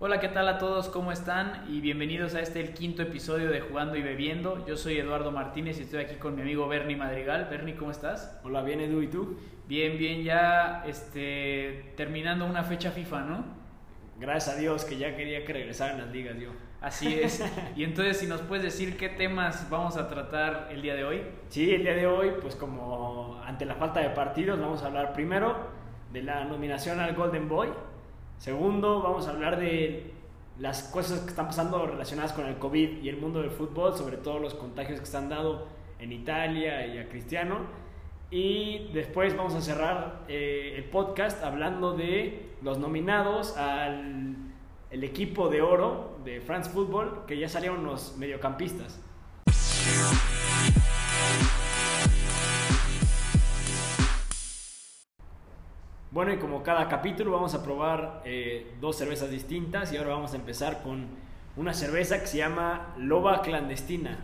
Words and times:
Hola, 0.00 0.20
¿qué 0.20 0.28
tal 0.28 0.46
a 0.46 0.58
todos? 0.58 0.88
¿Cómo 0.90 1.10
están? 1.10 1.64
Y 1.68 1.80
bienvenidos 1.80 2.36
a 2.36 2.40
este 2.40 2.60
el 2.60 2.72
quinto 2.72 3.02
episodio 3.02 3.50
de 3.50 3.58
Jugando 3.58 3.96
y 3.96 4.02
Bebiendo. 4.02 4.64
Yo 4.64 4.76
soy 4.76 4.96
Eduardo 4.96 5.32
Martínez 5.32 5.80
y 5.80 5.82
estoy 5.82 6.04
aquí 6.04 6.14
con 6.14 6.36
mi 6.36 6.42
amigo 6.42 6.68
Bernie 6.68 6.94
Madrigal. 6.94 7.48
Bernie, 7.50 7.74
¿cómo 7.74 7.90
estás? 7.90 8.38
Hola, 8.44 8.62
bien 8.62 8.80
Edu, 8.80 9.02
¿y 9.02 9.08
tú? 9.08 9.36
Bien, 9.66 9.98
bien, 9.98 10.22
ya 10.22 10.84
este, 10.86 11.94
terminando 11.96 12.46
una 12.46 12.62
fecha 12.62 12.92
FIFA, 12.92 13.20
¿no? 13.22 13.44
Gracias 14.20 14.54
a 14.54 14.60
Dios 14.60 14.84
que 14.84 14.98
ya 14.98 15.16
quería 15.16 15.44
que 15.44 15.52
regresaran 15.52 15.98
las 15.98 16.12
ligas 16.12 16.38
yo. 16.38 16.50
Así 16.80 17.12
es. 17.20 17.42
y 17.74 17.82
entonces, 17.82 18.18
si 18.18 18.28
nos 18.28 18.40
puedes 18.42 18.62
decir 18.62 18.96
qué 18.96 19.08
temas 19.08 19.68
vamos 19.68 19.96
a 19.96 20.08
tratar 20.08 20.68
el 20.70 20.80
día 20.80 20.94
de 20.94 21.02
hoy. 21.02 21.22
Sí, 21.48 21.74
el 21.74 21.82
día 21.82 21.94
de 21.94 22.06
hoy, 22.06 22.34
pues 22.40 22.54
como 22.54 23.42
ante 23.44 23.64
la 23.64 23.74
falta 23.74 23.98
de 23.98 24.10
partidos, 24.10 24.60
vamos 24.60 24.80
a 24.84 24.86
hablar 24.86 25.12
primero 25.12 25.56
de 26.12 26.22
la 26.22 26.44
nominación 26.44 27.00
al 27.00 27.16
Golden 27.16 27.48
Boy. 27.48 27.70
Segundo, 28.38 29.02
vamos 29.02 29.26
a 29.26 29.30
hablar 29.30 29.58
de 29.58 30.12
las 30.58 30.84
cosas 30.84 31.20
que 31.20 31.30
están 31.30 31.46
pasando 31.46 31.86
relacionadas 31.86 32.32
con 32.32 32.46
el 32.46 32.58
COVID 32.58 33.02
y 33.02 33.08
el 33.08 33.16
mundo 33.16 33.40
del 33.40 33.50
fútbol, 33.50 33.96
sobre 33.96 34.16
todo 34.16 34.38
los 34.38 34.54
contagios 34.54 35.00
que 35.00 35.06
se 35.06 35.16
han 35.16 35.28
dado 35.28 35.66
en 35.98 36.12
Italia 36.12 36.86
y 36.86 36.98
a 36.98 37.08
Cristiano. 37.08 37.58
Y 38.30 38.90
después 38.92 39.36
vamos 39.36 39.54
a 39.54 39.60
cerrar 39.60 40.24
eh, 40.28 40.74
el 40.76 40.84
podcast 40.84 41.42
hablando 41.42 41.96
de 41.96 42.50
los 42.62 42.78
nominados 42.78 43.56
al 43.56 44.36
el 44.90 45.04
equipo 45.04 45.48
de 45.48 45.60
oro 45.60 46.18
de 46.24 46.40
France 46.40 46.70
Football, 46.70 47.26
que 47.26 47.38
ya 47.38 47.48
salieron 47.48 47.84
los 47.84 48.16
mediocampistas. 48.16 48.98
Bueno, 56.18 56.32
y 56.32 56.38
como 56.38 56.64
cada 56.64 56.88
capítulo 56.88 57.30
vamos 57.30 57.54
a 57.54 57.62
probar 57.62 58.22
eh, 58.24 58.72
dos 58.80 58.98
cervezas 58.98 59.30
distintas 59.30 59.92
y 59.92 59.98
ahora 59.98 60.14
vamos 60.14 60.32
a 60.32 60.34
empezar 60.34 60.82
con 60.82 61.06
una 61.54 61.72
cerveza 61.72 62.18
que 62.18 62.26
se 62.26 62.38
llama 62.38 62.92
Loba 62.98 63.40
Clandestina. 63.40 64.18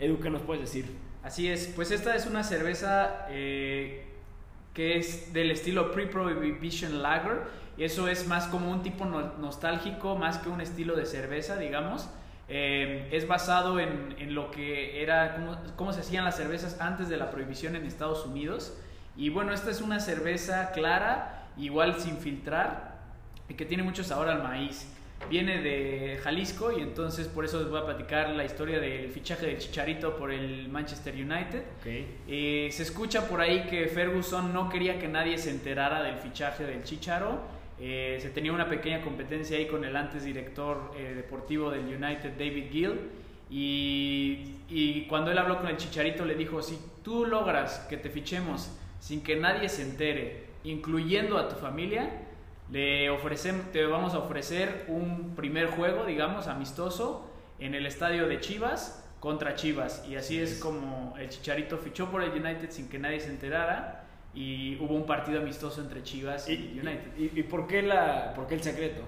Edu, 0.00 0.20
¿qué 0.20 0.30
nos 0.30 0.40
puedes 0.40 0.62
decir? 0.62 0.96
Así 1.22 1.50
es, 1.50 1.70
pues 1.76 1.90
esta 1.90 2.16
es 2.16 2.24
una 2.24 2.44
cerveza 2.44 3.26
eh, 3.28 4.06
que 4.72 4.96
es 4.96 5.34
del 5.34 5.50
estilo 5.50 5.92
Pre-Prohibition 5.92 7.02
Lager 7.02 7.42
y 7.76 7.84
eso 7.84 8.08
es 8.08 8.26
más 8.26 8.46
como 8.46 8.70
un 8.70 8.82
tipo 8.82 9.04
nostálgico, 9.04 10.16
más 10.16 10.38
que 10.38 10.48
un 10.48 10.62
estilo 10.62 10.96
de 10.96 11.04
cerveza, 11.04 11.58
digamos. 11.58 12.08
Eh, 12.48 13.10
es 13.12 13.28
basado 13.28 13.78
en, 13.80 14.34
lo 14.34 14.50
que 14.50 15.02
era, 15.02 15.36
cómo 15.76 15.92
se 15.92 16.00
hacían 16.00 16.24
las 16.24 16.38
cervezas 16.38 16.80
antes 16.80 17.10
de 17.10 17.18
la 17.18 17.30
prohibición 17.30 17.76
en 17.76 17.84
Estados 17.84 18.24
Unidos. 18.24 18.78
Y 19.16 19.28
bueno, 19.28 19.52
esta 19.52 19.70
es 19.70 19.80
una 19.80 20.00
cerveza 20.00 20.72
clara, 20.72 21.48
igual 21.56 22.00
sin 22.00 22.18
filtrar, 22.18 22.98
y 23.48 23.54
que 23.54 23.64
tiene 23.64 23.82
mucho 23.82 24.02
sabor 24.02 24.28
al 24.28 24.42
maíz. 24.42 24.88
Viene 25.30 25.62
de 25.62 26.20
Jalisco 26.22 26.70
y 26.76 26.82
entonces 26.82 27.28
por 27.28 27.46
eso 27.46 27.60
les 27.60 27.70
voy 27.70 27.80
a 27.80 27.86
platicar 27.86 28.30
la 28.30 28.44
historia 28.44 28.78
del 28.78 29.10
fichaje 29.10 29.46
de 29.46 29.58
Chicharito 29.58 30.16
por 30.16 30.30
el 30.30 30.68
Manchester 30.68 31.14
United. 31.14 31.62
Okay. 31.80 32.18
Eh, 32.28 32.68
se 32.70 32.82
escucha 32.82 33.26
por 33.26 33.40
ahí 33.40 33.64
que 33.70 33.86
Ferguson 33.86 34.52
no 34.52 34.68
quería 34.68 34.98
que 34.98 35.08
nadie 35.08 35.38
se 35.38 35.50
enterara 35.50 36.02
del 36.02 36.16
fichaje 36.16 36.64
del 36.64 36.82
Chicharo. 36.82 37.40
Eh, 37.80 38.18
se 38.20 38.30
tenía 38.30 38.52
una 38.52 38.68
pequeña 38.68 39.00
competencia 39.00 39.56
ahí 39.56 39.66
con 39.66 39.84
el 39.84 39.96
antes 39.96 40.24
director 40.24 40.92
eh, 40.96 41.14
deportivo 41.14 41.70
del 41.70 41.86
United, 41.86 42.32
David 42.32 42.66
Gill. 42.70 43.00
Y, 43.50 44.56
y 44.68 45.06
cuando 45.08 45.30
él 45.30 45.38
habló 45.38 45.56
con 45.58 45.68
el 45.68 45.78
Chicharito 45.78 46.26
le 46.26 46.34
dijo, 46.34 46.60
si 46.62 46.78
tú 47.02 47.24
logras 47.24 47.86
que 47.88 47.96
te 47.96 48.10
fichemos 48.10 48.76
sin 49.04 49.22
que 49.22 49.36
nadie 49.36 49.68
se 49.68 49.82
entere, 49.82 50.46
incluyendo 50.64 51.36
a 51.36 51.50
tu 51.50 51.56
familia, 51.56 52.08
le 52.72 53.10
ofrecemos, 53.10 53.70
te 53.70 53.84
vamos 53.84 54.14
a 54.14 54.18
ofrecer 54.20 54.86
un 54.88 55.34
primer 55.36 55.66
juego, 55.66 56.06
digamos, 56.06 56.46
amistoso 56.46 57.30
en 57.58 57.74
el 57.74 57.84
estadio 57.84 58.26
de 58.26 58.40
Chivas 58.40 59.06
contra 59.20 59.56
Chivas. 59.56 60.02
Y 60.08 60.16
así 60.16 60.40
es 60.40 60.58
como 60.58 61.14
el 61.18 61.28
Chicharito 61.28 61.76
fichó 61.76 62.10
por 62.10 62.22
el 62.22 62.30
United 62.30 62.70
sin 62.70 62.88
que 62.88 62.98
nadie 62.98 63.20
se 63.20 63.28
enterara 63.28 64.06
y 64.32 64.76
hubo 64.76 64.94
un 64.94 65.04
partido 65.04 65.42
amistoso 65.42 65.82
entre 65.82 66.02
Chivas 66.02 66.48
y, 66.48 66.54
y 66.54 66.80
United. 66.80 67.18
¿Y, 67.18 67.40
y 67.40 67.42
por, 67.42 67.66
qué 67.66 67.82
la, 67.82 68.32
por 68.34 68.46
qué 68.46 68.54
el 68.54 68.62
secreto? 68.62 69.02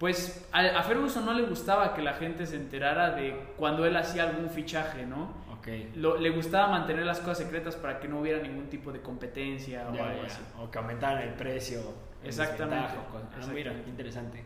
Pues 0.00 0.48
a, 0.50 0.62
a, 0.62 0.82
Ferguson 0.82 1.24
no 1.24 1.32
le 1.32 1.44
gustaba 1.44 1.94
que 1.94 2.02
la 2.02 2.14
gente 2.14 2.44
se 2.44 2.56
enterara 2.56 3.12
de 3.12 3.36
cuando 3.56 3.86
él 3.86 3.96
hacía 3.96 4.24
algún 4.24 4.50
fichaje, 4.50 5.06
¿no? 5.06 5.30
Okay. 5.62 5.92
Lo, 5.94 6.18
le 6.18 6.30
gustaba 6.30 6.68
mantener 6.68 7.06
las 7.06 7.20
cosas 7.20 7.38
secretas 7.38 7.76
para 7.76 8.00
que 8.00 8.08
no 8.08 8.18
hubiera 8.18 8.42
ningún 8.42 8.68
tipo 8.68 8.90
de 8.90 9.00
competencia 9.00 9.84
o 9.86 9.90
algo 9.90 10.22
ya. 10.22 10.26
así. 10.26 10.42
O 10.60 10.68
que 10.68 10.78
aumentaran 10.78 11.22
el 11.22 11.34
precio. 11.34 11.78
en 12.20 12.26
Exactamente. 12.26 12.88
Ah, 12.96 13.38
Exactamente. 13.38 13.88
interesante. 13.88 14.44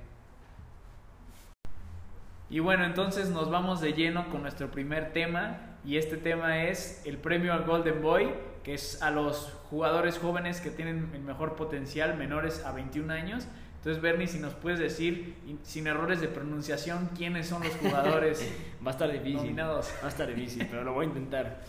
Y 2.50 2.60
bueno, 2.60 2.84
entonces 2.84 3.30
nos 3.30 3.50
vamos 3.50 3.80
de 3.80 3.94
lleno 3.94 4.28
con 4.28 4.42
nuestro 4.42 4.70
primer 4.70 5.12
tema 5.12 5.58
y 5.86 5.96
este 5.96 6.18
tema 6.18 6.64
es 6.64 7.02
el 7.06 7.16
premio 7.16 7.52
al 7.54 7.64
Golden 7.64 8.02
Boy, 8.02 8.34
que 8.62 8.74
es 8.74 9.02
a 9.02 9.10
los 9.10 9.52
jugadores 9.70 10.18
jóvenes 10.18 10.60
que 10.60 10.70
tienen 10.70 11.10
el 11.14 11.22
mejor 11.22 11.56
potencial, 11.56 12.16
menores 12.16 12.64
a 12.64 12.72
21 12.72 13.12
años. 13.12 13.48
Entonces, 13.86 14.02
Bernie, 14.02 14.26
si 14.26 14.40
nos 14.40 14.52
puedes 14.54 14.80
decir, 14.80 15.36
sin 15.62 15.86
errores 15.86 16.20
de 16.20 16.26
pronunciación, 16.26 17.08
quiénes 17.16 17.46
son 17.46 17.62
los 17.62 17.72
jugadores 17.76 18.52
Va 18.84 18.88
a 18.88 18.90
estar 18.90 19.12
difícil. 19.12 19.36
nominados. 19.36 19.94
Va 20.02 20.06
a 20.06 20.08
estar 20.08 20.26
difícil, 20.26 20.66
pero 20.68 20.82
lo 20.82 20.92
voy 20.92 21.04
a 21.04 21.08
intentar. 21.08 21.62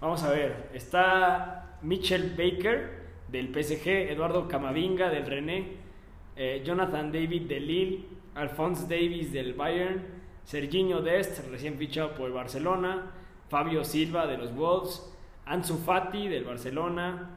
Vamos 0.00 0.22
a 0.22 0.30
ver. 0.30 0.70
Está 0.72 1.78
Mitchell 1.82 2.32
Baker 2.38 3.08
del 3.26 3.48
PSG, 3.48 3.88
Eduardo 3.88 4.46
Camavinga 4.46 5.10
del 5.10 5.26
René, 5.26 5.72
eh, 6.36 6.62
Jonathan 6.64 7.10
David 7.10 7.48
del 7.48 7.66
Lille, 7.66 8.04
Alphonse 8.36 8.82
Davis 8.82 9.32
del 9.32 9.54
Bayern, 9.54 10.00
Serginho 10.44 11.02
Dest, 11.02 11.44
recién 11.50 11.76
fichado 11.76 12.14
por 12.14 12.28
el 12.28 12.34
Barcelona, 12.34 13.10
Fabio 13.48 13.82
Silva 13.82 14.28
de 14.28 14.38
los 14.38 14.54
Wolves, 14.54 15.12
Ansu 15.44 15.76
Fati 15.78 16.28
del 16.28 16.44
Barcelona, 16.44 17.30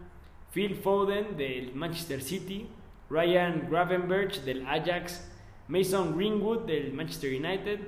Phil 0.53 0.75
Foden 0.75 1.35
del 1.35 1.73
Manchester 1.73 2.21
City, 2.21 2.67
Ryan 3.09 3.67
Gravenberch 3.69 4.43
del 4.43 4.65
Ajax, 4.67 5.29
Mason 5.67 6.15
Greenwood 6.15 6.65
del 6.65 6.93
Manchester 6.93 7.29
United, 7.29 7.79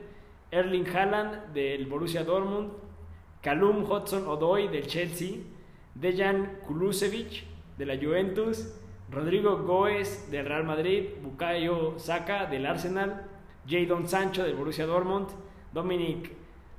Erling 0.51 0.87
Haaland 0.87 1.53
del 1.53 1.85
Borussia 1.85 2.23
Dortmund, 2.23 2.71
Callum 3.41 3.83
Hudson-Odoi 3.83 4.69
del 4.69 4.87
Chelsea, 4.87 5.37
Dejan 5.95 6.59
Kulusevich 6.65 7.45
de 7.77 7.85
la 7.85 7.97
Juventus, 7.97 8.75
Rodrigo 9.11 9.57
Goes 9.57 10.29
del 10.29 10.45
Real 10.45 10.63
Madrid, 10.63 11.05
Bukayo 11.21 11.97
Saka 11.97 12.45
del 12.45 12.65
Arsenal, 12.65 13.25
Jadon 13.67 14.07
Sancho 14.07 14.43
del 14.43 14.55
Borussia 14.55 14.85
Dortmund, 14.85 15.27
Dominic 15.73 16.31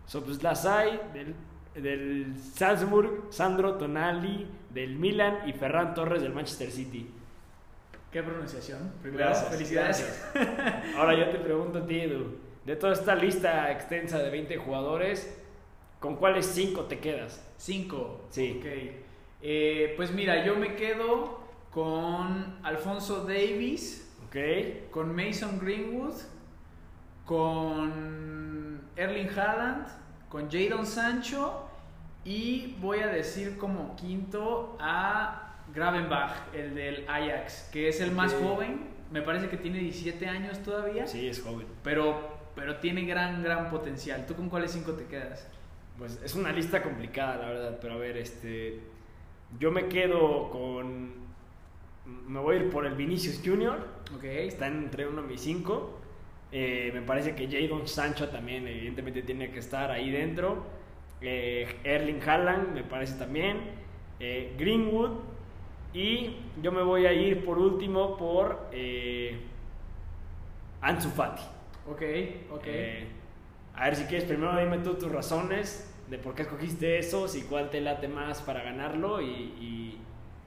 Szoboszlai 0.06 1.00
del, 1.12 1.34
del 1.74 2.34
Salzburg, 2.36 3.30
Sandro 3.30 3.76
Tonali 3.76 4.46
del 4.72 4.96
Milan 4.96 5.48
y 5.48 5.52
Ferran 5.52 5.94
Torres 5.94 6.22
del 6.22 6.32
Manchester 6.32 6.70
City. 6.70 7.19
¿Qué 8.12 8.22
pronunciación? 8.22 8.93
Primero, 9.03 9.26
Gracias, 9.26 9.50
felicidades. 9.50 10.31
Ahora 10.97 11.15
yo 11.16 11.31
te 11.31 11.38
pregunto 11.38 11.78
a 11.78 11.87
ti, 11.87 12.00
Edu, 12.00 12.38
de 12.65 12.76
toda 12.76 12.93
esta 12.93 13.15
lista 13.15 13.71
extensa 13.71 14.19
de 14.19 14.31
20 14.31 14.56
jugadores, 14.56 15.38
¿con 16.00 16.16
cuáles 16.16 16.47
5 16.47 16.84
te 16.84 16.98
quedas? 16.98 17.47
Cinco. 17.56 18.22
Sí. 18.31 18.56
Ok. 18.59 18.66
Eh, 19.43 19.94
pues 19.97 20.10
mira, 20.10 20.44
yo 20.44 20.56
me 20.56 20.75
quedo 20.75 21.41
con 21.71 22.59
Alfonso 22.65 23.25
Davis, 23.25 24.10
¿Ok? 24.27 24.91
con 24.91 25.15
Mason 25.15 25.59
Greenwood, 25.60 26.15
con 27.25 28.81
Erling 28.97 29.28
Haaland, 29.38 29.87
con 30.28 30.50
Jadon 30.50 30.84
Sancho 30.84 31.69
y 32.25 32.77
voy 32.81 33.00
a 33.00 33.06
decir 33.06 33.56
como 33.56 33.94
quinto 33.97 34.77
a 34.81 35.49
Gravenbach, 35.75 36.54
el 36.54 36.75
del 36.75 37.04
Ajax, 37.08 37.69
que 37.72 37.88
es 37.88 38.00
el 38.00 38.12
más 38.12 38.34
joven. 38.34 38.88
Me 39.10 39.22
parece 39.22 39.48
que 39.48 39.56
tiene 39.56 39.78
17 39.78 40.26
años 40.26 40.58
todavía, 40.62 41.06
Sí, 41.06 41.28
es 41.28 41.42
joven. 41.42 41.66
pero, 41.83 42.39
pero 42.54 42.77
tiene 42.77 43.04
gran, 43.04 43.42
gran 43.42 43.71
potencial. 43.71 44.24
¿Tú 44.27 44.34
con 44.34 44.48
cuáles 44.48 44.71
cinco 44.72 44.92
te 44.92 45.04
quedas? 45.06 45.47
Pues 45.98 46.21
es 46.24 46.34
una 46.34 46.53
lista 46.53 46.83
complicada, 46.83 47.36
la 47.36 47.48
verdad, 47.48 47.78
pero 47.80 47.94
a 47.94 47.97
ver, 47.98 48.16
este. 48.16 48.80
Yo 49.59 49.71
me 49.71 49.86
quedo 49.89 50.48
con. 50.50 51.12
Me 52.27 52.39
voy 52.41 52.56
a 52.56 52.59
ir 52.60 52.71
por 52.71 52.86
el 52.86 52.94
Vinicius 52.94 53.41
Junior. 53.44 53.86
Ok. 54.16 54.24
Está 54.24 54.66
entre 54.68 55.06
uno 55.06 55.22
mis 55.22 55.41
cinco. 55.41 55.98
Eh, 56.53 56.91
me 56.94 57.03
parece 57.03 57.34
que 57.34 57.47
Jadon 57.48 57.86
Sancho 57.86 58.28
también, 58.28 58.66
evidentemente, 58.66 59.22
tiene 59.22 59.50
que 59.50 59.59
estar 59.59 59.91
ahí 59.91 60.10
dentro. 60.10 60.65
Eh, 61.21 61.77
Erling 61.84 62.21
Haaland, 62.27 62.72
me 62.74 62.83
parece 62.84 63.18
también. 63.18 63.59
Eh, 64.21 64.54
Greenwood. 64.59 65.18
Y 65.92 66.37
yo 66.63 66.71
me 66.72 66.83
voy 66.83 67.07
a 67.07 67.13
ir 67.13 67.45
por 67.45 67.59
último 67.59 68.16
por 68.16 68.69
eh, 68.72 69.41
Ansu 70.81 71.10
Fati. 71.10 71.42
Ok, 71.89 72.03
ok. 72.53 72.63
Eh, 72.66 73.07
a 73.75 73.84
ver 73.84 73.97
si 73.97 74.04
quieres, 74.04 74.27
primero 74.27 74.57
dime 74.59 74.78
tú 74.78 74.95
tus 74.95 75.10
razones 75.10 75.92
de 76.09 76.19
por 76.19 76.34
qué 76.34 76.42
escogiste 76.42 76.98
esos 76.98 77.37
y 77.37 77.42
cuál 77.42 77.71
te 77.71 77.81
late 77.81 78.09
más 78.09 78.42
para 78.42 78.63
ganarlo 78.63 79.21
y, 79.21 79.27
y- 79.27 79.60
y 79.60 80.01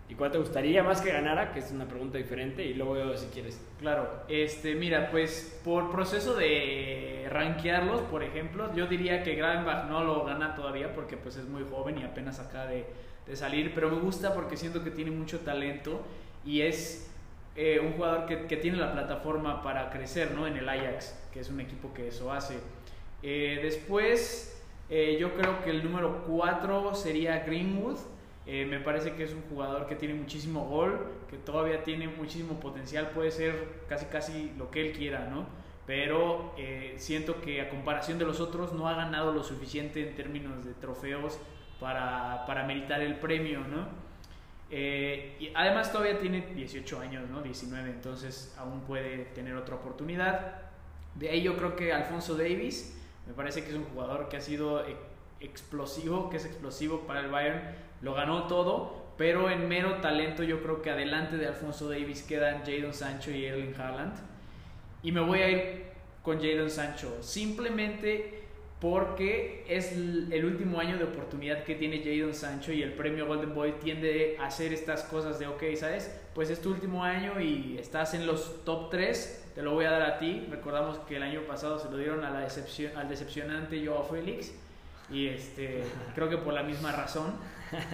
¿Y 0.10 0.16
cuál 0.16 0.32
te 0.32 0.38
gustaría 0.38 0.84
más 0.84 1.02
que 1.02 1.12
ganara? 1.12 1.54
Que 1.54 1.60
es 1.60 1.72
una 1.72 1.88
pregunta 1.88 2.20
diferente 2.20 2.64
y 2.64 2.74
luego 2.76 3.16
si 3.18 3.28
quieres. 3.28 3.60
Claro, 3.80 4.08
este, 4.28 4.76
mira, 4.76 5.10
pues 5.10 5.60
por 5.64 5.90
proceso 5.92 6.36
de 6.36 7.26
rankearlos, 7.32 8.02
por 8.02 8.22
ejemplo, 8.22 8.72
yo 8.76 8.86
diría 8.86 9.24
que 9.24 9.34
Gravenbach 9.34 9.88
no 9.88 10.04
lo 10.04 10.24
gana 10.26 10.54
todavía 10.56 10.94
porque 10.94 11.18
pues 11.18 11.38
es 11.38 11.48
muy 11.48 11.64
joven 11.68 11.98
y 11.98 12.04
apenas 12.04 12.40
acaba 12.40 12.68
de, 12.68 12.86
de 13.26 13.36
salir, 13.36 13.74
pero 13.74 13.90
me 13.90 14.00
gusta 14.00 14.34
porque 14.34 14.58
siento 14.58 14.84
que 14.84 14.92
tiene 14.92 15.12
mucho 15.12 15.40
talento 15.40 16.02
y 16.46 16.62
es 16.62 17.10
eh, 17.56 17.80
un 17.80 17.94
jugador 17.94 18.26
que, 18.26 18.48
que, 18.48 18.58
tiene 18.58 18.78
la 18.78 18.92
plataforma 18.92 19.62
para 19.62 19.90
crecer, 19.90 20.32
¿no? 20.32 20.48
En 20.48 20.58
el 20.58 20.68
Ajax, 20.68 21.16
que 21.32 21.40
es 21.40 21.50
un 21.50 21.60
equipo 21.60 21.94
que 21.94 22.08
eso 22.08 22.32
hace. 22.32 22.58
Eh, 23.24 23.60
después, 23.64 24.62
eh, 24.90 25.18
yo 25.20 25.34
creo 25.34 25.64
que 25.64 25.70
el 25.70 25.82
número 25.84 26.26
4 26.28 26.94
sería 26.94 27.40
Greenwood 27.40 27.98
eh, 28.46 28.66
me 28.66 28.82
parece 28.82 29.14
que 29.14 29.24
es 29.24 29.32
un 29.32 29.42
jugador 29.44 29.88
que 29.88 29.96
tiene 29.96 30.16
muchísimo 30.16 30.66
gol, 30.68 31.00
que 31.30 31.38
todavía 31.38 31.82
tiene 31.86 32.10
muchísimo 32.10 32.60
potencial, 32.60 33.12
puede 33.12 33.32
ser 33.32 33.86
casi 33.88 34.06
casi 34.08 34.52
lo 34.58 34.70
que 34.70 34.82
él 34.82 34.92
quiera, 34.92 35.30
¿no? 35.30 35.46
Pero 35.88 36.54
siento 36.98 37.40
que 37.42 37.62
a 37.62 37.70
comparación 37.70 38.20
de 38.20 38.26
los 38.26 38.42
otros 38.42 38.74
no 38.74 38.90
ha 38.90 38.96
ganado 38.96 39.34
lo 39.34 39.44
suficiente 39.44 40.06
en 40.06 40.16
términos 40.16 40.66
de 40.66 40.74
trofeos 40.74 41.40
para, 41.80 42.46
para 42.46 42.64
meritar 42.64 43.02
el 43.02 43.16
premio, 43.16 43.60
¿no? 43.62 43.88
Eh, 44.70 45.36
y 45.40 45.52
además 45.54 45.92
todavía 45.92 46.18
tiene 46.20 46.48
18 46.56 47.00
años, 47.00 47.30
¿no? 47.30 47.42
19, 47.42 47.90
entonces 47.90 48.56
aún 48.58 48.82
puede 48.82 49.26
tener 49.36 49.56
otra 49.56 49.76
oportunidad. 49.76 50.62
De 51.16 51.30
ahí 51.30 51.44
yo 51.44 51.56
creo 51.58 51.76
que 51.76 51.94
Alfonso 51.94 52.36
Davis, 52.36 53.00
me 53.28 53.34
parece 53.34 53.64
que 53.64 53.70
es 53.70 53.76
un 53.76 53.86
jugador 53.86 54.30
que 54.30 54.38
ha 54.38 54.42
sido 54.42 54.84
explosivo, 55.40 56.30
que 56.30 56.38
es 56.38 56.46
explosivo 56.46 57.02
para 57.02 57.20
el 57.20 57.30
Bayern 57.30 57.62
lo 58.04 58.14
ganó 58.14 58.48
todo, 58.48 59.14
pero 59.18 59.50
en 59.50 59.68
mero 59.70 60.02
talento 60.02 60.44
yo 60.44 60.62
creo 60.62 60.82
que 60.82 60.90
adelante 60.92 61.38
de 61.38 61.48
Alfonso 61.48 61.90
Davis 61.90 62.22
quedan 62.22 62.64
Jadon 62.66 62.94
Sancho 62.94 63.32
y 63.32 63.46
Erling 63.46 63.74
Haaland. 63.80 64.14
Y 65.02 65.12
me 65.14 65.22
voy 65.22 65.40
a 65.40 65.50
ir 65.50 65.84
con 66.22 66.42
Jadon 66.42 66.70
Sancho, 66.70 67.24
simplemente 67.24 68.43
porque 68.84 69.64
es 69.70 69.94
el 69.94 70.44
último 70.44 70.78
año 70.78 70.98
de 70.98 71.06
oportunidad 71.06 71.64
que 71.64 71.76
tiene 71.76 72.04
Jadon 72.04 72.34
Sancho 72.34 72.74
y 72.74 72.84
el 72.84 72.92
premio 72.92 73.26
Golden 73.26 73.56
Boy 73.56 73.76
tiende 73.82 74.36
a 74.38 74.48
hacer 74.48 74.74
estas 74.74 75.04
cosas 75.04 75.40
de, 75.40 75.48
ok, 75.48 75.64
¿sabes? 75.78 76.14
Pues 76.36 76.50
es 76.50 76.60
tu 76.60 76.72
último 76.72 77.02
año 77.02 77.40
y 77.40 77.78
estás 77.80 78.14
en 78.14 78.28
los 78.28 78.66
top 78.66 78.90
3, 78.90 79.52
te 79.56 79.62
lo 79.62 79.72
voy 79.72 79.86
a 79.86 79.92
dar 79.92 80.02
a 80.02 80.18
ti. 80.18 80.46
Recordamos 80.52 80.98
que 81.08 81.16
el 81.16 81.24
año 81.24 81.44
pasado 81.48 81.80
se 81.80 81.90
lo 81.90 81.96
dieron 81.96 82.26
a 82.26 82.30
la 82.30 82.42
decepción, 82.42 82.98
al 82.98 83.08
decepcionante 83.08 83.82
Joao 83.88 84.04
Félix 84.04 84.54
y 85.10 85.28
este, 85.28 85.86
creo 86.14 86.28
que 86.28 86.38
por 86.38 86.54
la 86.54 86.64
misma 86.64 86.92
razón. 86.92 87.36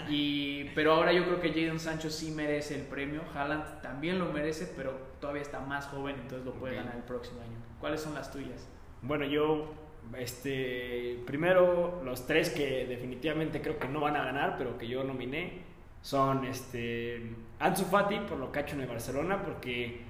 Y, 0.10 0.72
pero 0.74 0.94
ahora 0.94 1.14
yo 1.14 1.24
creo 1.24 1.40
que 1.40 1.54
Jadon 1.54 1.80
Sancho 1.80 2.10
sí 2.10 2.32
merece 2.32 2.74
el 2.74 2.82
premio. 2.82 3.22
Haaland 3.36 3.84
también 3.84 4.18
lo 4.18 4.26
merece, 4.34 4.74
pero 4.76 4.94
todavía 5.22 5.44
está 5.44 5.60
más 5.60 5.86
joven, 5.86 6.16
entonces 6.16 6.48
lo 6.48 6.54
puede 6.54 6.78
ganar 6.78 6.96
el 6.96 7.04
próximo 7.04 7.42
año. 7.42 7.58
¿Cuáles 7.80 8.02
son 8.02 8.16
las 8.16 8.32
tuyas? 8.32 8.68
Bueno, 9.04 9.24
yo, 9.26 9.72
este, 10.18 11.20
primero 11.26 12.02
los 12.04 12.26
tres 12.26 12.50
que 12.50 12.86
definitivamente 12.88 13.62
creo 13.62 13.80
que 13.80 13.88
no 13.88 14.02
van 14.02 14.16
a 14.16 14.24
ganar, 14.24 14.56
pero 14.58 14.78
que 14.78 14.88
yo 14.88 15.04
nominé, 15.04 15.62
son 16.02 16.46
este, 16.46 17.34
Ansu 17.60 17.86
Fati 17.86 18.20
por 18.22 18.38
lo 18.38 18.52
que 18.52 18.60
ha 18.60 18.62
hecho 18.64 18.76
en 18.76 18.82
el 18.82 18.88
Barcelona, 18.88 19.44
porque 19.44 20.02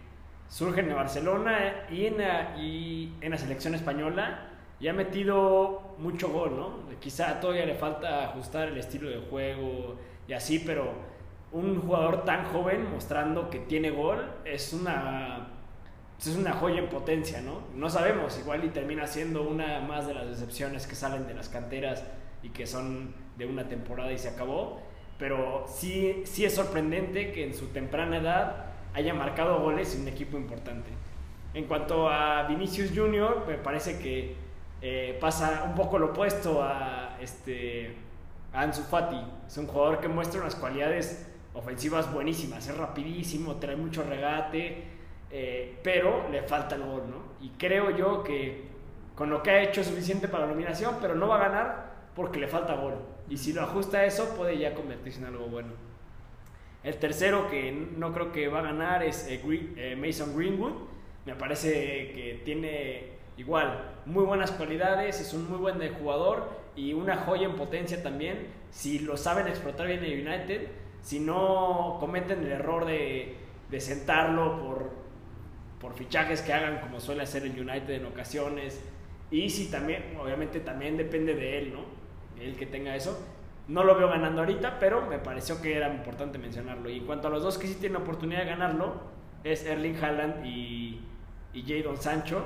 surge 0.47 0.81
en 0.81 0.89
el 0.89 0.95
Barcelona 0.95 1.85
y 1.89 2.05
en 2.05 2.15
y 2.57 3.13
en 3.21 3.31
la 3.31 3.37
selección 3.37 3.75
española 3.75 4.49
y 4.79 4.87
ha 4.87 4.93
metido 4.93 5.95
mucho 5.97 6.29
gol, 6.29 6.55
¿no? 6.55 6.99
Quizá 6.99 7.39
todavía 7.39 7.65
le 7.65 7.75
falta 7.75 8.25
ajustar 8.25 8.69
el 8.69 8.77
estilo 8.77 9.09
de 9.09 9.19
juego 9.29 9.97
y 10.27 10.33
así, 10.33 10.59
pero 10.59 10.93
un 11.51 11.81
jugador 11.81 12.23
tan 12.23 12.45
joven 12.45 12.89
mostrando 12.91 13.49
que 13.49 13.59
tiene 13.59 13.91
gol 13.91 14.23
es 14.45 14.73
una 14.73 15.58
es 16.27 16.35
una 16.35 16.53
joya 16.53 16.79
en 16.79 16.89
potencia, 16.89 17.41
¿no? 17.41 17.61
No 17.75 17.89
sabemos, 17.89 18.37
igual 18.39 18.65
y 18.65 18.69
termina 18.69 19.07
siendo 19.07 19.43
una 19.43 19.79
más 19.79 20.05
de 20.05 20.13
las 20.13 20.27
decepciones 20.27 20.85
que 20.85 20.95
salen 20.95 21.27
de 21.27 21.33
las 21.33 21.47
canteras 21.47 22.03
y 22.43 22.49
que 22.49 22.67
son 22.67 23.13
de 23.37 23.45
una 23.45 23.69
temporada 23.69 24.11
y 24.11 24.17
se 24.17 24.27
acabó, 24.27 24.81
pero 25.17 25.65
sí, 25.67 26.23
sí 26.25 26.43
es 26.45 26.53
sorprendente 26.53 27.31
que 27.31 27.45
en 27.45 27.53
su 27.53 27.67
temprana 27.67 28.17
edad 28.17 28.65
haya 28.93 29.13
marcado 29.13 29.61
goles 29.61 29.95
en 29.95 30.01
un 30.01 30.07
equipo 30.09 30.37
importante. 30.37 30.89
En 31.53 31.65
cuanto 31.65 32.09
a 32.09 32.43
Vinicius 32.47 32.91
Junior, 32.93 33.45
me 33.47 33.55
parece 33.55 33.99
que 33.99 34.35
eh, 34.81 35.17
pasa 35.19 35.63
un 35.67 35.75
poco 35.75 35.99
lo 35.99 36.07
opuesto 36.07 36.61
a, 36.61 37.17
este, 37.21 37.95
Ansu 38.53 38.83
Fati. 38.83 39.21
Es 39.47 39.57
un 39.57 39.67
jugador 39.67 39.99
que 39.99 40.07
muestra 40.07 40.41
unas 40.41 40.55
cualidades 40.55 41.27
ofensivas 41.53 42.11
buenísimas, 42.13 42.67
es 42.67 42.77
rapidísimo, 42.77 43.55
trae 43.55 43.75
mucho 43.75 44.03
regate, 44.03 44.98
eh, 45.31 45.79
pero 45.83 46.27
le 46.29 46.41
falta 46.43 46.75
el 46.75 46.83
gol, 46.83 47.03
¿no? 47.09 47.45
Y 47.45 47.49
creo 47.49 47.91
yo 47.91 48.23
que 48.23 48.63
con 49.15 49.29
lo 49.29 49.43
que 49.43 49.51
ha 49.51 49.61
hecho 49.61 49.81
es 49.81 49.87
suficiente 49.87 50.27
para 50.27 50.45
la 50.45 50.51
nominación, 50.51 50.95
pero 51.01 51.13
no 51.13 51.27
va 51.27 51.35
a 51.35 51.49
ganar 51.49 51.89
porque 52.15 52.39
le 52.39 52.47
falta 52.47 52.75
gol. 52.75 52.95
Y 53.29 53.37
si 53.37 53.53
lo 53.53 53.61
ajusta 53.61 53.99
a 53.99 54.05
eso, 54.05 54.35
puede 54.35 54.57
ya 54.57 54.73
convertirse 54.73 55.19
en 55.19 55.25
algo 55.25 55.45
bueno. 55.45 55.73
El 56.83 56.95
tercero 56.95 57.49
que 57.49 57.71
no 57.71 58.13
creo 58.13 58.31
que 58.31 58.47
va 58.47 58.59
a 58.59 58.63
ganar 58.63 59.03
es 59.03 59.27
eh, 59.29 59.95
Mason 59.99 60.35
Greenwood. 60.35 60.73
Me 61.25 61.35
parece 61.35 61.71
que 62.13 62.41
tiene 62.43 63.19
igual, 63.37 63.97
muy 64.05 64.23
buenas 64.23 64.51
cualidades, 64.51 65.19
es 65.19 65.33
un 65.33 65.49
muy 65.49 65.59
buen 65.59 65.93
jugador 65.95 66.49
y 66.75 66.93
una 66.93 67.17
joya 67.17 67.45
en 67.45 67.55
potencia 67.55 68.01
también. 68.01 68.47
Si 68.71 68.99
lo 68.99 69.15
saben 69.17 69.47
explotar 69.47 69.87
bien 69.87 70.03
el 70.03 70.27
United, 70.27 70.69
si 71.01 71.19
no 71.19 71.97
cometen 71.99 72.39
el 72.39 72.51
error 72.51 72.85
de 72.85 73.35
sentarlo 73.79 74.61
por, 74.61 75.08
por 75.79 75.93
fichajes 75.93 76.41
que 76.41 76.53
hagan 76.53 76.79
como 76.79 76.99
suele 76.99 77.23
hacer 77.23 77.43
el 77.43 77.59
United 77.59 77.89
en 77.89 78.05
ocasiones. 78.05 78.83
Y 79.31 79.49
si 79.49 79.69
también, 79.69 80.17
obviamente 80.19 80.59
también 80.59 80.97
depende 80.97 81.35
de 81.35 81.59
él, 81.59 81.73
¿no? 81.73 81.85
Él 82.41 82.55
que 82.55 82.65
tenga 82.65 82.95
eso. 82.95 83.25
No 83.67 83.83
lo 83.83 83.95
veo 83.95 84.09
ganando 84.09 84.41
ahorita, 84.41 84.79
pero 84.79 85.05
me 85.05 85.19
pareció 85.19 85.61
que 85.61 85.75
era 85.75 85.93
importante 85.93 86.37
mencionarlo. 86.37 86.89
Y 86.89 86.97
en 86.97 87.05
cuanto 87.05 87.27
a 87.27 87.31
los 87.31 87.43
dos 87.43 87.57
que 87.57 87.67
sí 87.67 87.75
tienen 87.75 88.01
oportunidad 88.01 88.39
de 88.39 88.49
ganarlo, 88.49 89.01
es 89.43 89.65
Erling 89.65 89.95
Haaland 90.03 90.45
y, 90.45 91.01
y 91.53 91.63
Jadon 91.63 91.97
Sancho 91.97 92.43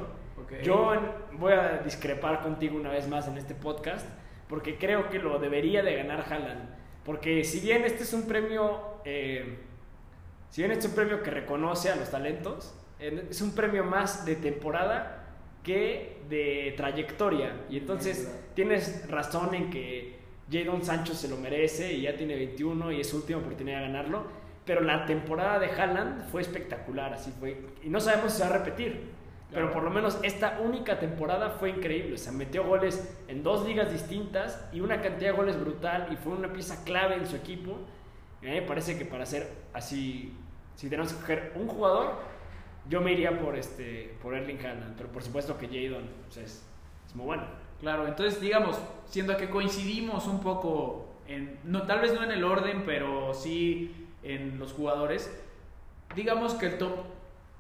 yo 0.64 0.94
voy 1.34 1.54
a 1.54 1.82
discrepar 1.84 2.42
contigo 2.42 2.76
una 2.76 2.90
vez 2.90 3.08
más 3.08 3.28
en 3.28 3.38
este 3.38 3.56
podcast 3.56 4.06
porque 4.48 4.78
creo 4.78 5.10
que 5.10 5.20
lo 5.20 5.40
debería 5.40 5.84
de 5.84 5.96
ganar 5.96 6.26
Haaland. 6.30 6.70
Porque 7.06 7.44
si 7.44 7.60
bien 7.60 7.84
este 7.86 8.04
es 8.04 8.14
un 8.14 8.28
premio, 8.28 9.00
eh, 9.06 9.60
si 10.50 10.62
bien 10.62 10.72
este 10.72 10.86
es 10.86 10.90
un 10.90 10.96
premio 10.96 11.24
que 11.24 11.32
reconoce 11.32 11.90
a 11.90 11.96
los 11.96 12.10
talentos, 12.10 12.74
es 13.30 13.42
un 13.42 13.54
premio 13.54 13.84
más 13.84 14.26
de 14.26 14.36
temporada 14.36 15.24
que 15.64 16.22
de 16.30 16.74
trayectoria. 16.78 17.66
Y 17.70 17.78
entonces 17.78 18.32
tienes 18.54 19.10
razón 19.10 19.54
en 19.56 19.70
que 19.70 20.20
Jadon 20.52 20.84
Sancho 20.84 21.14
se 21.14 21.28
lo 21.28 21.38
merece 21.38 21.94
y 21.94 22.02
ya 22.02 22.16
tiene 22.16 22.36
21 22.36 22.92
y 22.92 23.02
es 23.02 23.10
su 23.10 23.18
última 23.18 23.40
oportunidad 23.40 23.80
de 23.80 23.88
ganarlo. 23.88 24.24
Pero 24.66 24.82
la 24.82 25.06
temporada 25.06 25.60
de 25.60 25.68
Haaland 25.68 26.30
fue 26.30 26.42
espectacular, 26.42 27.14
así 27.14 27.32
fue. 27.38 27.66
Y 27.84 27.90
no 27.90 28.00
sabemos 28.00 28.32
si 28.32 28.40
se 28.40 28.48
va 28.48 28.56
a 28.56 28.60
repetir. 28.60 29.12
Pero 29.52 29.72
por 29.72 29.84
lo 29.84 29.92
menos 29.92 30.18
esta 30.24 30.60
única 30.64 31.00
temporada 31.00 31.52
fue 31.52 31.70
increíble. 31.70 32.18
Se 32.18 32.32
metió 32.32 32.66
goles 32.66 33.16
en 33.28 33.44
dos 33.44 33.68
ligas 33.68 33.92
distintas 33.92 34.68
y 34.72 34.82
una 34.82 35.02
cantidad 35.02 35.32
de 35.32 35.38
goles 35.38 35.60
brutal 35.60 36.08
y 36.12 36.16
fue 36.16 36.34
una 36.34 36.52
pieza 36.52 36.84
clave 36.84 37.16
en 37.16 37.28
su 37.28 37.36
equipo. 37.36 37.78
Y 38.42 38.48
a 38.48 38.50
mí 38.50 38.62
me 38.62 38.66
parece 38.66 38.98
que 38.98 39.06
para 39.06 39.26
ser 39.26 39.48
así, 39.74 40.34
si 40.76 40.90
tenemos 40.90 41.12
que 41.12 41.20
escoger 41.20 41.52
un 41.56 41.68
jugador, 41.68 42.33
yo 42.90 43.02
me 43.02 43.14
iría 43.14 43.40
por, 43.40 43.58
este, 43.58 44.16
por 44.22 44.36
Erling 44.36 44.60
Haaland. 44.60 44.96
Pero 44.96 45.10
por 45.10 45.24
supuesto 45.24 45.58
que 45.58 45.68
Jadon 45.68 46.10
pues, 46.26 46.38
es, 46.38 46.66
es, 47.06 47.16
muy 47.16 47.26
bueno. 47.26 47.44
Claro, 47.80 48.08
entonces 48.08 48.40
digamos, 48.40 48.80
siendo 49.06 49.36
que 49.38 49.50
coincidimos 49.50 50.28
un 50.28 50.42
poco, 50.42 51.16
en, 51.28 51.60
no, 51.64 51.84
tal 51.84 52.00
vez 52.00 52.14
no 52.14 52.24
en 52.24 52.32
el 52.32 52.44
orden, 52.44 52.84
pero 52.86 53.34
sí 53.34 54.08
en 54.24 54.58
los 54.58 54.74
jugadores, 54.74 55.30
digamos 56.16 56.54
que 56.54 56.68
el 56.68 56.78
top 56.78 56.94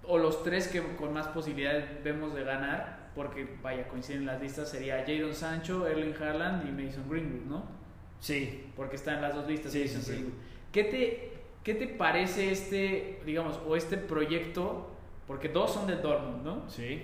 o 0.05 0.17
los 0.17 0.43
tres 0.43 0.67
que 0.67 0.81
con 0.95 1.13
más 1.13 1.27
posibilidades 1.27 2.03
vemos 2.03 2.33
de 2.33 2.43
ganar, 2.43 3.11
porque 3.15 3.47
vaya, 3.61 3.87
coinciden 3.87 4.25
las 4.25 4.41
listas, 4.41 4.69
sería 4.69 5.03
Jadon 5.05 5.33
Sancho, 5.33 5.87
Erling 5.87 6.15
Haaland 6.15 6.67
y 6.67 6.83
Mason 6.83 7.09
Greenwood, 7.09 7.45
¿no? 7.45 7.83
Sí. 8.19 8.71
Porque 8.75 8.95
están 8.95 9.21
las 9.21 9.35
dos 9.35 9.47
listas. 9.47 9.71
Sí, 9.73 9.87
sí, 9.87 10.01
sí. 10.01 10.33
¿Qué 10.71 10.85
te, 10.85 11.33
¿Qué 11.63 11.75
te 11.75 11.87
parece 11.87 12.51
este, 12.51 13.21
digamos, 13.25 13.59
o 13.67 13.75
este 13.75 13.97
proyecto? 13.97 14.92
Porque 15.27 15.49
dos 15.49 15.73
son 15.73 15.87
del 15.87 16.01
Dortmund, 16.01 16.43
¿no? 16.43 16.69
Sí. 16.69 17.03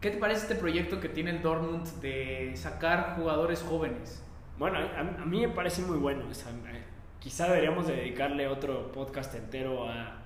¿Qué 0.00 0.10
te 0.10 0.18
parece 0.18 0.42
este 0.42 0.54
proyecto 0.56 1.00
que 1.00 1.08
tiene 1.08 1.30
el 1.30 1.42
Dortmund 1.42 1.86
de 2.00 2.52
sacar 2.56 3.14
jugadores 3.16 3.62
jóvenes? 3.62 4.22
Bueno, 4.58 4.78
a, 4.78 5.00
a 5.00 5.24
mí 5.24 5.40
me 5.40 5.48
parece 5.48 5.82
muy 5.82 5.96
bueno. 5.98 6.22
Eh, 6.24 6.82
quizá 7.20 7.46
deberíamos 7.46 7.86
dedicarle 7.86 8.48
otro 8.48 8.92
podcast 8.92 9.34
entero 9.34 9.88
a, 9.88 10.22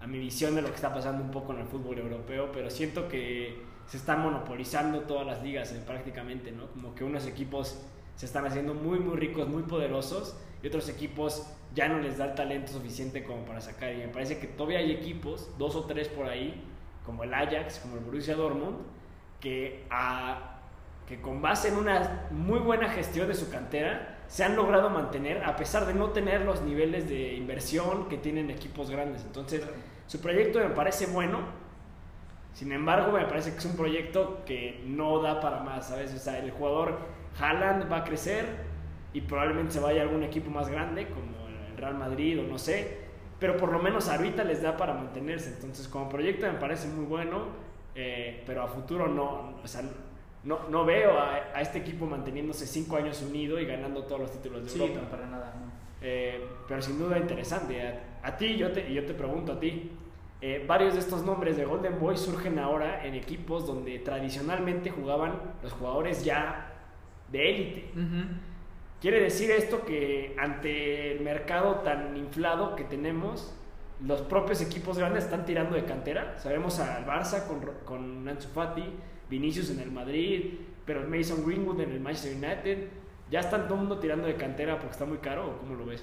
a 0.00 0.06
mi 0.06 0.18
visión 0.18 0.54
de 0.54 0.62
lo 0.62 0.68
que 0.68 0.76
está 0.76 0.92
pasando 0.92 1.24
un 1.24 1.30
poco 1.30 1.52
en 1.54 1.60
el 1.60 1.66
fútbol 1.66 1.98
europeo, 1.98 2.50
pero 2.52 2.70
siento 2.70 3.08
que 3.08 3.62
se 3.86 3.96
están 3.96 4.22
monopolizando 4.22 5.00
todas 5.00 5.26
las 5.26 5.42
ligas 5.42 5.72
eh, 5.72 5.82
prácticamente, 5.84 6.52
¿no? 6.52 6.68
Como 6.68 6.94
que 6.94 7.04
unos 7.04 7.26
equipos 7.26 7.78
se 8.16 8.26
están 8.26 8.46
haciendo 8.46 8.74
muy, 8.74 8.98
muy 8.98 9.16
ricos, 9.16 9.48
muy 9.48 9.62
poderosos, 9.62 10.36
y 10.62 10.68
otros 10.68 10.88
equipos 10.88 11.46
ya 11.74 11.88
no 11.88 11.98
les 11.98 12.18
da 12.18 12.26
el 12.26 12.34
talento 12.34 12.72
suficiente 12.72 13.24
como 13.24 13.44
para 13.44 13.60
sacar. 13.60 13.92
Y 13.92 13.98
me 13.98 14.08
parece 14.08 14.38
que 14.38 14.46
todavía 14.46 14.78
hay 14.78 14.92
equipos, 14.92 15.50
dos 15.58 15.74
o 15.76 15.84
tres 15.84 16.08
por 16.08 16.26
ahí, 16.26 16.62
como 17.04 17.24
el 17.24 17.34
Ajax, 17.34 17.80
como 17.80 17.96
el 17.96 18.04
Borussia 18.04 18.34
Dortmund, 18.34 18.78
que, 19.40 19.84
a, 19.90 20.60
que 21.06 21.20
con 21.20 21.42
base 21.42 21.68
en 21.68 21.76
una 21.76 22.28
muy 22.30 22.60
buena 22.60 22.88
gestión 22.88 23.28
de 23.28 23.34
su 23.34 23.50
cantera 23.50 24.18
se 24.26 24.42
han 24.42 24.56
logrado 24.56 24.88
mantener 24.88 25.44
a 25.44 25.54
pesar 25.56 25.86
de 25.86 25.94
no 25.94 26.10
tener 26.10 26.42
los 26.42 26.62
niveles 26.62 27.08
de 27.08 27.34
inversión 27.34 28.08
que 28.08 28.16
tienen 28.16 28.50
equipos 28.50 28.90
grandes. 28.90 29.22
Entonces, 29.22 29.62
su 30.06 30.20
proyecto 30.20 30.60
me 30.60 30.70
parece 30.70 31.06
bueno. 31.06 31.40
Sin 32.54 32.72
embargo, 32.72 33.12
me 33.12 33.26
parece 33.26 33.50
que 33.50 33.58
es 33.58 33.64
un 33.64 33.76
proyecto 33.76 34.44
que 34.46 34.82
no 34.86 35.20
da 35.20 35.40
para 35.40 35.60
más, 35.60 35.88
¿sabes? 35.88 36.14
O 36.14 36.18
sea, 36.18 36.38
el 36.38 36.52
jugador 36.52 36.98
Haaland 37.38 37.90
va 37.90 37.98
a 37.98 38.04
crecer 38.04 38.46
y 39.12 39.20
probablemente 39.22 39.72
se 39.72 39.80
vaya 39.80 40.02
a 40.02 40.04
algún 40.04 40.22
equipo 40.22 40.50
más 40.50 40.68
grande, 40.68 41.08
como 41.08 41.33
Real 41.84 41.98
Madrid 41.98 42.40
o 42.40 42.42
no 42.42 42.58
sé, 42.58 42.98
pero 43.38 43.56
por 43.56 43.70
lo 43.72 43.78
menos 43.78 44.08
ahorita 44.08 44.44
les 44.44 44.62
da 44.62 44.76
para 44.76 44.94
mantenerse. 44.94 45.50
Entonces, 45.50 45.88
como 45.88 46.08
proyecto 46.08 46.46
me 46.46 46.58
parece 46.58 46.88
muy 46.88 47.04
bueno, 47.04 47.46
eh, 47.94 48.42
pero 48.46 48.62
a 48.62 48.68
futuro 48.68 49.08
no, 49.08 49.54
o 49.62 49.66
sea, 49.66 49.82
no, 50.44 50.68
no 50.68 50.84
veo 50.84 51.18
a, 51.18 51.60
este 51.60 51.78
equipo 51.78 52.06
manteniéndose 52.06 52.66
cinco 52.66 52.96
años 52.96 53.22
unido 53.22 53.58
y 53.60 53.66
ganando 53.66 54.04
todos 54.04 54.22
los 54.22 54.32
títulos 54.32 54.64
de 54.64 54.70
sí, 54.70 54.80
Europa. 54.80 55.00
No, 55.02 55.10
para 55.10 55.26
nada. 55.26 55.54
No. 55.58 55.72
Eh, 56.02 56.46
pero 56.68 56.82
sin 56.82 56.98
duda 56.98 57.18
interesante. 57.18 57.80
A, 58.22 58.36
ti, 58.36 58.56
yo 58.56 58.72
te, 58.72 58.92
yo 58.92 59.04
te 59.04 59.14
pregunto 59.14 59.52
a 59.52 59.60
ti, 59.60 59.90
eh, 60.40 60.62
varios 60.66 60.94
de 60.94 61.00
estos 61.00 61.24
nombres 61.24 61.56
de 61.56 61.64
Golden 61.64 61.98
Boy 61.98 62.16
surgen 62.18 62.58
ahora 62.58 63.06
en 63.06 63.14
equipos 63.14 63.66
donde 63.66 63.98
tradicionalmente 64.00 64.90
jugaban 64.90 65.40
los 65.62 65.72
jugadores 65.72 66.22
ya 66.24 66.72
de 67.32 67.50
élite. 67.50 67.90
Quiere 69.04 69.20
decir 69.20 69.50
esto 69.50 69.84
que 69.84 70.34
ante 70.38 71.12
el 71.12 71.20
mercado 71.20 71.80
tan 71.80 72.16
inflado 72.16 72.74
que 72.74 72.84
tenemos, 72.84 73.54
los 74.00 74.22
propios 74.22 74.62
equipos 74.62 74.96
grandes 74.96 75.24
están 75.24 75.44
tirando 75.44 75.76
de 75.76 75.84
cantera. 75.84 76.38
Sabemos 76.38 76.80
al 76.80 77.04
Barça 77.04 77.46
con, 77.46 77.60
con 77.84 78.26
Ansu 78.26 78.48
Fati, 78.48 78.82
Vinicius 79.28 79.68
en 79.68 79.80
el 79.80 79.92
Madrid, 79.92 80.54
pero 80.86 81.06
Mason 81.06 81.44
Greenwood 81.44 81.82
en 81.82 81.90
el 81.90 82.00
Manchester 82.00 82.32
United. 82.34 82.88
¿Ya 83.30 83.40
están 83.40 83.64
todo 83.64 83.74
el 83.74 83.80
mundo 83.80 83.98
tirando 83.98 84.26
de 84.26 84.36
cantera 84.36 84.78
porque 84.78 84.92
está 84.92 85.04
muy 85.04 85.18
caro 85.18 85.50
o 85.50 85.58
cómo 85.58 85.74
lo 85.74 85.84
ves? 85.84 86.02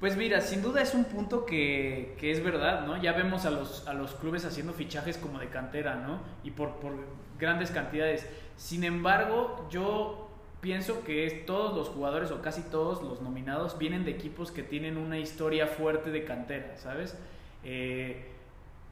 Pues 0.00 0.16
mira, 0.16 0.40
sin 0.40 0.62
duda 0.62 0.80
es 0.80 0.94
un 0.94 1.04
punto 1.04 1.44
que, 1.44 2.16
que, 2.18 2.30
es 2.30 2.42
verdad, 2.42 2.86
¿no? 2.86 2.96
Ya 2.96 3.12
vemos 3.12 3.44
a 3.44 3.50
los, 3.50 3.86
a 3.86 3.92
los 3.92 4.14
clubes 4.14 4.46
haciendo 4.46 4.72
fichajes 4.72 5.18
como 5.18 5.38
de 5.38 5.48
cantera, 5.48 5.96
¿no? 5.96 6.22
Y 6.42 6.52
por, 6.52 6.76
por 6.76 6.94
grandes 7.38 7.70
cantidades. 7.70 8.26
Sin 8.56 8.84
embargo, 8.84 9.68
yo 9.70 10.27
pienso 10.60 11.04
que 11.04 11.44
todos 11.46 11.76
los 11.76 11.88
jugadores 11.88 12.30
o 12.30 12.42
casi 12.42 12.62
todos 12.62 13.02
los 13.02 13.22
nominados 13.22 13.78
vienen 13.78 14.04
de 14.04 14.10
equipos 14.10 14.50
que 14.50 14.62
tienen 14.62 14.96
una 14.96 15.18
historia 15.18 15.66
fuerte 15.66 16.10
de 16.10 16.24
cantera, 16.24 16.76
¿sabes? 16.76 17.16
Eh, 17.64 18.26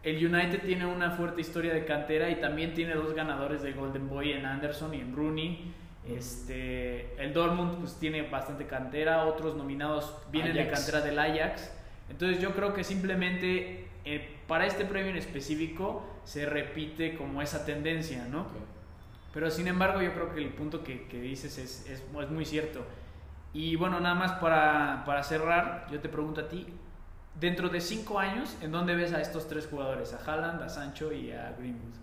el 0.03 0.25
United 0.25 0.63
tiene 0.63 0.87
una 0.87 1.11
fuerte 1.11 1.41
historia 1.41 1.75
de 1.75 1.85
cantera 1.85 2.31
y 2.31 2.37
también 2.37 2.75
tiene 2.75 2.95
dos 2.95 3.15
ganadores 3.15 3.63
de 3.63 3.73
Golden 3.73 4.09
Boy 4.09 4.33
en 4.33 4.47
Anderson 4.47 4.95
y 4.95 5.01
en 5.01 5.17
Rooney. 5.17 5.75
Este, 6.09 7.21
el 7.21 7.33
Dortmund 7.33 7.81
pues 7.81 7.99
tiene 7.99 8.23
bastante 8.23 8.67
cantera, 8.67 9.25
otros 9.27 9.57
nominados 9.57 10.17
vienen 10.31 10.55
de 10.55 10.69
cantera 10.69 11.01
del 11.01 11.19
Ajax. 11.19 11.73
Entonces 12.09 12.41
yo 12.41 12.53
creo 12.53 12.73
que 12.73 12.85
simplemente 12.85 13.89
eh, 14.05 14.37
para 14.47 14.67
este 14.67 14.85
premio 14.85 15.11
en 15.11 15.17
específico 15.17 16.07
se 16.23 16.47
repite 16.47 17.17
como 17.17 17.43
esa 17.43 17.67
tendencia, 17.67 18.25
¿no? 18.31 18.47
Pero 19.37 19.51
sin 19.51 19.69
embargo, 19.69 20.01
yo 20.01 20.15
creo 20.15 20.33
que 20.33 20.39
el 20.41 20.49
punto 20.49 20.83
que, 20.83 21.07
que 21.09 21.21
dices 21.21 21.59
es, 21.59 21.87
es, 21.91 22.01
es, 22.01 22.31
muy 22.31 22.47
cierto. 22.47 22.87
Y 23.53 23.77
bueno, 23.77 24.01
nada 24.01 24.15
más 24.15 24.33
para, 24.41 25.03
para, 25.05 25.23
cerrar, 25.23 25.87
yo 25.93 26.01
te 26.01 26.09
pregunto 26.09 26.41
a 26.41 26.49
ti, 26.49 26.67
dentro 27.39 27.69
de 27.69 27.83
cinco 27.83 28.19
años, 28.19 28.57
¿en 28.63 28.73
dónde 28.73 28.97
ves 28.97 29.13
a 29.13 29.21
estos 29.21 29.47
tres 29.47 29.67
jugadores? 29.67 30.15
A 30.15 30.25
Haaland, 30.25 30.63
a 30.63 30.71
Sancho 30.71 31.13
y 31.13 31.33
a 31.33 31.55
Greenwood. 31.59 31.97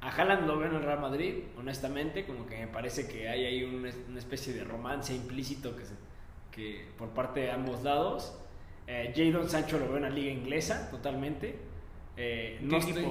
A 0.00 0.08
Haaland 0.08 0.46
lo 0.46 0.56
veo 0.56 0.70
en 0.70 0.76
el 0.76 0.82
Real 0.82 1.00
Madrid, 1.00 1.34
honestamente, 1.58 2.24
como 2.24 2.46
que 2.46 2.56
me 2.56 2.68
parece 2.68 3.06
que 3.06 3.28
hay 3.28 3.44
ahí 3.44 3.64
una, 3.64 3.90
una 4.08 4.18
especie 4.18 4.54
de 4.54 4.64
romance 4.64 5.14
implícito 5.14 5.76
que, 5.76 5.84
se, 5.84 5.92
que 6.50 6.88
por 6.96 7.10
parte 7.10 7.40
de 7.40 7.50
ambos 7.50 7.82
lados. 7.82 8.34
Eh, 8.86 9.12
Jadon 9.14 9.50
Sancho 9.50 9.78
lo 9.78 9.88
veo 9.88 9.98
en 9.98 10.04
la 10.04 10.08
liga 10.08 10.32
inglesa, 10.32 10.90
totalmente. 10.90 11.58
Eh, 12.16 12.58
no 12.62 12.78
estoy, 12.78 13.06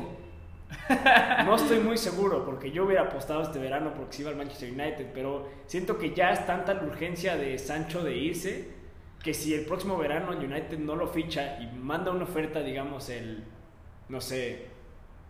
no 1.45 1.55
estoy 1.55 1.79
muy 1.79 1.97
seguro 1.97 2.45
porque 2.45 2.71
yo 2.71 2.85
hubiera 2.85 3.03
apostado 3.03 3.41
este 3.41 3.59
verano 3.59 3.93
porque 3.95 4.13
se 4.13 4.21
iba 4.23 4.31
al 4.31 4.37
Manchester 4.37 4.71
United, 4.71 5.07
pero 5.13 5.49
siento 5.65 5.97
que 5.97 6.13
ya 6.13 6.31
es 6.31 6.45
tanta 6.45 6.73
la 6.73 6.83
urgencia 6.83 7.37
de 7.37 7.57
Sancho 7.57 8.03
de 8.03 8.17
irse 8.17 8.77
que 9.23 9.33
si 9.33 9.53
el 9.53 9.65
próximo 9.65 9.97
verano 9.97 10.31
el 10.31 10.39
United 10.39 10.77
no 10.79 10.95
lo 10.95 11.07
ficha 11.07 11.59
y 11.59 11.67
manda 11.77 12.11
una 12.11 12.23
oferta, 12.23 12.61
digamos, 12.61 13.09
el, 13.09 13.43
no 14.09 14.21
sé, 14.21 14.67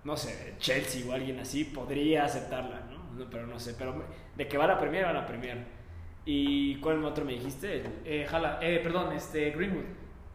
no 0.03 0.15
sé, 0.15 0.55
Chelsea 0.59 1.07
o 1.09 1.13
alguien 1.13 1.39
así, 1.39 1.63
podría 1.63 2.25
aceptarla, 2.25 2.81
¿no? 2.91 3.25
Pero 3.29 3.47
no 3.47 3.59
sé, 3.59 3.73
pero 3.77 4.03
de 4.35 4.47
que 4.47 4.57
va 4.57 4.65
a 4.65 4.67
la 4.67 4.79
Premier, 4.79 5.05
va 5.05 5.09
a 5.09 5.13
la 5.13 5.25
Premier. 5.25 5.65
¿Y 6.25 6.75
cuál 6.75 7.03
otro 7.05 7.25
me 7.25 7.33
dijiste? 7.33 7.83
Eh, 8.05 8.25
jala, 8.29 8.59
eh, 8.61 8.79
perdón, 8.83 9.13
este, 9.13 9.49
Greenwood. 9.51 9.85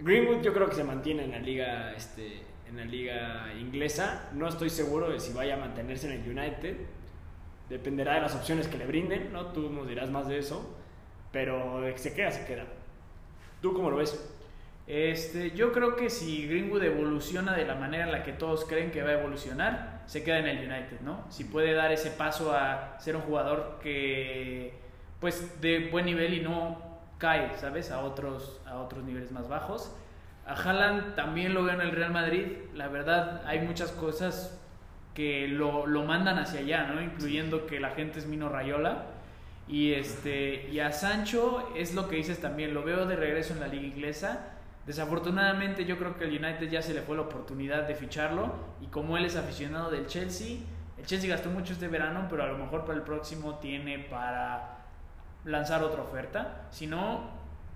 Greenwood 0.00 0.42
yo 0.42 0.52
creo 0.52 0.68
que 0.68 0.74
se 0.74 0.84
mantiene 0.84 1.24
en 1.24 1.30
la 1.30 1.38
liga, 1.38 1.92
este, 1.92 2.42
en 2.72 2.78
la 2.78 2.84
liga 2.84 3.52
inglesa. 3.60 4.30
No 4.32 4.48
estoy 4.48 4.70
seguro 4.70 5.10
de 5.10 5.20
si 5.20 5.32
vaya 5.32 5.54
a 5.54 5.58
mantenerse 5.58 6.12
en 6.12 6.20
el 6.20 6.38
United. 6.38 6.76
Dependerá 7.68 8.14
de 8.14 8.22
las 8.22 8.34
opciones 8.34 8.66
que 8.66 8.78
le 8.78 8.86
brinden, 8.86 9.32
¿no? 9.32 9.46
Tú 9.46 9.70
nos 9.70 9.86
dirás 9.86 10.10
más 10.10 10.26
de 10.26 10.38
eso. 10.38 10.76
Pero 11.30 11.82
de 11.82 11.92
que 11.92 11.98
se 11.98 12.14
queda, 12.14 12.30
se 12.30 12.44
queda. 12.46 12.64
¿Tú 13.60 13.72
cómo 13.74 13.90
lo 13.90 13.96
ves? 13.96 14.18
Este, 14.86 15.52
yo 15.52 15.72
creo 15.72 15.94
que 15.94 16.10
si 16.10 16.46
Greenwood 16.48 16.82
evoluciona 16.82 17.54
de 17.54 17.64
la 17.64 17.76
manera 17.76 18.04
en 18.04 18.12
la 18.12 18.24
que 18.24 18.32
todos 18.32 18.64
creen 18.64 18.90
que 18.90 19.02
va 19.02 19.10
a 19.10 19.20
evolucionar, 19.20 20.02
se 20.06 20.24
queda 20.24 20.38
en 20.38 20.46
el 20.46 20.58
United, 20.58 21.00
¿no? 21.02 21.24
Si 21.30 21.44
puede 21.44 21.72
dar 21.72 21.92
ese 21.92 22.10
paso 22.10 22.52
a 22.52 22.96
ser 22.98 23.16
un 23.16 23.22
jugador 23.22 23.78
que, 23.82 24.74
pues, 25.20 25.60
de 25.60 25.88
buen 25.90 26.06
nivel 26.06 26.34
y 26.34 26.40
no 26.40 26.82
cae, 27.18 27.56
¿sabes? 27.58 27.90
A 27.90 28.00
otros, 28.00 28.60
a 28.66 28.78
otros 28.80 29.04
niveles 29.04 29.30
más 29.30 29.48
bajos. 29.48 29.94
A 30.46 30.54
Haaland 30.54 31.14
también 31.14 31.54
lo 31.54 31.64
veo 31.64 31.74
en 31.74 31.80
el 31.80 31.92
Real 31.92 32.12
Madrid. 32.12 32.46
La 32.74 32.88
verdad, 32.88 33.42
hay 33.46 33.60
muchas 33.60 33.92
cosas 33.92 34.58
que 35.14 35.46
lo, 35.48 35.86
lo 35.86 36.04
mandan 36.04 36.38
hacia 36.38 36.60
allá, 36.60 36.86
¿no? 36.86 37.00
Incluyendo 37.02 37.66
que 37.66 37.80
la 37.80 37.90
gente 37.90 38.18
es 38.18 38.26
Mino 38.26 38.48
Rayola. 38.48 39.06
Y, 39.68 39.92
este, 39.92 40.68
y 40.70 40.80
a 40.80 40.92
Sancho 40.92 41.72
es 41.76 41.94
lo 41.94 42.08
que 42.08 42.16
dices 42.16 42.40
también, 42.40 42.74
lo 42.74 42.82
veo 42.82 43.06
de 43.06 43.16
regreso 43.16 43.54
en 43.54 43.60
la 43.60 43.68
liga 43.68 43.86
inglesa. 43.86 44.48
Desafortunadamente 44.86 45.84
yo 45.84 45.96
creo 45.96 46.16
que 46.16 46.24
el 46.24 46.30
United 46.30 46.68
ya 46.68 46.82
se 46.82 46.92
le 46.92 47.02
fue 47.02 47.16
la 47.16 47.22
oportunidad 47.22 47.86
de 47.86 47.94
ficharlo 47.94 48.52
y 48.80 48.86
como 48.86 49.16
él 49.16 49.24
es 49.24 49.36
aficionado 49.36 49.90
del 49.90 50.06
Chelsea, 50.08 50.58
el 50.98 51.06
Chelsea 51.06 51.30
gastó 51.30 51.50
mucho 51.50 51.72
este 51.72 51.86
verano, 51.86 52.26
pero 52.28 52.42
a 52.42 52.46
lo 52.46 52.58
mejor 52.58 52.84
para 52.84 52.98
el 52.98 53.04
próximo 53.04 53.58
tiene 53.60 54.00
para 54.00 54.78
lanzar 55.44 55.82
otra 55.84 56.02
oferta. 56.02 56.66
Si 56.70 56.86
no, 56.86 57.30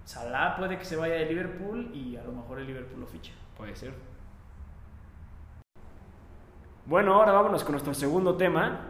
Salah 0.06 0.54
puede 0.56 0.78
que 0.78 0.84
se 0.84 0.94
vaya 0.94 1.14
de 1.14 1.26
Liverpool 1.26 1.90
y 1.92 2.14
a 2.14 2.22
lo 2.22 2.30
mejor 2.30 2.60
el 2.60 2.66
Liverpool 2.68 3.00
lo 3.00 3.08
ficha. 3.08 3.32
Puede 3.56 3.74
ser. 3.74 3.92
Bueno, 6.84 7.14
ahora 7.14 7.32
vámonos 7.32 7.64
con 7.64 7.72
nuestro 7.72 7.92
segundo 7.92 8.36
tema 8.36 8.82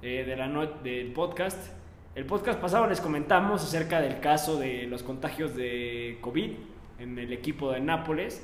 eh, 0.00 0.24
de 0.24 0.34
la 0.34 0.48
del 0.82 1.12
podcast. 1.12 1.74
El 2.14 2.24
podcast 2.24 2.58
pasado 2.58 2.86
les 2.86 3.02
comentamos 3.02 3.62
acerca 3.62 4.00
del 4.00 4.18
caso 4.20 4.58
de 4.58 4.86
los 4.86 5.02
contagios 5.02 5.54
de 5.54 6.16
COVID 6.22 6.52
en 7.00 7.18
el 7.18 7.34
equipo 7.34 7.70
de 7.70 7.80
Nápoles 7.80 8.42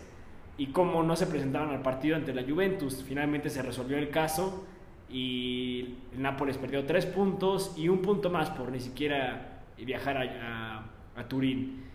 y 0.58 0.66
cómo 0.66 1.02
no 1.02 1.16
se 1.16 1.28
presentaron 1.28 1.70
al 1.70 1.80
partido 1.80 2.14
ante 2.14 2.34
la 2.34 2.42
Juventus. 2.42 3.02
Finalmente 3.04 3.48
se 3.48 3.62
resolvió 3.62 3.96
el 3.96 4.10
caso 4.10 4.66
y 5.08 5.96
el 6.12 6.20
Nápoles 6.20 6.58
perdió 6.58 6.84
tres 6.84 7.06
puntos 7.06 7.72
y 7.78 7.88
un 7.88 8.02
punto 8.02 8.28
más 8.28 8.50
por 8.50 8.70
ni 8.70 8.80
siquiera 8.80 9.62
viajar 9.78 10.18
a, 10.18 10.90
a 11.16 11.24
Turín. 11.26 11.87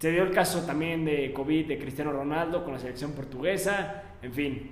Se 0.00 0.10
dio 0.10 0.22
el 0.22 0.30
caso 0.30 0.62
también 0.62 1.04
de 1.04 1.30
COVID 1.34 1.68
de 1.68 1.78
Cristiano 1.78 2.10
Ronaldo 2.10 2.64
con 2.64 2.72
la 2.72 2.78
selección 2.78 3.12
portuguesa. 3.12 4.02
En 4.22 4.32
fin, 4.32 4.70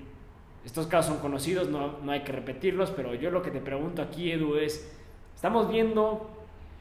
estos 0.65 0.87
casos 0.87 1.13
son 1.13 1.21
conocidos, 1.21 1.69
no, 1.69 1.99
no 1.99 2.13
hay 2.13 2.23
que 2.23 2.33
repetirlos, 2.33 2.91
pero 2.93 3.15
yo 3.15 3.31
lo 3.31 3.43
que 3.43 3.51
te 3.51 3.61
pregunto 3.61 4.01
aquí, 4.01 4.33
Edu, 4.33 4.57
es, 4.57 4.91
estamos 5.35 5.71
viendo 5.71 6.31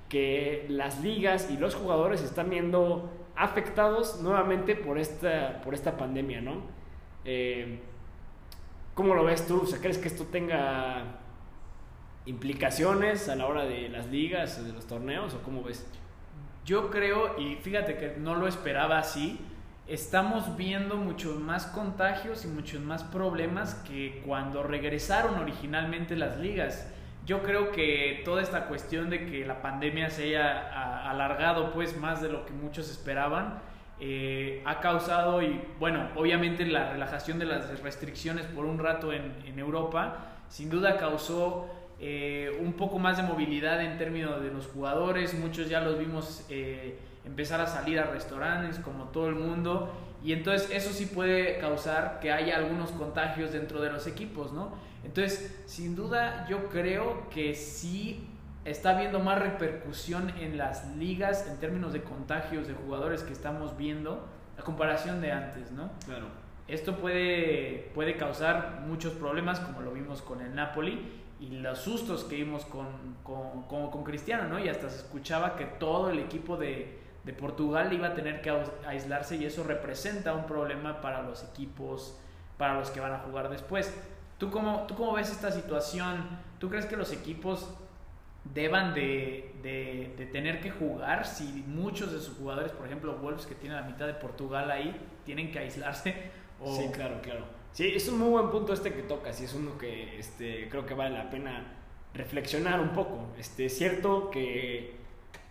que 0.07 0.65
las 0.69 1.03
ligas 1.03 1.49
y 1.51 1.57
los 1.57 1.75
jugadores 1.75 2.21
están 2.21 2.49
viendo 2.49 3.11
afectados 3.35 4.21
nuevamente 4.21 4.75
por 4.75 4.97
esta, 4.97 5.61
por 5.61 5.73
esta 5.73 5.97
pandemia, 5.97 6.39
¿no? 6.39 6.61
Eh, 7.25 7.81
¿Cómo 8.93 9.13
lo 9.13 9.25
ves 9.25 9.45
tú? 9.45 9.57
O 9.57 9.81
¿Crees 9.81 9.97
que 9.97 10.07
esto 10.07 10.23
tenga 10.23 11.19
implicaciones 12.25 13.27
a 13.27 13.35
la 13.35 13.45
hora 13.45 13.65
de 13.65 13.89
las 13.89 14.07
ligas, 14.07 14.65
de 14.65 14.71
los 14.71 14.87
torneos, 14.87 15.33
o 15.33 15.43
cómo 15.43 15.63
ves? 15.63 15.85
Yo 16.67 16.91
creo, 16.91 17.39
y 17.39 17.55
fíjate 17.55 17.95
que 17.95 18.15
no 18.17 18.35
lo 18.35 18.45
esperaba 18.45 18.97
así, 18.99 19.39
estamos 19.87 20.57
viendo 20.57 20.97
muchos 20.97 21.39
más 21.39 21.65
contagios 21.67 22.43
y 22.43 22.49
muchos 22.49 22.81
más 22.81 23.05
problemas 23.05 23.75
que 23.87 24.21
cuando 24.25 24.63
regresaron 24.63 25.35
originalmente 25.35 26.17
las 26.17 26.37
ligas. 26.39 26.91
Yo 27.25 27.41
creo 27.41 27.71
que 27.71 28.21
toda 28.25 28.41
esta 28.41 28.65
cuestión 28.65 29.09
de 29.09 29.25
que 29.27 29.45
la 29.45 29.61
pandemia 29.61 30.09
se 30.09 30.23
haya 30.23 31.09
alargado 31.09 31.71
pues 31.71 31.95
más 31.95 32.21
de 32.21 32.27
lo 32.27 32.45
que 32.45 32.51
muchos 32.51 32.91
esperaban, 32.91 33.59
eh, 34.01 34.61
ha 34.65 34.81
causado, 34.81 35.41
y 35.41 35.61
bueno, 35.79 36.09
obviamente 36.17 36.65
la 36.65 36.91
relajación 36.91 37.39
de 37.39 37.45
las 37.45 37.81
restricciones 37.81 38.45
por 38.45 38.65
un 38.65 38.77
rato 38.77 39.13
en, 39.13 39.33
en 39.45 39.57
Europa, 39.57 40.17
sin 40.49 40.69
duda 40.69 40.97
causó 40.97 41.76
eh, 41.99 42.55
un 42.61 42.73
poco 42.73 42.99
más 42.99 43.17
de 43.17 43.23
movilidad 43.23 43.81
en 43.83 43.97
términos 43.97 44.41
de 44.41 44.51
los 44.51 44.67
jugadores, 44.67 45.33
muchos 45.33 45.67
ya 45.67 45.81
los 45.81 45.97
vimos 45.97 46.45
eh, 46.49 46.99
empezar 47.25 47.59
a 47.59 47.67
salir 47.67 47.99
a 47.99 48.05
restaurantes 48.05 48.79
como 48.79 49.05
todo 49.05 49.29
el 49.29 49.35
mundo, 49.35 49.91
y 50.23 50.33
entonces 50.33 50.69
eso 50.71 50.91
sí 50.93 51.07
puede 51.07 51.57
causar 51.57 52.19
que 52.19 52.31
haya 52.31 52.57
algunos 52.57 52.91
contagios 52.91 53.51
dentro 53.51 53.81
de 53.81 53.91
los 53.91 54.07
equipos, 54.07 54.51
¿no? 54.51 54.73
Entonces, 55.03 55.63
sin 55.65 55.95
duda 55.95 56.45
yo 56.49 56.69
creo 56.69 57.29
que 57.29 57.55
sí 57.55 58.27
está 58.65 58.91
habiendo 58.91 59.19
más 59.19 59.39
repercusión 59.39 60.29
en 60.39 60.57
las 60.57 60.95
ligas 60.97 61.47
en 61.47 61.57
términos 61.57 61.93
de 61.93 62.01
contagios 62.03 62.67
de 62.67 62.73
jugadores 62.73 63.23
que 63.23 63.31
estamos 63.31 63.77
viendo 63.77 64.27
a 64.57 64.63
comparación 64.63 65.21
de 65.21 65.31
antes, 65.31 65.71
¿no? 65.71 65.91
Claro. 66.05 66.25
Esto 66.67 66.97
puede, 66.97 67.91
puede 67.95 68.17
causar 68.17 68.81
muchos 68.85 69.13
problemas, 69.13 69.61
como 69.61 69.81
lo 69.81 69.93
vimos 69.93 70.21
con 70.21 70.41
el 70.41 70.53
Napoli, 70.53 70.99
y 71.39 71.49
los 71.49 71.79
sustos 71.79 72.23
que 72.23 72.35
vimos 72.35 72.65
con, 72.65 72.87
con, 73.23 73.89
con, 73.89 74.03
Cristiano, 74.03 74.47
¿no? 74.47 74.59
Y 74.59 74.69
hasta 74.69 74.89
se 74.89 74.97
escuchaba 74.97 75.55
que 75.55 75.65
todo 75.65 76.09
el 76.09 76.19
equipo 76.19 76.57
de, 76.57 76.99
de, 77.23 77.33
Portugal 77.33 77.91
iba 77.93 78.07
a 78.07 78.13
tener 78.13 78.41
que 78.41 78.51
aislarse 78.87 79.35
y 79.35 79.45
eso 79.45 79.63
representa 79.63 80.33
un 80.33 80.45
problema 80.45 81.01
para 81.01 81.21
los 81.21 81.43
equipos, 81.43 82.19
para 82.57 82.79
los 82.79 82.89
que 82.89 82.99
van 82.99 83.13
a 83.13 83.19
jugar 83.19 83.49
después. 83.49 83.93
¿Tú 84.37 84.49
cómo, 84.49 84.85
¿Tú 84.87 84.95
cómo 84.95 85.13
ves 85.13 85.29
esta 85.29 85.51
situación? 85.51 86.27
¿Tú 86.59 86.69
crees 86.69 86.85
que 86.85 86.97
los 86.97 87.11
equipos 87.11 87.69
deban 88.53 88.93
de, 88.93 89.55
de, 89.61 90.25
tener 90.31 90.61
que 90.61 90.71
jugar 90.71 91.25
si 91.25 91.63
muchos 91.67 92.11
de 92.11 92.19
sus 92.19 92.37
jugadores, 92.37 92.71
por 92.71 92.85
ejemplo 92.85 93.17
Wolves 93.17 93.45
que 93.45 93.55
tiene 93.55 93.75
la 93.75 93.83
mitad 93.83 94.07
de 94.07 94.13
Portugal 94.13 94.69
ahí, 94.71 94.95
tienen 95.25 95.51
que 95.51 95.59
aislarse. 95.59 96.31
Sí, 96.65 96.87
claro, 96.91 97.19
claro. 97.21 97.56
Sí, 97.73 97.93
es 97.95 98.07
un 98.07 98.17
muy 98.17 98.29
buen 98.29 98.49
punto 98.49 98.73
este 98.73 98.93
que 98.93 99.03
tocas 99.03 99.39
y 99.41 99.45
es 99.45 99.53
uno 99.53 99.77
que 99.77 100.19
este, 100.19 100.67
creo 100.69 100.85
que 100.85 100.93
vale 100.93 101.15
la 101.15 101.29
pena 101.29 101.75
reflexionar 102.13 102.79
un 102.79 102.89
poco. 102.89 103.27
Este, 103.37 103.65
es 103.65 103.77
cierto 103.77 104.31
que 104.31 104.95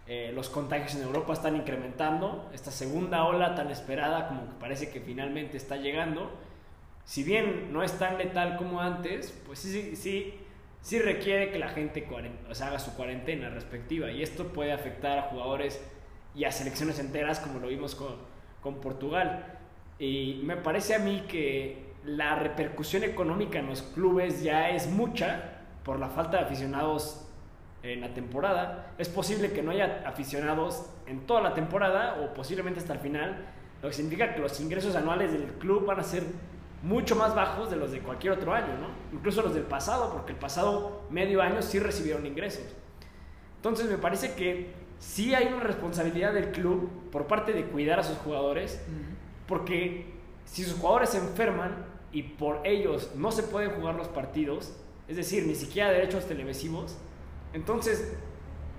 eh, 0.09 0.33
los 0.35 0.49
contagios 0.49 0.95
en 0.97 1.03
Europa 1.03 1.33
están 1.33 1.57
incrementando, 1.57 2.51
esta 2.53 2.71
segunda 2.71 3.25
ola 3.25 3.55
tan 3.55 3.71
esperada 3.71 4.29
como 4.29 4.47
que 4.47 4.61
parece 4.61 4.91
que 4.91 5.01
finalmente 5.01 5.57
está 5.57 5.77
llegando, 5.77 6.31
si 7.05 7.23
bien 7.23 7.73
no 7.73 7.83
es 7.85 7.99
tan 7.99 8.19
letal 8.19 8.57
como 8.57 8.81
antes, 8.81 9.33
pues 9.47 9.61
sí, 9.61 9.95
sí, 9.95 10.35
sí 10.81 10.99
requiere 10.99 11.51
que 11.51 11.59
la 11.59 11.69
gente 11.69 12.07
o 12.11 12.65
haga 12.65 12.79
su 12.81 12.95
cuarentena 12.95 13.49
respectiva 13.49 14.11
y 14.11 14.23
esto 14.23 14.49
puede 14.49 14.73
afectar 14.73 15.19
a 15.19 15.23
jugadores 15.23 15.81
y 16.35 16.45
a 16.45 16.53
selecciones 16.53 16.99
enteras 16.99 17.39
como 17.39 17.61
lo 17.61 17.69
vimos 17.69 17.95
con, 17.95 18.17
con 18.61 18.81
Portugal. 18.81 19.59
Y 19.99 20.41
me 20.43 20.57
parece 20.57 20.95
a 20.95 20.99
mí 20.99 21.25
que 21.29 21.86
la 22.07 22.37
repercusión 22.37 23.03
económica 23.05 23.59
en 23.59 23.67
los 23.67 23.83
clubes 23.83 24.43
ya 24.43 24.71
es 24.71 24.89
mucha 24.89 25.57
por 25.85 25.99
la 25.99 26.09
falta 26.09 26.39
de 26.39 26.45
aficionados 26.45 27.27
en 27.83 28.01
la 28.01 28.15
temporada. 28.15 28.93
Es 28.99 29.09
posible 29.09 29.53
que 29.53 29.63
no 29.63 29.73
haya 29.73 30.03
aficionados 30.07 30.87
en 31.07 31.27
toda 31.27 31.41
la 31.41 31.55
temporada 31.55 32.21
o 32.23 32.33
posiblemente 32.33 32.81
hasta 32.81 32.95
el 32.95 33.01
final, 33.01 33.45
lo 33.83 33.89
que 33.89 33.95
significa 33.95 34.35
que 34.35 34.41
los 34.41 34.61
ingresos 34.61 34.97
anuales 34.97 35.33
del 35.33 35.45
club 35.55 35.85
van 35.85 36.01
a 36.01 36.03
ser 36.03 36.23
mucho 36.83 37.17
más 37.17 37.35
bajos 37.35 37.71
de 37.71 37.77
los 37.77 37.91
de 37.91 38.01
cualquier 38.01 38.33
otro 38.33 38.55
año, 38.55 38.79
¿no? 38.79 38.89
Incluso 39.17 39.43
los 39.43 39.55
del 39.55 39.65
pasado, 39.65 40.13
porque 40.13 40.33
el 40.33 40.39
pasado 40.39 41.03
medio 41.11 41.43
año 41.43 41.63
sí 41.63 41.79
recibieron 41.79 42.25
ingresos. 42.27 42.65
Entonces 43.57 43.91
me 43.91 43.99
parece 43.99 44.35
que 44.35 44.73
sí 44.99 45.35
hay 45.35 45.49
una 45.53 45.65
responsabilidad 45.65 46.33
del 46.33 46.53
club 46.53 47.11
por 47.11 47.27
parte 47.27 47.53
de 47.53 47.65
cuidar 47.65 47.99
a 47.99 48.05
sus 48.05 48.17
jugadores, 48.19 48.81
porque 49.49 50.15
si 50.45 50.65
sus 50.65 50.79
jugadores 50.79 51.11
se 51.11 51.19
enferman 51.19 51.96
y 52.13 52.23
por 52.23 52.67
ellos 52.67 53.13
no 53.17 53.33
se 53.33 53.43
pueden 53.43 53.71
jugar 53.73 53.95
los 53.95 54.09
partidos, 54.09 54.77
es 55.09 55.17
decir, 55.17 55.47
ni 55.47 55.55
siquiera 55.55 55.91
derechos 55.91 56.27
televisivos, 56.27 56.97
entonces 57.53 58.17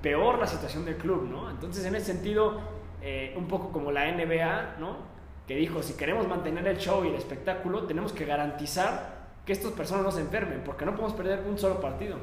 peor 0.01 0.39
la 0.39 0.47
situación 0.47 0.85
del 0.85 0.97
club, 0.97 1.27
¿no? 1.29 1.49
Entonces 1.49 1.85
en 1.85 1.95
ese 1.95 2.13
sentido, 2.13 2.59
eh, 3.01 3.33
un 3.37 3.47
poco 3.47 3.71
como 3.71 3.91
la 3.91 4.11
NBA, 4.11 4.77
¿no? 4.79 5.17
que 5.47 5.55
dijo, 5.55 5.81
si 5.81 5.93
queremos 5.93 6.27
mantener 6.27 6.67
el 6.67 6.77
show 6.77 7.05
y 7.05 7.07
el 7.07 7.15
espectáculo, 7.15 7.83
tenemos 7.83 8.11
que 8.11 8.25
garantizar 8.25 9.27
que 9.45 9.53
estas 9.53 9.71
personas 9.71 10.03
no 10.03 10.11
se 10.11 10.19
enfermen, 10.19 10.61
porque 10.65 10.85
no 10.85 10.91
podemos 10.91 11.13
perder 11.13 11.45
un 11.47 11.57
solo 11.57 11.79
partido. 11.79 12.17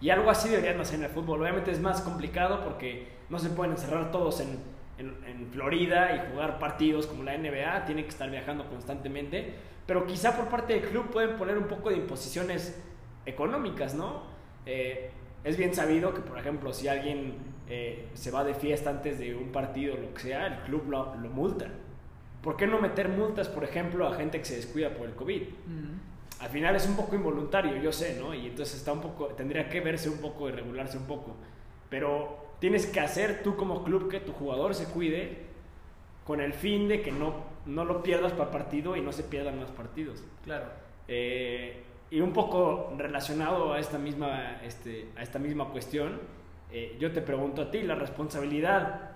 Y 0.00 0.10
algo 0.10 0.28
así 0.28 0.48
deberían 0.48 0.80
hacer 0.80 0.96
en 0.96 1.04
el 1.04 1.10
fútbol. 1.10 1.40
Obviamente 1.40 1.70
es 1.70 1.80
más 1.80 2.00
complicado 2.00 2.64
porque 2.64 3.12
no 3.30 3.38
se 3.38 3.48
pueden 3.48 3.72
encerrar 3.72 4.10
todos 4.10 4.40
en, 4.40 4.58
en, 4.98 5.48
Florida 5.52 6.14
y 6.16 6.30
jugar 6.30 6.58
partidos 6.58 7.06
como 7.06 7.22
la 7.22 7.36
NBA, 7.36 7.84
tienen 7.84 8.04
que 8.04 8.10
estar 8.10 8.30
viajando 8.30 8.66
constantemente, 8.68 9.54
pero 9.86 10.06
quizá 10.06 10.36
por 10.36 10.48
parte 10.48 10.74
del 10.74 10.88
club 10.88 11.10
pueden 11.10 11.36
poner 11.36 11.58
un 11.58 11.68
poco 11.68 11.90
de 11.90 11.96
imposiciones 11.96 12.80
económicas, 13.26 13.94
¿no? 13.94 14.22
Eh, 14.66 15.10
es 15.44 15.56
bien 15.56 15.74
sabido 15.74 16.14
que, 16.14 16.20
por 16.20 16.38
ejemplo, 16.38 16.72
si 16.72 16.88
alguien 16.88 17.34
eh, 17.68 18.08
se 18.14 18.30
va 18.30 18.44
de 18.44 18.54
fiesta 18.54 18.90
antes 18.90 19.18
de 19.18 19.34
un 19.34 19.52
partido, 19.52 19.96
lo 19.96 20.12
que 20.14 20.20
sea, 20.20 20.46
el 20.46 20.58
club 20.64 20.88
lo, 20.88 21.14
lo 21.16 21.28
multa. 21.30 21.68
¿Por 22.42 22.56
qué 22.56 22.66
no 22.66 22.80
meter 22.80 23.08
multas, 23.08 23.48
por 23.48 23.64
ejemplo, 23.64 24.06
a 24.06 24.14
gente 24.14 24.38
que 24.38 24.44
se 24.44 24.56
descuida 24.56 24.90
por 24.90 25.06
el 25.06 25.14
COVID? 25.14 25.42
Al 26.40 26.48
final 26.50 26.76
es 26.76 26.86
un 26.86 26.96
poco 26.96 27.14
involuntario, 27.14 27.76
yo 27.76 27.90
sé, 27.90 28.18
¿no? 28.20 28.34
Y 28.34 28.48
entonces 28.48 28.76
está 28.76 28.92
un 28.92 29.00
poco, 29.00 29.28
tendría 29.28 29.68
que 29.68 29.80
verse 29.80 30.10
un 30.10 30.18
poco 30.18 30.48
y 30.48 30.52
regularse 30.52 30.98
un 30.98 31.04
poco. 31.04 31.36
Pero 31.88 32.43
tienes 32.58 32.86
que 32.86 33.00
hacer 33.00 33.42
tú 33.42 33.56
como 33.56 33.84
club 33.84 34.10
que 34.10 34.20
tu 34.20 34.32
jugador 34.32 34.74
se 34.74 34.86
cuide 34.86 35.44
con 36.24 36.40
el 36.40 36.52
fin 36.52 36.88
de 36.88 37.02
que 37.02 37.12
no, 37.12 37.34
no 37.66 37.84
lo 37.84 38.02
pierdas 38.02 38.32
para 38.32 38.50
partido 38.50 38.96
y 38.96 39.00
no 39.00 39.12
se 39.12 39.22
pierdan 39.22 39.58
más 39.58 39.70
partidos. 39.70 40.22
Claro. 40.44 40.66
Eh, 41.08 41.82
y 42.10 42.20
un 42.20 42.32
poco 42.32 42.94
relacionado 42.96 43.72
a 43.72 43.78
esta 43.78 43.98
misma, 43.98 44.62
este, 44.62 45.08
a 45.16 45.22
esta 45.22 45.38
misma 45.38 45.68
cuestión, 45.68 46.20
eh, 46.72 46.96
yo 46.98 47.12
te 47.12 47.20
pregunto 47.20 47.62
a 47.62 47.70
ti, 47.70 47.82
¿la 47.82 47.94
responsabilidad 47.94 49.10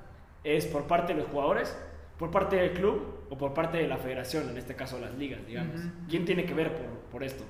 es 0.45 0.67
por 0.67 0.87
parte 0.87 1.15
de 1.15 1.21
los 1.21 1.29
jugadores 1.31 1.77
por 2.19 2.31
parte 2.31 2.57
del 2.57 2.73
club 2.73 3.25
o 3.31 3.39
por 3.39 3.55
parte 3.55 3.79
de 3.79 3.87
la 3.87 3.97
federación, 3.97 4.49
en 4.51 4.59
este 4.59 4.75
caso 4.75 4.99
las 4.99 5.15
ligas, 5.15 5.47
digamos. 5.47 5.81
¿Quién 6.09 6.25
tiene 6.25 6.45
que 6.45 6.55
ver 6.55 6.73
por, 7.11 7.23
esto? 7.23 7.45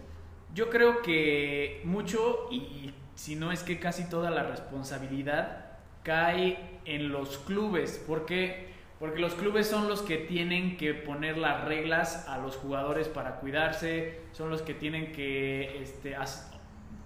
Yo 0.54 0.68
creo 0.68 1.00
que 1.02 1.80
mucho, 1.84 2.48
y 2.50 2.92
si 3.14 3.34
no 3.34 3.50
es 3.50 3.62
que 3.62 3.80
casi 3.80 4.08
toda 4.08 4.30
la 4.30 4.42
responsabilidad 4.42 5.67
cae 6.08 6.56
en 6.86 7.12
los 7.12 7.36
clubes. 7.36 8.02
¿Por 8.06 8.24
qué? 8.24 8.68
Porque 8.98 9.20
los 9.20 9.34
clubes 9.34 9.66
son 9.66 9.88
los 9.88 10.00
que 10.00 10.16
tienen 10.16 10.78
que 10.78 10.94
poner 10.94 11.36
las 11.36 11.66
reglas 11.66 12.26
a 12.26 12.38
los 12.38 12.56
jugadores 12.56 13.08
para 13.08 13.40
cuidarse, 13.40 14.20
son 14.32 14.48
los 14.48 14.62
que 14.62 14.72
tienen 14.72 15.12
que, 15.12 15.82
este, 15.82 16.16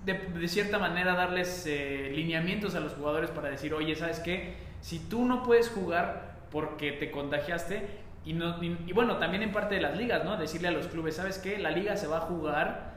de, 0.05 0.47
cierta 0.49 0.79
manera, 0.79 1.17
darles 1.17 1.67
eh, 1.67 2.13
lineamientos 2.15 2.77
a 2.77 2.81
los 2.81 2.93
jugadores 2.93 3.31
para 3.31 3.51
decir, 3.51 3.75
oye, 3.75 3.97
¿sabes 3.97 4.21
qué? 4.21 4.55
Si 4.81 5.01
tú 5.01 5.25
no 5.25 5.43
puedes 5.43 5.69
jugar, 5.69 6.37
porque 6.53 6.93
te 6.93 7.11
contagiaste. 7.11 7.85
Y, 8.25 8.35
no, 8.35 8.63
y, 8.63 8.93
bueno, 8.93 9.17
también 9.17 9.43
en 9.43 9.51
parte 9.51 9.75
de 9.75 9.81
las 9.81 9.97
ligas, 9.97 10.25
¿no? 10.25 10.37
Decirle 10.37 10.69
a 10.69 10.71
los 10.71 10.87
clubes, 10.87 11.17
¿sabes 11.17 11.39
qué? 11.39 11.59
La 11.59 11.73
liga 11.73 11.97
se 11.97 12.07
va 12.07 12.19
a 12.19 12.21
jugar 12.21 12.92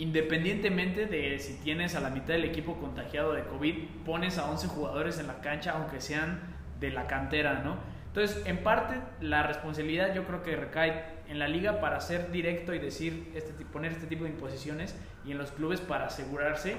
independientemente 0.00 1.04
de 1.04 1.38
si 1.38 1.58
tienes 1.58 1.94
a 1.94 2.00
la 2.00 2.08
mitad 2.08 2.28
del 2.28 2.44
equipo 2.44 2.78
contagiado 2.80 3.34
de 3.34 3.44
COVID, 3.44 3.74
pones 4.06 4.38
a 4.38 4.50
11 4.50 4.68
jugadores 4.68 5.18
en 5.18 5.26
la 5.26 5.42
cancha, 5.42 5.72
aunque 5.72 6.00
sean 6.00 6.40
de 6.80 6.90
la 6.90 7.06
cantera, 7.06 7.60
¿no? 7.62 7.76
Entonces, 8.06 8.42
en 8.46 8.62
parte, 8.62 8.98
la 9.20 9.42
responsabilidad 9.42 10.14
yo 10.14 10.24
creo 10.24 10.42
que 10.42 10.56
recae 10.56 11.04
en 11.28 11.38
la 11.38 11.48
liga 11.48 11.82
para 11.82 12.00
ser 12.00 12.30
directo 12.30 12.72
y 12.72 12.78
decir, 12.78 13.30
este, 13.34 13.52
poner 13.66 13.92
este 13.92 14.06
tipo 14.06 14.24
de 14.24 14.30
imposiciones 14.30 14.96
y 15.26 15.32
en 15.32 15.38
los 15.38 15.52
clubes 15.52 15.82
para 15.82 16.06
asegurarse 16.06 16.76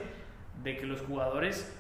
de 0.64 0.78
que 0.78 0.88
los 0.88 1.02
jugadores, 1.02 1.72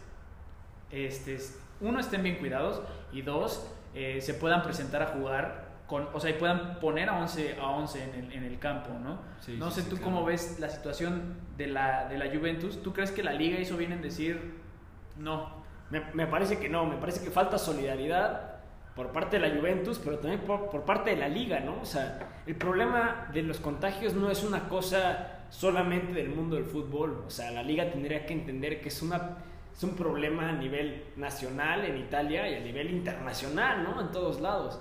este, 0.91 1.39
uno, 1.79 1.99
estén 1.99 2.21
bien 2.21 2.35
cuidados 2.35 2.83
y 3.11 3.23
dos, 3.23 3.67
eh, 3.95 4.21
se 4.21 4.35
puedan 4.35 4.61
presentar 4.61 5.01
a 5.01 5.07
jugar, 5.07 5.60
con, 5.91 6.07
o 6.13 6.21
sea, 6.21 6.29
y 6.29 6.35
puedan 6.35 6.79
poner 6.79 7.09
a 7.09 7.19
11, 7.19 7.57
a 7.59 7.67
11 7.67 8.01
en, 8.01 8.15
el, 8.15 8.31
en 8.31 8.43
el 8.45 8.59
campo, 8.59 8.91
¿no? 8.97 9.19
no 9.57 9.71
sé 9.71 9.83
tú 9.83 9.99
cómo 9.99 10.23
ves 10.23 10.57
la 10.61 10.69
situación 10.69 11.35
de 11.57 11.67
la, 11.67 12.07
de 12.07 12.17
la 12.17 12.33
Juventus. 12.33 12.81
¿Tú 12.81 12.93
crees 12.93 13.11
que 13.11 13.21
la 13.21 13.33
liga 13.33 13.59
hizo 13.59 13.75
bien 13.75 13.91
en 13.91 14.01
decir 14.01 14.53
no? 15.17 15.49
Me, 15.89 16.01
me, 16.13 16.27
parece 16.27 16.59
que 16.59 16.69
no, 16.69 16.85
me 16.85 16.95
parece 16.95 17.21
que 17.21 17.29
falta 17.29 17.57
solidaridad 17.57 18.61
por 18.95 19.11
parte 19.11 19.37
de 19.37 19.49
la 19.49 19.53
Juventus, 19.53 19.99
pero 19.99 20.19
también 20.19 20.39
por, 20.39 20.69
por 20.69 20.85
parte 20.85 21.09
de 21.09 21.17
la 21.17 21.27
liga, 21.27 21.59
¿no? 21.59 21.81
O 21.81 21.85
sea, 21.85 22.37
el 22.47 22.55
problema 22.55 23.27
de 23.33 23.43
los 23.43 23.59
contagios 23.59 24.13
no 24.13 24.31
es 24.31 24.45
una 24.45 24.69
cosa 24.69 25.41
solamente 25.49 26.13
del 26.13 26.29
mundo 26.29 26.55
del 26.55 26.63
fútbol. 26.63 27.25
O 27.27 27.29
sea, 27.29 27.51
la 27.51 27.63
liga 27.63 27.91
tendría 27.91 28.25
que 28.25 28.31
entender 28.31 28.79
que 28.79 28.87
es 28.87 29.01
una 29.01 29.39
es 29.75 29.83
un 29.83 29.97
problema 29.97 30.47
a 30.47 30.53
nivel 30.53 31.03
nacional 31.17 31.83
en 31.83 31.97
Italia 31.97 32.47
y 32.47 32.55
a 32.55 32.61
nivel 32.61 32.91
internacional, 32.91 33.83
¿no? 33.83 33.99
En 33.99 34.11
todos 34.11 34.39
lados. 34.39 34.79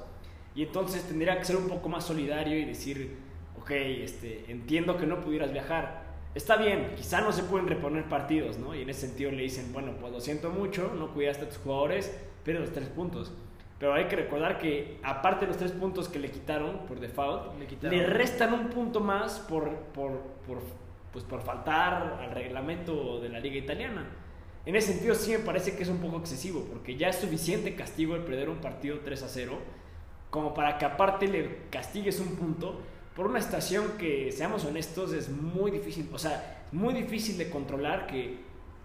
Y 0.55 0.65
entonces 0.65 1.03
tendría 1.05 1.39
que 1.39 1.45
ser 1.45 1.57
un 1.57 1.69
poco 1.69 1.89
más 1.89 2.05
solidario 2.05 2.59
y 2.59 2.65
decir, 2.65 3.17
ok, 3.61 3.71
este, 3.71 4.45
entiendo 4.49 4.97
que 4.97 5.07
no 5.07 5.21
pudieras 5.21 5.53
viajar. 5.53 6.11
Está 6.35 6.57
bien, 6.57 6.93
quizá 6.97 7.21
no 7.21 7.33
se 7.33 7.43
pueden 7.43 7.67
reponer 7.67 8.05
partidos, 8.05 8.59
¿no? 8.59 8.75
Y 8.75 8.83
en 8.83 8.91
ese 8.91 9.09
sentido 9.09 9.33
le 9.33 9.43
dicen, 9.43 9.73
bueno, 9.73 9.93
pues 10.01 10.13
lo 10.13 10.21
siento 10.21 10.51
mucho, 10.51 10.93
no 10.97 11.13
cuidaste 11.13 11.45
a 11.45 11.49
tus 11.49 11.59
jugadores, 11.59 12.17
pero 12.45 12.61
los 12.61 12.73
tres 12.73 12.89
puntos. 12.89 13.33
pero 13.79 13.95
hay 13.95 14.07
que 14.09 14.17
recordar 14.17 14.59
que 14.59 14.99
aparte 15.03 15.47
de 15.47 15.49
los 15.49 15.57
tres 15.57 15.73
puntos 15.73 16.09
que 16.09 16.19
le 16.19 16.31
quitaron 16.31 16.87
por 16.87 17.01
default, 17.01 17.55
Le 17.83 18.07
restan 18.07 18.53
un 18.53 18.69
punto 18.69 19.01
más 19.01 19.39
por, 19.39 19.71
por, 19.95 20.21
por, 20.47 20.59
pues 21.13 21.25
por 21.25 21.41
faltar 21.41 22.19
al 22.21 22.31
reglamento 22.33 23.21
de 23.21 23.31
la 23.31 23.41
liga 23.41 23.57
italiana. 23.57 24.07
En 24.67 24.77
ese 24.77 24.93
sentido 24.93 25.15
sí 25.15 25.33
me 25.33 25.39
parece 25.39 25.75
que 25.75 25.83
es 25.83 25.89
un 25.89 25.99
poco 25.99 26.19
excesivo, 26.19 26.67
porque 26.71 26.97
ya 26.97 27.09
es 27.09 27.17
suficiente 27.17 27.75
castigo 27.75 28.15
el 28.15 28.23
perder 28.23 28.51
un 28.51 28.59
partido 28.59 28.99
3 29.03 29.23
a 29.23 29.29
0, 29.29 29.59
como 30.31 30.55
para 30.55 30.79
que 30.79 30.85
aparte 30.85 31.27
le 31.29 31.63
castigues 31.71 32.21
un 32.21 32.37
punto 32.37 32.81
por 33.15 33.27
una 33.27 33.39
estación 33.39 33.99
que, 33.99 34.31
seamos 34.33 34.65
honestos, 34.65 35.13
es 35.13 35.29
muy 35.29 35.71
difícil, 35.71 36.09
o 36.13 36.19
sea, 36.19 36.65
muy 36.73 36.95
difícil 36.95 37.37
de 37.37 37.51
controlar 37.51 38.07
que 38.07 38.39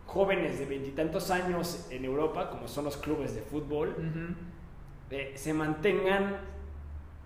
jóvenes 0.06 0.60
de 0.60 0.66
veintitantos 0.66 1.32
años 1.32 1.88
en 1.90 2.06
Europa, 2.06 2.50
como 2.50 2.68
son 2.68 2.86
los 2.86 2.98
clubes 2.98 3.36
de 3.36 3.42
fútbol, 3.42 3.96
eh, 5.12 5.34
se 5.36 5.54
mantengan 5.54 6.38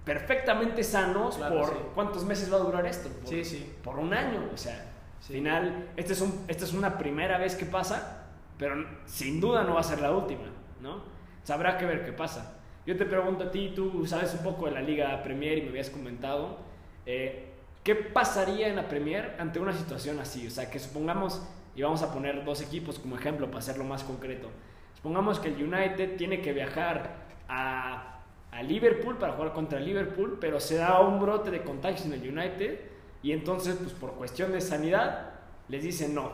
perfectamente 0.03 0.83
sanos 0.83 1.37
Claro, 1.37 1.59
por 1.59 1.69
sí. 1.69 1.75
cuántos 1.95 2.25
meses 2.25 2.51
va 2.51 2.57
a 2.57 2.61
durar 2.61 2.85
esto. 2.85 3.09
Por, 3.09 3.29
Sí, 3.29 3.45
sí. 3.45 3.73
por 3.83 3.97
un 3.99 4.13
año, 4.13 4.49
o 4.53 4.57
sea, 4.57 4.73
al 5.17 5.23
final, 5.23 5.89
esta 5.95 6.13
es, 6.13 6.21
un, 6.21 6.45
esta 6.47 6.65
es 6.65 6.73
una 6.73 6.97
primera 6.97 7.37
vez 7.37 7.55
que 7.55 7.65
pasa, 7.65 8.27
pero 8.57 8.85
sin 9.05 9.39
duda 9.39 9.63
no 9.63 9.75
va 9.75 9.79
a 9.81 9.83
ser 9.83 10.01
la 10.01 10.11
última, 10.11 10.45
¿no? 10.81 11.03
Habrá 11.51 11.77
que 11.77 11.85
ver 11.85 12.05
qué 12.05 12.13
pasa. 12.13 12.58
Yo 12.89 12.97
te 12.97 13.05
pregunto 13.05 13.43
a 13.43 13.51
ti, 13.51 13.71
tú 13.75 14.03
sabes 14.07 14.33
un 14.33 14.39
poco 14.41 14.65
de 14.65 14.71
la 14.71 14.81
Liga 14.81 15.21
Premier 15.21 15.59
y 15.59 15.61
me 15.61 15.69
habías 15.69 15.91
comentado, 15.91 16.57
eh, 17.05 17.51
¿qué 17.83 17.93
pasaría 17.93 18.67
en 18.67 18.75
la 18.75 18.87
Premier 18.87 19.35
ante 19.37 19.59
una 19.59 19.73
situación 19.73 20.19
así? 20.19 20.47
O 20.47 20.49
sea, 20.49 20.71
que 20.71 20.79
supongamos, 20.79 21.47
y 21.75 21.83
vamos 21.83 22.01
a 22.01 22.11
poner 22.11 22.43
dos 22.43 22.63
equipos 22.63 22.97
como 22.97 23.15
ejemplo 23.15 23.45
para 23.45 23.59
hacerlo 23.59 23.83
más 23.83 24.03
concreto, 24.03 24.49
supongamos 24.95 25.39
que 25.39 25.49
el 25.49 25.63
United 25.63 26.17
tiene 26.17 26.41
que 26.41 26.51
viajar 26.51 27.27
a, 27.47 28.21
a 28.49 28.63
Liverpool 28.63 29.19
para 29.19 29.33
jugar 29.33 29.53
contra 29.53 29.79
Liverpool, 29.79 30.39
pero 30.41 30.59
se 30.59 30.77
da 30.77 30.99
un 30.99 31.19
brote 31.19 31.51
de 31.51 31.61
contagios 31.61 32.07
en 32.07 32.13
el 32.13 32.27
United 32.27 32.79
y 33.21 33.33
entonces, 33.33 33.75
pues 33.75 33.93
por 33.93 34.13
cuestión 34.13 34.51
de 34.51 34.61
sanidad, 34.61 35.33
les 35.67 35.83
dicen 35.83 36.15
no. 36.15 36.31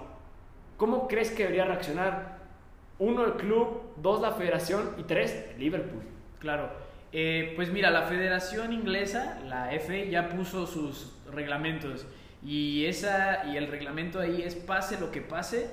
¿Cómo 0.78 1.10
crees 1.10 1.32
que 1.32 1.44
debería 1.44 1.65
reaccionar 1.65 2.38
uno 2.98 3.26
el 3.26 3.34
club, 3.34 3.82
dos 3.98 4.22
la 4.22 4.32
federación 4.32 4.96
y 4.98 5.04
tres 5.04 5.48
el 5.52 5.60
Liverpool? 5.60 6.14
Claro. 6.39 6.69
Eh, 7.12 7.54
pues 7.56 7.71
mira, 7.71 7.91
la 7.91 8.04
Federación 8.04 8.74
Inglesa, 8.74 9.39
la 9.45 9.74
F, 9.74 10.10
ya 10.10 10.30
puso 10.30 10.67
sus 10.67 11.13
reglamentos. 11.32 12.06
Y, 12.43 12.86
esa, 12.86 13.45
y 13.45 13.58
el 13.58 13.67
reglamento 13.67 14.19
ahí 14.19 14.41
es 14.41 14.56
pase 14.56 15.00
lo 15.00 15.12
que 15.12 15.21
pase, 15.21 15.69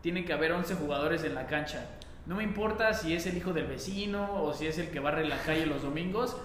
tiene 0.00 0.24
que 0.24 0.32
haber 0.32 0.52
11 0.52 0.74
jugadores 0.76 1.24
en 1.24 1.34
la 1.34 1.46
cancha. 1.46 1.84
No 2.26 2.36
me 2.36 2.42
importa 2.42 2.94
si 2.94 3.14
es 3.14 3.26
el 3.26 3.36
hijo 3.36 3.52
del 3.52 3.66
vecino 3.66 4.42
o 4.42 4.52
si 4.52 4.66
es 4.66 4.78
el 4.78 4.90
que 4.90 4.98
barre 4.98 5.26
la 5.26 5.38
calle 5.38 5.66
los 5.66 5.82
domingos. 5.82 6.36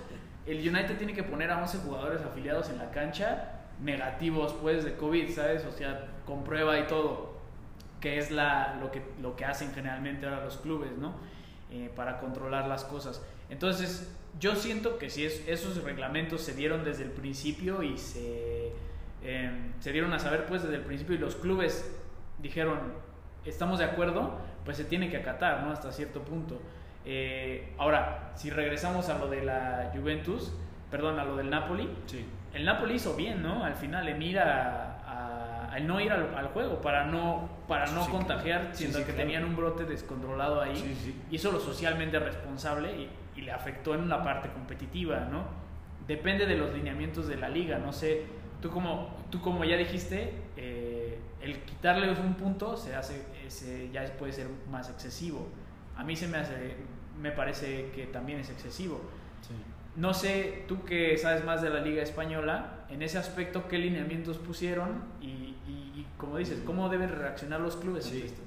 El 0.45 0.57
United 0.57 0.97
tiene 0.97 1.13
que 1.13 1.23
poner 1.23 1.51
a 1.51 1.61
11 1.61 1.79
jugadores 1.79 2.21
afiliados 2.21 2.69
en 2.69 2.77
la 2.77 2.91
cancha, 2.91 3.61
negativos 3.81 4.53
pues 4.61 4.83
de 4.83 4.95
COVID, 4.95 5.29
¿sabes? 5.29 5.65
O 5.65 5.71
sea, 5.71 6.07
con 6.25 6.43
prueba 6.43 6.79
y 6.79 6.87
todo, 6.87 7.37
que 7.99 8.17
es 8.17 8.31
la, 8.31 8.79
lo, 8.79 9.35
que, 9.35 9.45
hacen 9.45 9.71
generalmente 9.73 10.25
ahora 10.25 10.43
los 10.43 10.57
clubes, 10.57 10.97
¿no? 10.97 11.13
Eh, 11.71 11.91
para 11.95 12.19
controlar 12.19 12.67
las 12.67 12.83
cosas. 12.83 13.23
Entonces, 13.51 14.09
yo 14.39 14.55
siento 14.55 14.97
que 14.97 15.09
si 15.11 15.25
es- 15.25 15.47
esos 15.47 15.83
reglamentos 15.83 16.41
se 16.41 16.53
dieron 16.55 16.83
desde 16.83 17.03
el 17.03 17.11
principio 17.11 17.83
y 17.83 17.97
se, 17.97 18.71
eh, 19.23 19.51
se 19.79 19.91
dieron 19.91 20.13
a 20.13 20.19
saber 20.19 20.45
pues 20.47 20.63
desde 20.63 20.77
el 20.77 20.81
principio 20.83 21.15
y 21.15 21.19
los 21.19 21.35
clubes 21.35 21.93
dijeron, 22.39 22.79
estamos 23.45 23.77
de 23.79 23.85
acuerdo, 23.85 24.39
pues 24.65 24.77
se 24.77 24.85
tiene 24.85 25.09
que 25.11 25.17
acatar, 25.17 25.63
¿no? 25.63 25.71
Hasta 25.71 25.91
cierto 25.91 26.21
punto. 26.23 26.59
Eh, 27.05 27.73
ahora, 27.77 28.31
si 28.35 28.49
regresamos 28.49 29.09
a 29.09 29.17
lo 29.19 29.27
de 29.27 29.43
la 29.43 29.91
Juventus, 29.93 30.53
perdón, 30.89 31.19
a 31.19 31.25
lo 31.25 31.35
del 31.35 31.49
Napoli, 31.49 31.89
Sí. 32.05 32.25
el 32.53 32.63
Napoli 32.65 32.95
hizo 32.95 33.15
bien, 33.15 33.43
¿no? 33.43 33.63
Al 33.65 33.75
final 33.75 34.07
en 34.07 34.21
ir 34.21 34.39
a, 34.39 34.87
no 35.83 35.99
ir 35.99 36.11
al, 36.11 36.35
al 36.35 36.47
juego 36.49 36.79
para 36.81 37.05
no 37.05 37.49
para 37.67 37.87
no 37.87 38.03
Sí, 38.05 38.11
contagiar, 38.11 38.69
siendo 38.73 38.99
sí, 38.99 39.05
que 39.05 39.11
claro. 39.13 39.23
tenían 39.25 39.45
un 39.45 39.55
brote 39.55 39.85
descontrolado 39.85 40.61
ahí. 40.61 41.15
Hizo 41.31 41.51
lo 41.51 41.59
socialmente 41.59 42.19
responsable 42.19 42.91
y, 42.95 43.09
y 43.35 43.41
le 43.41 43.51
afectó 43.51 43.95
en 43.95 44.09
la 44.09 44.23
parte 44.23 44.49
competitiva, 44.49 45.27
¿no? 45.31 45.45
Depende 46.07 46.45
de 46.45 46.57
los 46.57 46.73
lineamientos 46.73 47.27
de 47.27 47.37
la 47.37 47.49
liga, 47.49 47.77
no 47.79 47.93
sé. 47.93 48.23
Tú 48.61 48.69
como, 48.69 49.15
tú 49.29 49.41
como 49.41 49.63
ya 49.63 49.77
dijiste, 49.77 50.33
eh, 50.57 51.17
el 51.41 51.59
quitarles 51.61 52.19
un 52.19 52.35
punto 52.35 52.77
se 52.77 52.95
hace, 52.95 53.23
se- 53.47 53.89
ya 53.91 54.03
puede 54.19 54.33
ser 54.33 54.47
más 54.69 54.89
excesivo. 54.89 55.47
A 55.97 56.03
mí 56.03 56.15
se 56.15 56.27
me 56.27 56.37
hace, 56.37 56.75
me 57.19 57.31
parece 57.31 57.89
que 57.95 58.05
también 58.07 58.39
es 58.39 58.49
excesivo. 58.49 59.01
No 59.95 60.13
sé, 60.13 60.63
tú 60.69 60.85
que 60.85 61.17
sabes 61.17 61.43
más 61.43 61.61
de 61.61 61.69
la 61.69 61.81
Liga 61.81 62.01
Española, 62.01 62.85
en 62.89 63.01
ese 63.01 63.17
aspecto, 63.17 63.67
¿qué 63.67 63.77
lineamientos 63.77 64.37
pusieron? 64.37 65.03
Y, 65.21 65.25
y- 65.67 65.91
y 65.95 66.07
como 66.17 66.37
dices, 66.37 66.61
¿cómo 66.65 66.87
deben 66.87 67.09
reaccionar 67.09 67.59
los 67.59 67.75
clubes 67.75 68.05
Sí. 68.05 68.13
ante 68.15 68.25
esto? 68.27 68.41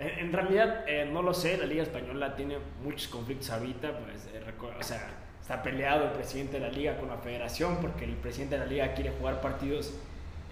En, 0.00 0.26
en 0.26 0.32
realidad, 0.32 0.84
eh, 0.88 1.08
no 1.10 1.22
lo 1.22 1.34
sé, 1.34 1.58
la 1.58 1.66
Liga 1.66 1.82
Española 1.82 2.34
tiene 2.34 2.56
muchos 2.82 3.06
conflictos 3.08 3.50
ahorita, 3.50 3.98
pues, 3.98 4.28
eh, 4.34 4.42
o 4.78 4.82
sea, 4.82 5.06
está 5.40 5.62
peleado 5.62 6.06
el 6.06 6.10
presidente 6.12 6.58
de 6.58 6.66
la 6.66 6.72
Liga 6.72 6.96
con 6.96 7.08
la 7.08 7.18
federación 7.18 7.78
porque 7.80 8.06
el 8.06 8.14
presidente 8.14 8.56
de 8.56 8.64
la 8.64 8.66
Liga 8.66 8.94
quiere 8.94 9.10
jugar 9.10 9.40
partidos 9.40 9.92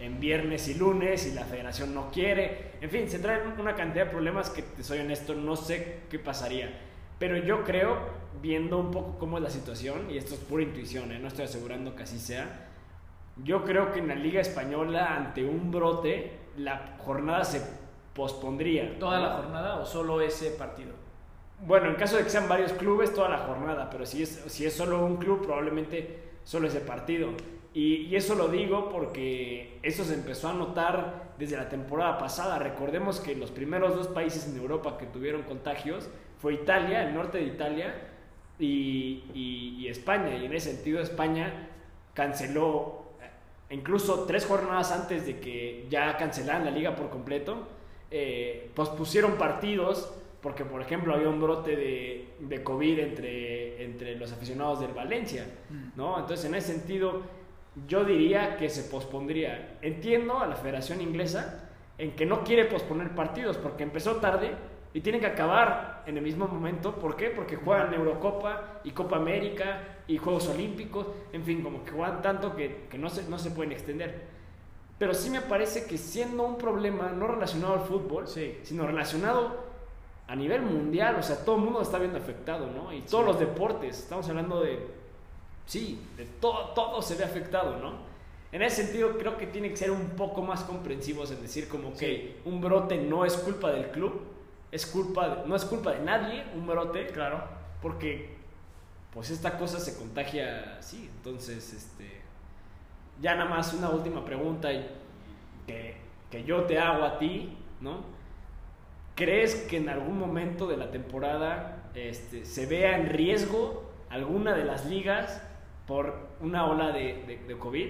en 0.00 0.20
viernes 0.20 0.68
y 0.68 0.74
lunes 0.74 1.26
y 1.26 1.34
la 1.34 1.44
federación 1.44 1.94
no 1.94 2.10
quiere. 2.10 2.72
En 2.80 2.90
fin, 2.90 3.08
se 3.08 3.18
traen 3.18 3.58
una 3.58 3.74
cantidad 3.74 4.04
de 4.04 4.10
problemas 4.10 4.50
que, 4.50 4.62
te 4.62 4.82
soy 4.82 5.00
honesto, 5.00 5.34
no 5.34 5.56
sé 5.56 6.00
qué 6.10 6.18
pasaría. 6.18 6.70
Pero 7.18 7.36
yo 7.36 7.64
creo, 7.64 7.98
viendo 8.40 8.78
un 8.78 8.90
poco 8.90 9.18
cómo 9.18 9.38
es 9.38 9.42
la 9.42 9.50
situación, 9.50 10.10
y 10.10 10.18
esto 10.18 10.34
es 10.34 10.40
pura 10.40 10.62
intuición, 10.62 11.10
¿eh? 11.10 11.18
no 11.18 11.28
estoy 11.28 11.46
asegurando 11.46 11.96
que 11.96 12.04
así 12.04 12.18
sea, 12.18 12.68
yo 13.42 13.64
creo 13.64 13.92
que 13.92 14.00
en 14.00 14.08
la 14.08 14.14
Liga 14.14 14.40
Española, 14.40 15.16
ante 15.16 15.44
un 15.44 15.70
brote, 15.70 16.32
la 16.56 16.96
jornada 16.98 17.44
se 17.44 17.62
pospondría. 18.18 18.98
¿Toda 18.98 19.20
la 19.20 19.36
jornada 19.36 19.76
o 19.80 19.86
solo 19.86 20.20
ese 20.20 20.50
partido? 20.50 20.90
Bueno, 21.64 21.86
en 21.88 21.94
caso 21.94 22.16
de 22.16 22.24
que 22.24 22.30
sean 22.30 22.48
varios 22.48 22.72
clubes, 22.72 23.14
toda 23.14 23.28
la 23.28 23.38
jornada, 23.38 23.88
pero 23.90 24.04
si 24.04 24.22
es, 24.24 24.42
si 24.48 24.66
es 24.66 24.74
solo 24.74 25.04
un 25.06 25.16
club, 25.16 25.44
probablemente 25.46 26.18
solo 26.44 26.66
ese 26.66 26.80
partido. 26.80 27.28
Y, 27.74 28.06
y 28.06 28.16
eso 28.16 28.34
lo 28.34 28.48
digo 28.48 28.88
porque 28.90 29.78
eso 29.84 30.02
se 30.04 30.14
empezó 30.14 30.48
a 30.48 30.52
notar 30.52 31.28
desde 31.38 31.56
la 31.56 31.68
temporada 31.68 32.18
pasada. 32.18 32.58
Recordemos 32.58 33.20
que 33.20 33.36
los 33.36 33.50
primeros 33.52 33.94
dos 33.94 34.08
países 34.08 34.48
en 34.48 34.56
Europa 34.56 34.98
que 34.98 35.06
tuvieron 35.06 35.42
contagios 35.42 36.08
fue 36.40 36.54
Italia, 36.54 37.06
el 37.06 37.14
norte 37.14 37.38
de 37.38 37.44
Italia, 37.44 37.94
y, 38.58 39.22
y- 39.34 39.76
y 39.78 39.88
España. 39.88 40.36
Y 40.36 40.46
en 40.46 40.52
ese 40.54 40.72
sentido 40.74 41.00
España 41.00 41.68
canceló, 42.14 43.12
eh, 43.22 43.74
incluso 43.74 44.24
tres 44.24 44.44
jornadas 44.46 44.90
antes 44.90 45.24
de 45.26 45.38
que 45.38 45.86
ya 45.88 46.16
cancelaran 46.16 46.64
la 46.64 46.70
liga 46.72 46.96
por 46.96 47.10
completo, 47.10 47.68
eh, 48.10 48.70
pospusieron 48.74 49.32
partidos 49.32 50.12
porque, 50.40 50.64
por 50.64 50.80
ejemplo, 50.80 51.14
había 51.14 51.28
un 51.28 51.40
brote 51.40 51.76
de, 51.76 52.28
de 52.38 52.62
COVID 52.62 52.98
entre, 53.00 53.84
entre 53.84 54.16
los 54.16 54.32
aficionados 54.32 54.80
del 54.80 54.92
Valencia, 54.92 55.46
¿no? 55.96 56.18
Entonces, 56.18 56.46
en 56.46 56.54
ese 56.54 56.72
sentido, 56.72 57.22
yo 57.86 58.04
diría 58.04 58.56
que 58.56 58.70
se 58.70 58.84
pospondría. 58.84 59.78
Entiendo 59.82 60.38
a 60.38 60.46
la 60.46 60.54
Federación 60.54 61.00
Inglesa 61.00 61.68
en 61.98 62.12
que 62.12 62.24
no 62.24 62.44
quiere 62.44 62.66
posponer 62.66 63.14
partidos 63.14 63.56
porque 63.56 63.82
empezó 63.82 64.16
tarde 64.16 64.52
y 64.94 65.00
tiene 65.00 65.20
que 65.20 65.26
acabar 65.26 66.04
en 66.06 66.16
el 66.16 66.22
mismo 66.22 66.46
momento. 66.46 66.94
¿Por 66.94 67.16
qué? 67.16 67.30
Porque 67.30 67.56
juegan 67.56 67.92
Eurocopa 67.92 68.80
y 68.84 68.92
Copa 68.92 69.16
América 69.16 69.98
y 70.06 70.18
Juegos 70.18 70.48
Olímpicos, 70.48 71.06
en 71.32 71.42
fin, 71.42 71.62
como 71.62 71.84
que 71.84 71.90
juegan 71.90 72.22
tanto 72.22 72.54
que, 72.54 72.86
que 72.88 72.96
no, 72.96 73.10
se, 73.10 73.28
no 73.28 73.38
se 73.38 73.50
pueden 73.50 73.72
extender. 73.72 74.37
Pero 74.98 75.14
sí 75.14 75.30
me 75.30 75.40
parece 75.40 75.86
que 75.86 75.96
siendo 75.96 76.42
un 76.42 76.58
problema 76.58 77.10
no 77.10 77.26
relacionado 77.28 77.74
al 77.74 77.80
fútbol, 77.80 78.26
Sí. 78.26 78.58
sino 78.64 78.86
relacionado 78.86 79.68
a 80.26 80.34
nivel 80.36 80.62
mundial, 80.62 81.16
o 81.18 81.22
sea, 81.22 81.36
todo 81.44 81.56
el 81.56 81.62
mundo 81.62 81.80
está 81.80 81.98
viendo 81.98 82.18
afectado, 82.18 82.66
¿no? 82.66 82.92
Y 82.92 83.02
todos 83.02 83.24
Sí. 83.24 83.30
los 83.30 83.38
deportes, 83.40 83.98
estamos 83.98 84.28
hablando 84.28 84.60
de, 84.60 84.86
sí, 85.66 86.00
de 86.16 86.24
todo, 86.40 86.70
todo 86.74 87.00
se 87.00 87.14
ve 87.14 87.24
afectado, 87.24 87.76
¿no? 87.78 88.06
En 88.50 88.62
ese 88.62 88.82
sentido, 88.84 89.16
creo 89.18 89.36
que 89.36 89.46
tiene 89.46 89.70
que 89.70 89.76
ser 89.76 89.90
un 89.90 90.10
poco 90.10 90.42
más 90.42 90.64
comprensivos 90.64 91.30
en 91.30 91.40
decir 91.42 91.68
como 91.68 91.92
que 91.92 91.98
Sí. 91.98 92.36
un 92.44 92.60
brote 92.60 92.96
no 92.98 93.24
es 93.24 93.34
culpa 93.36 93.70
del 93.70 93.90
club, 93.90 94.20
es 94.72 94.84
culpa 94.86 95.28
de- 95.28 95.46
no 95.48 95.54
es 95.54 95.64
culpa 95.64 95.92
de 95.92 96.00
nadie, 96.00 96.44
un 96.54 96.66
brote, 96.66 97.06
Claro. 97.08 97.42
porque 97.80 98.36
pues 99.12 99.30
esta 99.30 99.58
cosa 99.58 99.78
se 99.80 99.96
contagia 99.98 100.76
así. 100.78 101.08
Entonces, 101.16 101.72
este, 101.72 102.17
ya 103.20 103.34
nada 103.34 103.48
más 103.50 103.72
una 103.74 103.90
última 103.90 104.24
pregunta 104.24 104.68
que, 105.66 105.96
que 106.30 106.44
yo 106.44 106.64
te 106.64 106.78
hago 106.78 107.04
a 107.04 107.18
ti, 107.18 107.56
¿no? 107.80 108.04
¿Crees 109.14 109.54
que 109.68 109.78
en 109.78 109.88
algún 109.88 110.18
momento 110.18 110.66
de 110.68 110.76
la 110.76 110.90
temporada 110.90 111.90
este, 111.94 112.44
se 112.44 112.66
vea 112.66 112.96
en 112.96 113.08
riesgo 113.08 113.90
alguna 114.10 114.54
de 114.54 114.64
las 114.64 114.86
ligas 114.86 115.42
por 115.86 116.28
una 116.40 116.66
ola 116.66 116.92
de, 116.92 117.24
de- 117.26 117.38
de 117.46 117.58
COVID? 117.58 117.88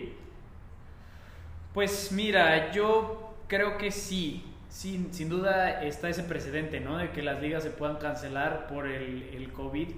Pues 1.74 2.12
mira, 2.12 2.72
yo 2.72 3.34
creo 3.46 3.78
que 3.78 3.90
sí. 3.90 4.44
Sin, 4.68 5.14
sin 5.14 5.30
duda 5.30 5.82
está 5.82 6.10
ese 6.10 6.22
precedente, 6.22 6.78
¿no? 6.80 6.98
De 6.98 7.10
que 7.10 7.22
las 7.22 7.40
ligas 7.40 7.62
se 7.62 7.70
puedan 7.70 7.96
cancelar 7.96 8.66
por 8.66 8.86
el, 8.86 9.30
el 9.32 9.50
COVID. 9.52 9.88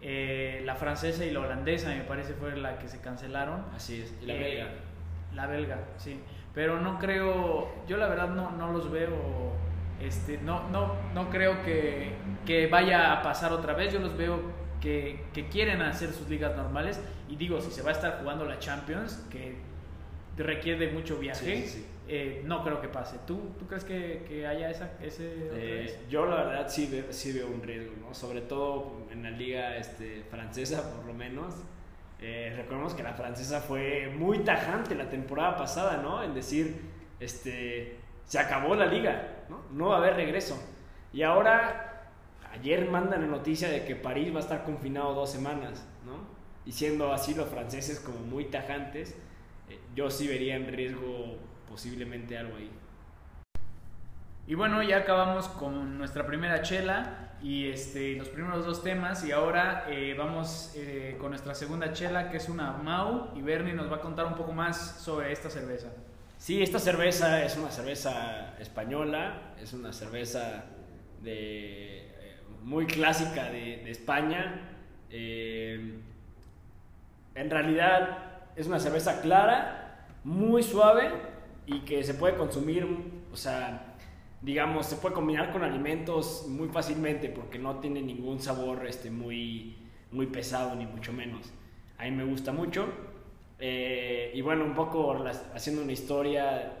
Eh, 0.00 0.62
la 0.64 0.76
francesa 0.76 1.24
y 1.24 1.30
la 1.32 1.40
holandesa 1.40 1.88
me 1.88 2.02
parece 2.02 2.34
fue 2.34 2.56
la 2.56 2.78
que 2.78 2.88
se 2.88 3.00
cancelaron. 3.00 3.64
Así 3.74 4.02
es, 4.02 4.14
y 4.22 4.26
la 4.26 4.34
Eh, 4.34 4.38
belga. 4.38 4.68
La 5.34 5.46
belga, 5.46 5.78
sí. 5.96 6.20
Pero 6.54 6.80
no 6.80 6.98
creo, 6.98 7.68
yo 7.86 7.96
la 7.96 8.08
verdad 8.08 8.28
no, 8.30 8.50
no 8.52 8.72
los 8.72 8.90
veo, 8.90 9.52
este, 10.00 10.38
no, 10.38 10.68
no, 10.70 10.94
no 11.14 11.28
creo 11.30 11.62
que, 11.62 12.12
que 12.46 12.66
vaya 12.68 13.12
a 13.12 13.22
pasar 13.22 13.52
otra 13.52 13.74
vez. 13.74 13.92
Yo 13.92 13.98
los 14.00 14.16
veo 14.16 14.40
que, 14.80 15.24
que 15.34 15.48
quieren 15.48 15.82
hacer 15.82 16.10
sus 16.12 16.28
ligas 16.28 16.56
normales. 16.56 17.00
Y 17.28 17.36
digo, 17.36 17.60
si 17.60 17.70
se 17.70 17.82
va 17.82 17.90
a 17.90 17.92
estar 17.92 18.18
jugando 18.20 18.44
la 18.44 18.58
Champions, 18.58 19.24
que 19.30 19.56
requiere 20.36 20.92
mucho 20.92 21.18
viaje, 21.18 21.56
Sí, 21.56 21.62
sí, 21.62 21.68
sí. 21.68 21.86
Eh, 22.08 22.42
no 22.44 22.64
creo 22.64 22.80
que 22.80 22.88
pase. 22.88 23.18
¿Tú, 23.26 23.54
tú 23.58 23.66
crees 23.66 23.84
que, 23.84 24.24
que 24.26 24.46
haya 24.46 24.70
esa, 24.70 24.92
ese 25.02 25.50
Eh, 25.52 25.98
yo 26.08 26.24
la 26.24 26.44
verdad 26.44 26.68
sí 26.68 26.88
veo, 26.90 27.12
sí 27.12 27.32
veo 27.32 27.48
un 27.48 27.62
riesgo, 27.62 27.94
¿no? 28.00 28.14
Sobre 28.14 28.40
todo 28.40 29.06
en 29.10 29.22
la 29.22 29.30
liga 29.30 29.76
este, 29.76 30.24
francesa, 30.30 30.94
por 30.94 31.04
lo 31.04 31.12
menos. 31.12 31.54
Eh, 32.20 32.54
recordemos 32.56 32.94
que 32.94 33.02
la 33.02 33.12
francesa 33.12 33.60
fue 33.60 34.10
muy 34.16 34.38
tajante 34.38 34.94
la 34.94 35.10
temporada 35.10 35.56
pasada, 35.56 35.98
¿no? 35.98 36.22
En 36.22 36.34
decir, 36.34 36.80
este, 37.20 37.98
se 38.24 38.38
acabó 38.38 38.74
la 38.74 38.86
liga, 38.86 39.44
¿no? 39.50 39.62
No 39.70 39.90
va 39.90 39.96
a 39.96 39.98
haber 39.98 40.16
regreso. 40.16 40.58
Y 41.12 41.22
ahora, 41.22 42.10
ayer 42.52 42.90
mandan 42.90 43.20
la 43.20 43.28
noticia 43.28 43.68
de 43.68 43.84
que 43.84 43.94
París 43.96 44.32
va 44.32 44.38
a 44.38 44.42
estar 44.42 44.64
confinado 44.64 45.12
dos 45.12 45.30
semanas, 45.30 45.86
¿no? 46.06 46.26
Y 46.64 46.72
siendo 46.72 47.12
así 47.12 47.34
los 47.34 47.48
franceses 47.48 48.00
como 48.00 48.18
muy 48.20 48.46
tajantes, 48.46 49.14
yo 49.94 50.10
sí 50.10 50.26
vería 50.26 50.56
en 50.56 50.66
riesgo 50.72 51.36
posiblemente 51.68 52.36
algo 52.36 52.56
ahí. 52.56 52.70
Y 54.48 54.54
bueno, 54.54 54.82
ya 54.82 54.96
acabamos 54.96 55.46
con 55.46 55.98
nuestra 55.98 56.26
primera 56.26 56.62
chela 56.62 57.28
y 57.42 57.68
este, 57.68 58.16
los 58.16 58.30
primeros 58.30 58.64
dos 58.64 58.82
temas 58.82 59.22
y 59.22 59.30
ahora 59.30 59.84
eh, 59.90 60.14
vamos 60.16 60.72
eh, 60.74 61.18
con 61.20 61.28
nuestra 61.32 61.54
segunda 61.54 61.92
chela 61.92 62.30
que 62.30 62.38
es 62.38 62.48
una 62.48 62.72
Mau 62.72 63.36
y 63.36 63.42
Bernie 63.42 63.74
nos 63.74 63.92
va 63.92 63.96
a 63.96 64.00
contar 64.00 64.24
un 64.24 64.36
poco 64.36 64.52
más 64.52 65.02
sobre 65.02 65.32
esta 65.32 65.50
cerveza. 65.50 65.88
Sí, 66.38 66.62
esta 66.62 66.78
cerveza 66.78 67.44
es 67.44 67.58
una 67.58 67.70
cerveza 67.70 68.54
española, 68.58 69.54
es 69.60 69.74
una 69.74 69.92
cerveza 69.92 70.64
de, 71.22 71.98
eh, 71.98 72.40
muy 72.62 72.86
clásica 72.86 73.50
de, 73.50 73.90
España. 73.90 74.70
En 75.10 76.00
realidad 77.34 78.18
es 78.56 78.66
una 78.66 78.80
cerveza 78.80 79.20
clara, 79.20 80.06
muy 80.24 80.62
suave 80.62 81.12
y 81.68 81.80
que 81.80 82.02
se 82.02 82.14
puede 82.14 82.34
consumir, 82.34 82.86
o 83.30 83.36
sea, 83.36 83.94
digamos, 84.40 84.86
se 84.86 84.96
puede 84.96 85.14
combinar 85.14 85.52
con 85.52 85.62
alimentos 85.62 86.46
muy 86.48 86.68
fácilmente 86.68 87.28
porque 87.28 87.58
no 87.58 87.78
tiene 87.78 88.00
ningún 88.00 88.40
sabor 88.40 88.86
este, 88.86 89.10
muy, 89.10 89.76
muy 90.10 90.26
pesado, 90.26 90.74
ni 90.74 90.86
mucho 90.86 91.12
menos. 91.12 91.52
A 91.98 92.04
mí 92.04 92.10
me 92.12 92.24
gusta 92.24 92.52
mucho. 92.52 92.86
Eh, 93.58 94.32
y 94.34 94.40
bueno, 94.40 94.64
un 94.64 94.74
poco 94.74 95.22
haciendo 95.54 95.82
una 95.82 95.92
historia 95.92 96.72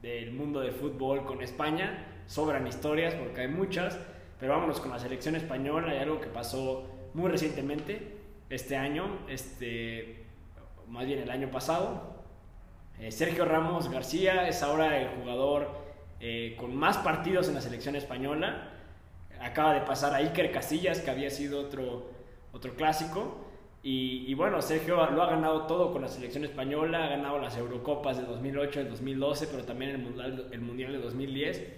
del 0.00 0.32
mundo 0.32 0.60
del 0.60 0.72
fútbol 0.72 1.26
con 1.26 1.42
España. 1.42 2.06
Sobran 2.26 2.66
historias 2.66 3.14
porque 3.14 3.42
hay 3.42 3.48
muchas, 3.48 3.98
pero 4.40 4.54
vámonos 4.54 4.80
con 4.80 4.92
la 4.92 4.98
selección 4.98 5.36
española. 5.36 5.92
Hay 5.92 5.98
algo 5.98 6.20
que 6.20 6.28
pasó 6.28 6.88
muy 7.12 7.30
recientemente, 7.30 8.16
este 8.48 8.76
año, 8.76 9.18
este, 9.28 10.24
más 10.88 11.04
bien 11.04 11.18
el 11.18 11.30
año 11.30 11.50
pasado. 11.50 12.11
Eh, 13.02 13.10
Sergio 13.10 13.44
Ramos 13.44 13.90
García 13.90 14.46
es 14.46 14.62
ahora 14.62 14.96
el 14.96 15.08
jugador 15.08 15.68
eh, 16.20 16.54
con 16.56 16.76
más 16.76 16.98
partidos 16.98 17.48
en 17.48 17.54
la 17.54 17.60
selección 17.60 17.96
española. 17.96 18.68
Acaba 19.40 19.74
de 19.74 19.80
pasar 19.80 20.14
a 20.14 20.18
Iker 20.18 20.52
Casillas, 20.52 21.00
que 21.00 21.10
había 21.10 21.28
sido 21.28 21.62
otro, 21.62 22.12
otro 22.52 22.76
clásico. 22.76 23.38
Y, 23.82 24.24
y 24.28 24.34
bueno, 24.34 24.62
Sergio 24.62 24.94
lo 25.10 25.24
ha 25.24 25.30
ganado 25.30 25.66
todo 25.66 25.92
con 25.92 26.02
la 26.02 26.06
selección 26.06 26.44
española, 26.44 27.06
ha 27.06 27.08
ganado 27.08 27.40
las 27.40 27.56
Eurocopas 27.56 28.18
de 28.18 28.22
2008, 28.22 28.84
de 28.84 28.90
2012, 28.90 29.48
pero 29.48 29.64
también 29.64 29.90
el 29.90 29.98
Mundial, 29.98 30.48
el 30.52 30.60
mundial 30.60 30.92
de 30.92 30.98
2010. 30.98 31.72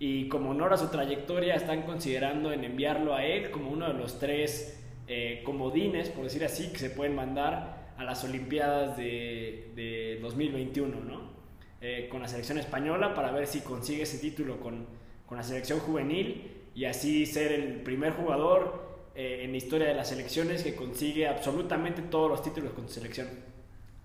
Y 0.00 0.26
como 0.26 0.50
honor 0.50 0.72
a 0.72 0.76
su 0.76 0.88
trayectoria, 0.88 1.54
están 1.54 1.82
considerando 1.82 2.50
en 2.50 2.64
enviarlo 2.64 3.14
a 3.14 3.24
él 3.24 3.52
como 3.52 3.70
uno 3.70 3.86
de 3.86 3.94
los 3.94 4.18
tres 4.18 4.84
eh, 5.06 5.40
comodines, 5.44 6.08
por 6.08 6.24
decir 6.24 6.44
así, 6.44 6.72
que 6.72 6.78
se 6.78 6.90
pueden 6.90 7.14
mandar 7.14 7.83
a 7.96 8.04
las 8.04 8.24
Olimpiadas 8.24 8.96
de, 8.96 9.70
de 9.74 10.18
2021, 10.20 11.00
¿no? 11.00 11.34
Eh, 11.80 12.08
con 12.10 12.22
la 12.22 12.28
selección 12.28 12.56
española 12.56 13.14
para 13.14 13.30
ver 13.30 13.46
si 13.46 13.60
consigue 13.60 14.04
ese 14.04 14.18
título 14.18 14.58
con, 14.58 14.86
con 15.26 15.36
la 15.36 15.44
selección 15.44 15.80
juvenil 15.80 16.50
y 16.74 16.86
así 16.86 17.26
ser 17.26 17.52
el 17.52 17.82
primer 17.82 18.14
jugador 18.14 19.10
eh, 19.14 19.42
en 19.44 19.50
la 19.50 19.58
historia 19.58 19.88
de 19.88 19.94
las 19.94 20.08
selecciones 20.08 20.62
que 20.62 20.74
consigue 20.74 21.28
absolutamente 21.28 22.00
todos 22.00 22.30
los 22.30 22.42
títulos 22.42 22.72
con 22.72 22.88
su 22.88 22.94
selección. 22.94 23.28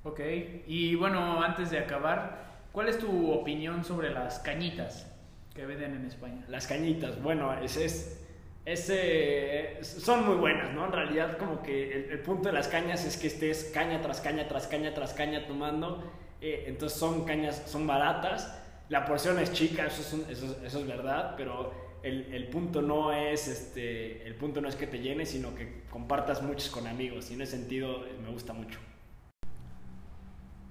Ok, 0.04 0.20
y 0.68 0.96
bueno, 0.96 1.42
antes 1.42 1.72
de 1.72 1.80
acabar, 1.80 2.64
¿cuál 2.74 2.90
es 2.90 3.00
tu 3.00 3.32
opinión 3.32 3.86
sobre 3.86 4.10
las 4.12 4.40
cañitas 4.40 5.08
que 5.56 5.66
venden 5.66 5.96
en 5.96 6.06
España? 6.06 6.44
Las 6.48 6.68
cañitas, 6.68 7.22
bueno, 7.24 7.54
ese 7.62 7.86
es, 7.86 8.19
son 9.82 10.26
muy 10.26 10.36
buenas, 10.36 10.74
¿no? 10.74 10.86
En 10.86 10.92
realidad 10.92 11.38
como 11.38 11.64
que 11.64 12.08
el, 12.12 12.20
punto 12.20 12.50
de 12.50 12.54
las 12.54 12.68
cañas 12.68 13.06
es 13.06 13.18
que 13.18 13.28
estés 13.28 13.72
caña 13.74 14.02
tras 14.02 14.22
caña 14.22 14.48
tras 14.48 14.68
caña 14.68 14.94
tras 14.94 15.14
caña 15.14 15.48
tomando, 15.48 16.04
eh, 16.42 16.66
entonces 16.68 16.98
son 17.00 17.26
cañas, 17.26 17.64
son 17.66 17.88
baratas, 17.88 18.60
la 18.90 19.06
porción 19.06 19.40
es 19.40 19.54
chica, 19.54 19.88
eso 19.88 20.26
es, 20.30 20.88
verdad, 20.88 21.36
pero 21.38 21.74
el, 22.04 22.48
punto 22.48 22.82
no 22.82 23.12
es 23.12 23.48
este, 23.48 24.26
el 24.26 24.36
punto 24.36 24.62
no 24.62 24.68
es 24.70 24.76
que 24.76 24.88
te 24.88 25.00
llenes, 25.00 25.30
sino 25.30 25.54
que 25.56 25.84
compartas 25.90 26.42
muchos 26.42 26.70
con 26.70 26.88
amigos, 26.88 27.30
y 27.32 27.34
en 27.36 27.42
ese 27.42 27.58
sentido 27.58 28.06
me 28.24 28.30
gusta 28.30 28.54
mucho. 28.54 28.80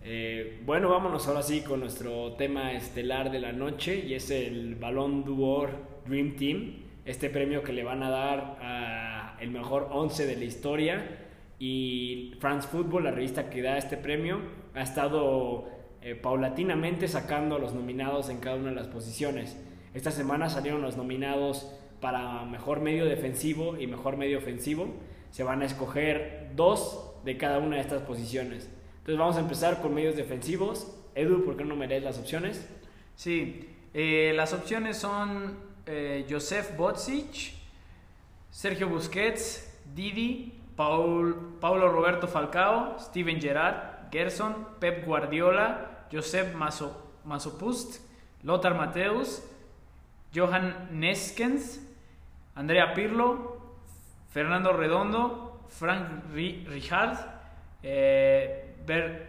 Eh, 0.03 0.62
bueno, 0.64 0.88
vámonos 0.88 1.27
ahora 1.29 1.42
sí 1.42 1.61
con 1.61 1.81
nuestro 1.81 2.33
tema 2.33 2.72
estelar 2.72 3.31
de 3.31 3.40
la 3.40 3.53
noche 3.53 4.05
y 4.07 4.14
es 4.14 4.31
el 4.31 4.77
Balón 4.77 5.24
d'Or 5.24 5.70
Dream 6.07 6.37
Team, 6.37 6.88
este 7.08 7.30
premio 7.30 7.62
que 7.62 7.72
le 7.72 7.84
van 7.84 8.02
a 8.02 8.10
dar 8.10 8.58
a 8.60 9.36
el 9.40 9.50
mejor 9.50 9.88
11 9.90 10.26
de 10.26 10.36
la 10.36 10.44
historia 10.44 11.18
y 11.58 12.34
France 12.38 12.68
Football, 12.68 13.04
la 13.04 13.10
revista 13.10 13.48
que 13.48 13.62
da 13.62 13.78
este 13.78 13.96
premio, 13.96 14.40
ha 14.74 14.82
estado 14.82 15.68
eh, 16.02 16.14
paulatinamente 16.14 17.08
sacando 17.08 17.56
a 17.56 17.58
los 17.58 17.72
nominados 17.72 18.28
en 18.28 18.40
cada 18.40 18.56
una 18.56 18.68
de 18.68 18.74
las 18.74 18.88
posiciones. 18.88 19.56
Esta 19.94 20.10
semana 20.10 20.50
salieron 20.50 20.82
los 20.82 20.98
nominados 20.98 21.74
para 22.02 22.44
mejor 22.44 22.80
medio 22.80 23.06
defensivo 23.06 23.78
y 23.78 23.86
mejor 23.86 24.18
medio 24.18 24.36
ofensivo. 24.36 24.88
Se 25.30 25.42
van 25.42 25.62
a 25.62 25.64
escoger 25.64 26.50
dos 26.56 27.14
de 27.24 27.38
cada 27.38 27.58
una 27.58 27.76
de 27.76 27.82
estas 27.82 28.02
posiciones. 28.02 28.68
Entonces 28.98 29.18
vamos 29.18 29.36
a 29.36 29.40
empezar 29.40 29.80
con 29.80 29.94
medios 29.94 30.14
defensivos. 30.14 30.94
Edu, 31.14 31.42
¿por 31.42 31.56
qué 31.56 31.64
no 31.64 31.74
me 31.74 31.86
lees 31.86 32.04
las 32.04 32.18
opciones? 32.18 32.68
Sí, 33.16 33.66
eh, 33.94 34.34
las 34.36 34.52
opciones 34.52 34.98
son 34.98 35.67
eh, 35.88 36.27
Josef 36.29 36.77
Botsic, 36.77 37.55
Sergio 38.51 38.88
Busquets, 38.88 39.64
Didi, 39.94 40.53
Paul, 40.77 41.57
Paulo 41.61 41.88
Roberto 41.90 42.27
Falcao, 42.29 42.98
Steven 42.98 43.40
Gerrard, 43.40 44.11
Gerson, 44.12 44.55
Pep 44.79 45.05
Guardiola, 45.05 46.07
Josep 46.12 46.55
Maso, 46.55 46.90
Masopust, 47.24 48.01
Lothar 48.42 48.74
Mateus, 48.74 49.42
Johan 50.35 50.88
Neskens, 50.92 51.81
Andrea 52.55 52.92
Pirlo, 52.94 53.57
Fernando 54.31 54.72
Redondo, 54.72 55.61
Frank 55.68 56.24
Ri- 56.35 56.64
Rijkaard, 56.68 57.18
eh, 57.83 58.74
Ber- 58.87 59.27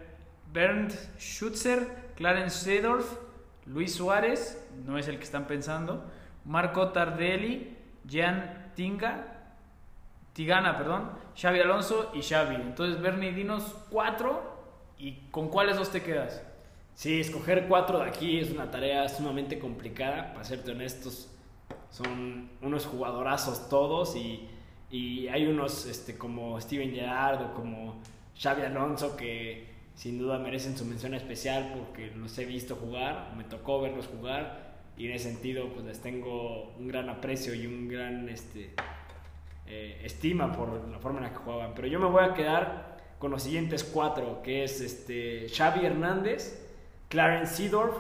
Bernd 0.51 0.91
Schutzer, 1.17 1.87
Clarence 2.15 2.57
Seedorf, 2.63 3.05
Luis 3.65 3.93
Suárez, 3.95 4.57
no 4.85 4.97
es 4.97 5.07
el 5.07 5.17
que 5.17 5.23
están 5.23 5.45
pensando, 5.47 6.03
Marco 6.45 6.89
Tardelli, 6.89 7.75
Jan 8.09 8.71
Tinga, 8.75 9.39
Tigana, 10.33 10.77
perdón, 10.77 11.11
Xavi 11.35 11.59
Alonso 11.59 12.11
y 12.13 12.21
Xavi. 12.21 12.55
Entonces, 12.55 13.01
Bernie, 13.01 13.31
dinos 13.31 13.75
cuatro 13.89 14.41
y 14.97 15.13
con 15.31 15.49
cuáles 15.49 15.77
dos 15.77 15.91
te 15.91 16.01
quedas. 16.01 16.41
Sí, 16.95 17.19
escoger 17.19 17.67
cuatro 17.67 17.99
de 17.99 18.05
aquí 18.05 18.39
es 18.39 18.51
una 18.51 18.69
tarea 18.71 19.07
sumamente 19.07 19.59
complicada, 19.59 20.33
para 20.33 20.43
serte 20.43 20.71
honestos. 20.71 21.29
Son 21.89 22.49
unos 22.61 22.85
jugadorazos 22.85 23.69
todos 23.69 24.15
y, 24.15 24.47
y 24.91 25.27
hay 25.27 25.47
unos 25.47 25.85
este, 25.85 26.17
como 26.17 26.59
Steven 26.59 26.91
Gerrard 26.91 27.41
o 27.41 27.53
como 27.53 28.01
Xavi 28.41 28.63
Alonso 28.63 29.15
que 29.15 29.67
sin 29.95 30.19
duda 30.19 30.39
merecen 30.39 30.77
su 30.77 30.85
mención 30.85 31.13
especial 31.13 31.73
porque 31.75 32.11
los 32.15 32.37
he 32.37 32.45
visto 32.45 32.75
jugar, 32.75 33.33
me 33.35 33.43
tocó 33.43 33.81
verlos 33.81 34.07
jugar 34.07 34.68
y 34.99 35.07
en 35.07 35.13
ese 35.13 35.31
sentido 35.31 35.69
pues 35.69 35.85
les 35.85 36.01
tengo 36.01 36.73
un 36.77 36.87
gran 36.89 37.09
aprecio 37.09 37.55
y 37.55 37.65
un 37.65 37.87
gran 37.87 38.27
este, 38.27 38.75
eh, 39.65 40.01
estima 40.03 40.51
por 40.51 40.87
la 40.89 40.99
forma 40.99 41.19
en 41.19 41.23
la 41.23 41.29
que 41.31 41.37
jugaban. 41.37 41.73
Pero 41.73 41.87
yo 41.87 41.99
me 41.99 42.07
voy 42.07 42.23
a 42.23 42.33
quedar 42.33 42.97
con 43.17 43.31
los 43.31 43.43
siguientes 43.43 43.85
cuatro, 43.85 44.41
que 44.43 44.65
es 44.65 44.81
este, 44.81 45.47
Xavi 45.49 45.85
Hernández, 45.85 46.67
Clarence 47.07 47.55
Seedorf, 47.55 47.95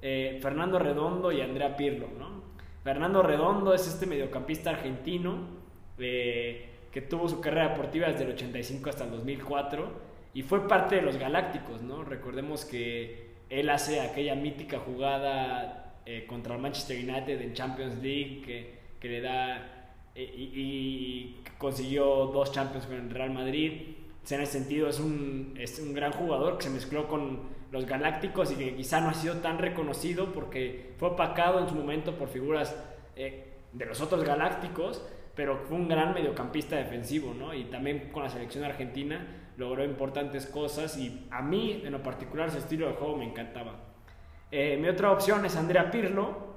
eh, 0.00 0.38
Fernando 0.42 0.78
Redondo 0.78 1.30
y 1.32 1.42
Andrea 1.42 1.76
Pirlo. 1.76 2.08
¿no? 2.18 2.42
Fernando 2.82 3.22
Redondo 3.22 3.74
es 3.74 3.86
este 3.86 4.06
mediocampista 4.06 4.70
argentino, 4.70 5.58
eh, 5.98 6.70
que 6.90 7.02
tuvo 7.02 7.28
su 7.28 7.42
carrera 7.42 7.68
deportiva 7.68 8.08
desde 8.08 8.24
el 8.24 8.30
85 8.30 8.88
hasta 8.88 9.04
el 9.04 9.10
2004 9.10 9.92
y 10.32 10.42
fue 10.42 10.66
parte 10.66 10.96
de 10.96 11.02
los 11.02 11.18
Galácticos, 11.18 11.82
¿no? 11.82 12.04
Recordemos 12.04 12.64
que 12.64 13.28
él 13.50 13.68
hace 13.68 14.00
aquella 14.00 14.34
mítica 14.34 14.78
jugada 14.78 15.87
eh, 16.10 16.24
contra 16.26 16.54
el 16.54 16.62
Manchester 16.62 16.96
United 16.96 17.38
en 17.42 17.52
Champions 17.52 18.02
League 18.02 18.40
que, 18.42 18.78
que 18.98 19.08
le 19.10 19.20
da 19.20 19.90
eh, 20.14 20.22
y, 20.24 20.42
y, 20.42 21.44
consiguió 21.58 22.30
dos 22.32 22.50
Champions 22.50 22.86
con 22.86 22.96
el 22.96 23.10
Real 23.10 23.30
Madrid. 23.30 23.94
en 24.30 24.40
ese 24.40 24.52
sentido 24.52 24.88
es 24.88 25.00
un, 25.00 25.54
es 25.58 25.78
un 25.78 25.92
gran 25.92 26.12
jugador 26.12 26.56
que 26.56 26.64
se 26.64 26.70
mezcló 26.70 27.08
con 27.08 27.40
los 27.70 27.84
Galácticos 27.84 28.50
y 28.52 28.54
que 28.54 28.74
quizá 28.74 29.02
no 29.02 29.10
ha 29.10 29.14
sido 29.14 29.34
tan 29.42 29.58
reconocido 29.58 30.32
porque 30.32 30.94
fue 30.96 31.10
opacado 31.10 31.60
en 31.60 31.68
su 31.68 31.74
momento 31.74 32.16
por 32.16 32.30
figuras 32.30 32.74
eh, 33.14 33.56
de 33.74 33.84
los 33.84 34.00
otros 34.00 34.24
Galácticos, 34.24 35.06
pero 35.34 35.58
fue 35.58 35.76
un 35.76 35.88
gran 35.88 36.14
mediocampista 36.14 36.76
defensivo, 36.76 37.34
¿no? 37.34 37.52
Y 37.52 37.64
también 37.64 38.08
con 38.12 38.22
la 38.22 38.30
selección 38.30 38.64
argentina 38.64 39.52
logró 39.58 39.84
importantes 39.84 40.46
cosas 40.46 40.96
y 40.96 41.26
a 41.30 41.42
mí 41.42 41.82
en 41.84 41.92
lo 41.92 42.02
particular 42.02 42.50
su 42.50 42.56
estilo 42.56 42.86
de 42.86 42.94
juego 42.94 43.18
me 43.18 43.26
encantaba. 43.26 43.88
Eh, 44.50 44.78
mi 44.80 44.88
otra 44.88 45.12
opción 45.12 45.44
es 45.44 45.56
Andrea 45.56 45.90
Pirlo, 45.90 46.48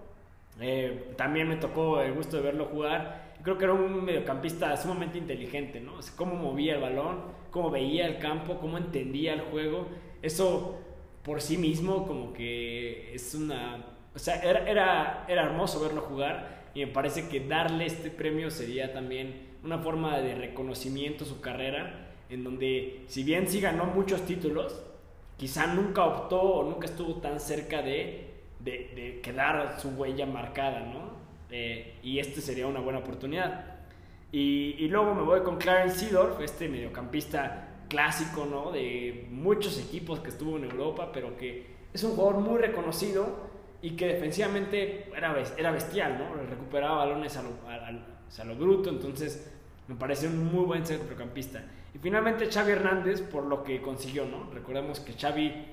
eh, 0.59 1.13
también 1.17 1.47
me 1.47 1.57
tocó 1.57 2.01
el 2.01 2.13
gusto 2.13 2.37
de 2.37 2.43
verlo 2.43 2.65
jugar. 2.65 3.31
Creo 3.43 3.57
que 3.57 3.63
era 3.63 3.73
un 3.73 4.03
mediocampista 4.03 4.77
sumamente 4.77 5.17
inteligente, 5.17 5.79
¿no? 5.79 5.93
cómo 6.15 6.35
movía 6.35 6.75
el 6.75 6.81
balón, 6.81 7.23
cómo 7.49 7.71
veía 7.71 8.05
el 8.05 8.19
campo, 8.19 8.59
cómo 8.59 8.77
entendía 8.77 9.33
el 9.33 9.41
juego. 9.41 9.87
Eso 10.21 10.79
por 11.23 11.41
sí 11.41 11.57
mismo 11.57 12.05
como 12.05 12.33
que 12.33 13.13
es 13.13 13.33
una... 13.33 13.85
O 14.13 14.19
sea, 14.19 14.35
era, 14.41 14.69
era, 14.69 15.25
era 15.27 15.43
hermoso 15.43 15.81
verlo 15.81 16.01
jugar 16.01 16.69
y 16.75 16.85
me 16.85 16.91
parece 16.91 17.27
que 17.27 17.39
darle 17.39 17.85
este 17.85 18.11
premio 18.11 18.51
sería 18.51 18.93
también 18.93 19.49
una 19.63 19.79
forma 19.79 20.19
de 20.19 20.35
reconocimiento 20.35 21.23
a 21.23 21.27
su 21.27 21.41
carrera, 21.41 22.09
en 22.29 22.43
donde 22.43 23.03
si 23.07 23.23
bien 23.23 23.47
sí 23.47 23.61
ganó 23.61 23.85
muchos 23.85 24.25
títulos, 24.25 24.81
quizá 25.41 25.65
nunca 25.65 26.05
optó 26.05 26.39
o 26.39 26.69
nunca 26.69 26.85
estuvo 26.85 27.15
tan 27.15 27.39
cerca 27.39 27.81
de, 27.81 28.27
de, 28.59 28.71
de 28.95 29.21
quedar 29.23 29.79
su 29.81 29.89
huella 29.89 30.27
marcada, 30.27 30.81
¿no? 30.81 31.13
Eh, 31.49 31.95
y 32.03 32.19
este 32.19 32.41
sería 32.41 32.67
una 32.67 32.79
buena 32.79 32.99
oportunidad. 32.99 33.65
Y, 34.31 34.75
y, 34.77 34.87
luego 34.87 35.15
me 35.15 35.23
voy 35.23 35.41
con 35.41 35.57
Clarence 35.57 35.97
Seedorf, 35.97 36.39
este 36.41 36.69
mediocampista 36.69 37.85
clásico, 37.89 38.45
¿no? 38.45 38.71
De 38.71 39.29
muchos 39.31 39.79
equipos 39.79 40.19
que 40.19 40.29
estuvo 40.29 40.57
en 40.57 40.65
Europa, 40.65 41.09
pero 41.11 41.35
que 41.35 41.65
es 41.91 42.03
un 42.03 42.11
jugador 42.11 42.41
muy 42.41 42.61
reconocido 42.61 43.49
y 43.81 43.95
que 43.95 44.09
defensivamente 44.09 45.09
era, 45.17 45.35
era 45.57 45.71
bestial, 45.71 46.19
¿no? 46.19 46.35
Recuperaba 46.35 46.97
balones 46.97 47.35
a 47.35 47.41
lo, 47.41 47.49
a, 47.67 48.43
lo 48.45 48.55
bruto, 48.55 48.91
entonces 48.91 49.51
me 49.87 49.95
parece 49.95 50.27
un 50.27 50.53
muy 50.53 50.65
buen 50.65 50.85
centrocampista. 50.85 51.63
Y 51.93 51.99
finalmente 51.99 52.49
Xavi 52.49 52.71
Hernández 52.71 53.21
por 53.21 53.45
lo 53.45 53.63
que 53.63 53.81
consiguió, 53.81 54.25
¿no? 54.25 54.49
Recordemos 54.53 54.99
que 54.99 55.13
Xavi 55.13 55.65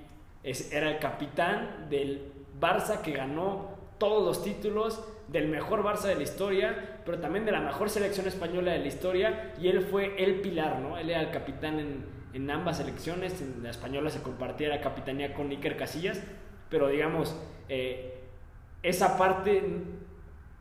es, 0.42 0.72
era 0.72 0.90
el 0.90 0.98
capitán 0.98 1.87
del 1.88 2.33
Barça 2.61 3.02
que 3.02 3.12
ganó 3.12 3.76
todos 3.98 4.26
los 4.26 4.42
títulos 4.44 5.04
del 5.28 5.48
mejor 5.48 5.83
Barça 5.83 6.04
de 6.04 6.16
la 6.16 6.22
historia, 6.22 7.00
pero 7.04 7.18
también 7.18 7.44
de 7.44 7.52
la 7.52 7.61
mejor 7.61 7.90
selección 7.90 8.26
española 8.26 8.72
de 8.72 8.78
la 8.78 8.87
historia, 8.87 9.54
y 9.61 9.68
él 9.68 9.83
fue 9.83 10.22
el 10.22 10.40
pilar, 10.40 10.81
¿no? 10.81 10.96
Él 10.98 11.11
era 11.11 11.20
el 11.20 11.31
capitán 11.31 11.78
en, 11.78 12.04
en 12.33 12.50
ambas 12.50 12.78
selecciones, 12.78 13.40
en 13.40 13.62
la 13.62 13.70
española 13.70 14.11
se 14.11 14.22
compartía 14.22 14.68
la 14.68 14.81
capitanía 14.81 15.35
con 15.35 15.50
Iker 15.50 15.76
Casillas, 15.76 16.22
pero 16.70 16.88
digamos, 16.88 17.37
eh, 17.68 18.20
esa 18.83 19.18
parte 19.18 19.62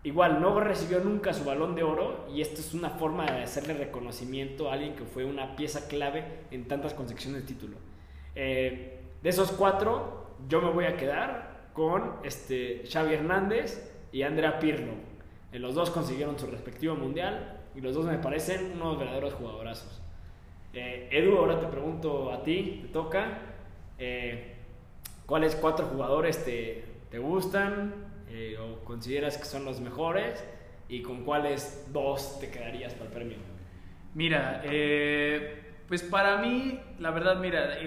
igual 0.03 0.41
no 0.41 0.59
recibió 0.59 0.99
nunca 0.99 1.33
su 1.33 1.43
balón 1.43 1.75
de 1.75 1.83
oro 1.83 2.27
y 2.33 2.41
esto 2.41 2.61
es 2.61 2.73
una 2.73 2.91
forma 2.91 3.25
de 3.25 3.43
hacerle 3.43 3.73
reconocimiento 3.73 4.69
a 4.69 4.73
alguien 4.73 4.95
que 4.95 5.05
fue 5.05 5.25
una 5.25 5.55
pieza 5.55 5.87
clave 5.87 6.23
en 6.51 6.67
tantas 6.67 6.93
consecuciones 6.93 7.41
de 7.41 7.47
título. 7.47 7.77
Eh, 8.35 9.01
de 9.21 9.29
esos 9.29 9.51
cuatro, 9.51 10.35
yo 10.47 10.61
me 10.61 10.69
voy 10.71 10.85
a 10.85 10.95
quedar 10.95 11.71
con 11.73 12.13
este, 12.23 12.83
Xavi 12.87 13.15
Hernández, 13.15 13.93
y 14.11 14.23
Andrea 14.23 14.59
Pirlo. 14.59 14.93
En 15.51 15.61
los 15.61 15.75
dos 15.75 15.89
consiguieron 15.89 16.37
su 16.39 16.47
respectivo 16.47 16.95
mundial 16.95 17.61
y 17.75 17.81
los 17.81 17.95
dos 17.95 18.05
me 18.05 18.17
parecen 18.17 18.73
unos 18.73 18.97
verdaderos 18.97 19.33
jugadorazos. 19.33 20.01
Eh, 20.73 21.09
Edu, 21.11 21.37
ahora 21.37 21.59
te 21.59 21.67
pregunto 21.67 22.31
a 22.31 22.43
ti, 22.43 22.79
te 22.83 22.87
toca. 22.89 23.39
Eh, 23.97 24.55
¿Cuáles 25.25 25.55
cuatro 25.55 25.87
jugadores 25.87 26.43
te, 26.43 26.85
te 27.09 27.19
gustan 27.19 27.93
eh, 28.29 28.57
o 28.57 28.83
consideras 28.83 29.37
que 29.37 29.45
son 29.45 29.65
los 29.65 29.79
mejores? 29.79 30.43
¿Y 30.89 31.01
con 31.01 31.23
cuáles 31.23 31.87
dos 31.91 32.39
te 32.39 32.49
quedarías 32.49 32.93
para 32.93 33.05
el 33.05 33.11
premio? 33.11 33.37
Mira, 34.13 34.63
pues 35.87 36.01
para 36.01 36.37
mí, 36.37 36.79
la 36.97 37.11
verdad, 37.11 37.39
mira, 37.39 37.77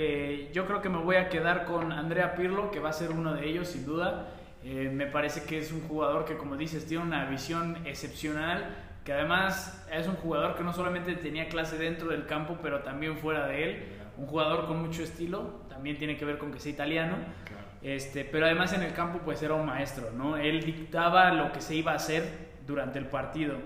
yo 0.52 0.66
creo 0.66 0.82
que 0.82 0.90
me 0.90 0.98
voy 0.98 1.16
a 1.16 1.30
quedar 1.30 1.64
con 1.64 1.92
Andrea 1.92 2.34
Pirlo, 2.34 2.70
que 2.70 2.78
va 2.78 2.90
a 2.90 2.92
ser 2.92 3.10
uno 3.10 3.34
de 3.34 3.48
ellos, 3.48 3.68
sin 3.68 3.86
duda. 3.86 4.28
Eh, 4.62 4.90
me 4.92 5.06
parece 5.06 5.44
que 5.44 5.58
es 5.58 5.72
un 5.72 5.80
jugador 5.80 6.24
que, 6.26 6.36
como 6.36 6.56
dices, 6.56 6.86
tiene 6.86 7.02
una 7.02 7.24
visión 7.24 7.78
excepcional, 7.86 8.76
que 9.04 9.12
además 9.12 9.86
es 9.90 10.06
un 10.06 10.16
jugador 10.16 10.54
que 10.54 10.62
no 10.62 10.72
solamente 10.72 11.14
tenía 11.16 11.48
clase 11.48 11.78
dentro 11.78 12.08
del 12.08 12.26
campo, 12.26 12.58
pero 12.62 12.80
también 12.80 13.16
fuera 13.16 13.46
de 13.46 13.64
él. 13.64 13.82
Un 14.18 14.26
jugador 14.26 14.66
con 14.66 14.82
mucho 14.82 15.02
estilo, 15.02 15.62
también 15.70 15.96
tiene 15.96 16.18
que 16.18 16.26
ver 16.26 16.36
con 16.36 16.52
que 16.52 16.60
sea 16.60 16.72
italiano. 16.72 17.16
Este, 17.82 18.24
pero 18.24 18.46
además 18.46 18.72
en 18.72 18.82
el 18.82 18.92
campo 18.92 19.20
pues 19.24 19.42
era 19.42 19.54
un 19.54 19.66
maestro, 19.66 20.10
¿no? 20.10 20.36
Él 20.36 20.62
dictaba 20.62 21.32
lo 21.32 21.50
que 21.52 21.60
se 21.60 21.74
iba 21.74 21.92
a 21.92 21.96
hacer 21.96 22.50
durante 22.66 22.98
el 22.98 23.06
partido. 23.06 23.56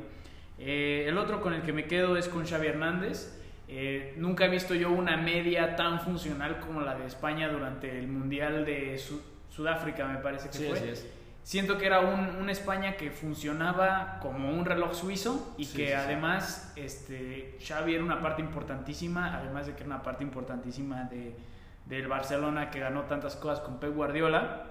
Eh, 0.58 1.06
el 1.08 1.18
otro 1.18 1.40
con 1.40 1.52
el 1.52 1.62
que 1.62 1.72
me 1.72 1.86
quedo 1.86 2.16
es 2.16 2.28
con 2.28 2.46
Xavi 2.46 2.68
Hernández. 2.68 3.40
Eh, 3.66 4.14
nunca 4.16 4.44
he 4.44 4.48
visto 4.48 4.74
yo 4.74 4.90
una 4.90 5.16
media 5.16 5.74
tan 5.74 6.00
funcional 6.00 6.60
como 6.60 6.80
la 6.82 6.94
de 6.94 7.06
España 7.06 7.48
durante 7.48 7.98
el 7.98 8.06
Mundial 8.06 8.64
de, 8.64 8.96
su, 8.98 9.20
Sudáfrica 9.50 10.06
me 10.06 10.18
parece 10.18 10.48
que 10.50 10.68
fue. 10.68 10.94
Siento 11.42 11.76
que 11.76 11.84
era 11.84 12.00
un, 12.00 12.36
una 12.36 12.52
España 12.52 12.96
que 12.96 13.10
funcionaba 13.10 14.18
como 14.22 14.50
un 14.50 14.64
reloj 14.64 14.94
suizo 14.94 15.54
y 15.58 15.66
que 15.66 15.94
además 15.94 16.72
este, 16.74 17.58
Xavi 17.62 17.94
era 17.94 18.02
una 18.02 18.22
parte 18.22 18.40
importantísima, 18.40 19.36
además 19.36 19.66
de 19.66 19.74
que 19.74 19.82
era 19.82 19.94
una 19.94 20.02
parte 20.02 20.24
importantísima 20.24 21.04
de, 21.04 21.36
del 21.86 22.06
Barcelona 22.08 22.70
que 22.70 22.80
ganó 22.80 23.02
tantas 23.02 23.36
cosas 23.36 23.60
con 23.60 23.78
Pep 23.78 23.94
Guardiola. 23.94 24.70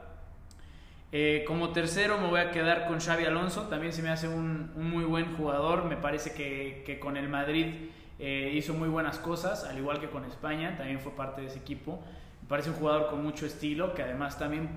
Eh, 1.11 1.43
como 1.45 1.69
tercero 1.69 2.17
me 2.17 2.27
voy 2.27 2.39
a 2.39 2.51
quedar 2.51 2.87
con 2.87 2.99
Xavi 2.99 3.25
Alonso, 3.25 3.67
también 3.67 3.93
se 3.93 4.01
me 4.01 4.09
hace 4.09 4.27
un, 4.27 4.71
muy 4.75 5.03
buen 5.03 5.35
jugador, 5.35 5.85
me 5.85 5.95
parece 5.95 6.33
que, 6.33 6.83
que 6.85 6.99
con 6.99 7.17
el 7.17 7.29
Madrid 7.29 7.91
eh, 8.19 8.51
hizo 8.55 8.73
muy 8.73 8.89
buenas 8.89 9.19
cosas, 9.19 9.65
al 9.65 9.77
igual 9.77 9.99
que 9.99 10.09
con 10.09 10.25
España, 10.25 10.75
también 10.77 10.99
fue 10.99 11.11
parte 11.11 11.41
de 11.41 11.47
ese 11.47 11.59
equipo. 11.59 12.03
Me 12.41 12.47
parece 12.47 12.69
un 12.69 12.75
jugador 12.77 13.09
con 13.09 13.23
mucho 13.23 13.45
estilo, 13.45 13.93
que 13.93 14.01
además 14.01 14.39
también 14.39 14.69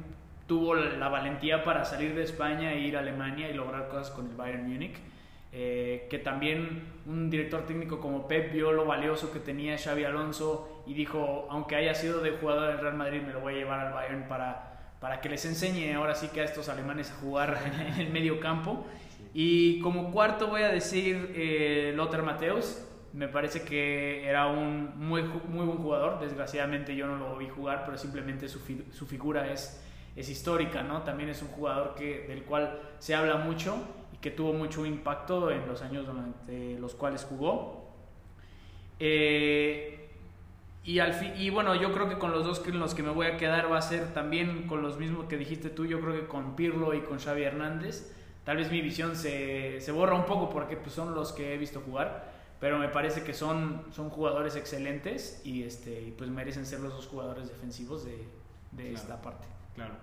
tuvo 0.47 0.75
la 0.75 1.09
valentía 1.09 1.65
para 1.65 1.85
salir 1.85 2.15
de 2.15 2.23
España 2.23 2.73
e 2.73 2.81
ir 2.81 2.97
a 2.97 3.01
Alemania 3.01 3.51
y 3.51 3.55
lograr 3.55 3.89
cosas 3.89 4.11
con 4.11 4.27
el 4.29 4.37
Bayern 4.37 4.69
Múnich. 4.69 4.97
Eh, 5.53 6.07
que 6.11 6.19
también 6.19 6.83
un 7.07 7.31
director 7.31 7.65
técnico 7.65 7.99
como 7.99 8.29
Pep 8.29 8.53
vio 8.53 8.73
lo 8.73 8.85
valioso 8.85 9.33
que 9.33 9.39
tenía 9.39 9.79
Xavi 9.79 10.05
Alonso 10.05 10.76
y 10.87 10.95
dijo, 10.95 11.47
aunque 11.51 11.77
haya 11.77 11.95
sido 11.95 12.21
de 12.21 12.31
jugador 12.33 12.69
del 12.69 12.79
Real 12.79 12.95
Madrid, 12.95 13.23
me 13.23 13.33
lo 13.33 13.41
voy 13.41 13.55
a 13.55 13.57
llevar 13.57 13.81
al 13.81 13.93
Bayern 13.93 14.29
para, 14.29 14.95
para 15.01 15.21
que 15.21 15.29
les 15.29 15.45
enseñe 15.45 15.93
ahora 15.95 16.15
sí 16.15 16.29
que 16.29 16.41
a 16.41 16.45
estos 16.45 16.69
alemanes 16.69 17.11
a 17.11 17.15
jugar 17.17 17.59
en 17.95 18.01
el 18.01 18.13
medio 18.13 18.39
campo. 18.41 18.87
Y 19.35 19.81
como 19.81 20.13
cuarto 20.13 20.47
voy 20.49 20.63
a 20.63 20.69
decir 20.69 21.33
eh, 21.35 21.93
Lothar 21.95 22.23
Mateus, 22.23 22.83
me 23.13 23.29
parece 23.29 23.63
que 23.63 24.27
era 24.27 24.47
un 24.47 24.97
muy, 24.97 25.23
muy 25.23 25.67
buen 25.67 25.79
jugador. 25.79 26.21
Desgraciadamente 26.21 26.95
yo 26.95 27.07
no 27.07 27.17
lo 27.17 27.37
vi 27.37 27.49
jugar, 27.49 27.83
pero 27.85 27.99
simplemente 27.99 28.49
su, 28.49 28.61
su 28.93 29.07
figura 29.07 29.51
es, 29.51 29.83
es 30.15 30.29
histórica, 30.29 30.83
¿no? 30.83 31.03
También 31.03 31.31
es 31.31 31.43
un 31.43 31.49
jugador 31.49 31.95
que, 31.95 32.27
del 32.29 32.45
cual 32.45 32.81
se 32.99 33.15
habla 33.15 33.37
mucho 33.37 33.77
y 34.13 34.19
que 34.19 34.31
tuvo 34.31 34.53
mucho 34.53 34.87
impacto 34.87 35.51
en 35.51 35.67
los 35.67 35.83
años 35.83 36.07
durante 36.07 36.79
los 36.79 36.95
cuales 36.95 37.25
jugó. 37.25 37.93
Eh, 38.99 40.06
y, 40.87 41.01
al 41.01 41.39
y 41.39 41.51
bueno, 41.51 41.75
yo 41.75 41.93
creo 41.93 42.09
que 42.09 42.17
con 42.19 42.33
los 42.33 42.45
dos 42.45 42.67
en 42.67 42.79
los 42.79 42.95
que 42.95 43.03
me 43.03 43.11
voy 43.11 43.27
a 43.27 43.37
quedar 43.37 43.71
va 43.71 43.79
a 43.79 43.83
ser 43.83 44.15
también 44.15 44.67
con 44.67 44.81
los 44.81 44.99
mismos 44.99 45.27
que 45.27 45.37
dijiste 45.37 45.69
tú, 45.69 45.85
yo 45.85 46.01
creo 46.01 46.15
que 46.15 46.27
con 46.27 46.57
Pirlo 46.57 46.95
y 46.95 47.01
con 47.01 47.19
Xavi 47.19 47.43
Hernández. 47.43 48.13
Tal 48.45 48.57
vez 48.59 48.71
mi 48.71 48.81
visión 48.81 49.17
se, 49.17 49.81
se 49.81 49.93
borra 49.93 50.15
un 50.15 50.25
poco 50.25 50.49
porque 50.49 50.77
pues, 50.77 50.95
son 50.95 51.15
los 51.15 51.33
que 51.33 51.53
he 51.53 51.59
visto 51.59 51.81
jugar 51.81 52.37
pero 52.61 52.79
me 52.79 52.89
parece 52.89 53.23
que 53.23 53.35
son, 53.35 53.85
son 53.95 54.09
jugadores 54.11 54.57
excelentes 54.57 55.41
y 55.45 55.63
este, 55.63 56.15
pues 56.17 56.31
merecen 56.31 56.65
ser 56.65 56.81
los 56.81 56.95
dos 56.95 57.07
jugadores 57.07 57.49
defensivos 57.49 58.05
de, 58.05 58.27
de 58.73 58.95
esta 58.95 59.21
parte. 59.21 59.47
Claro. 59.75 59.95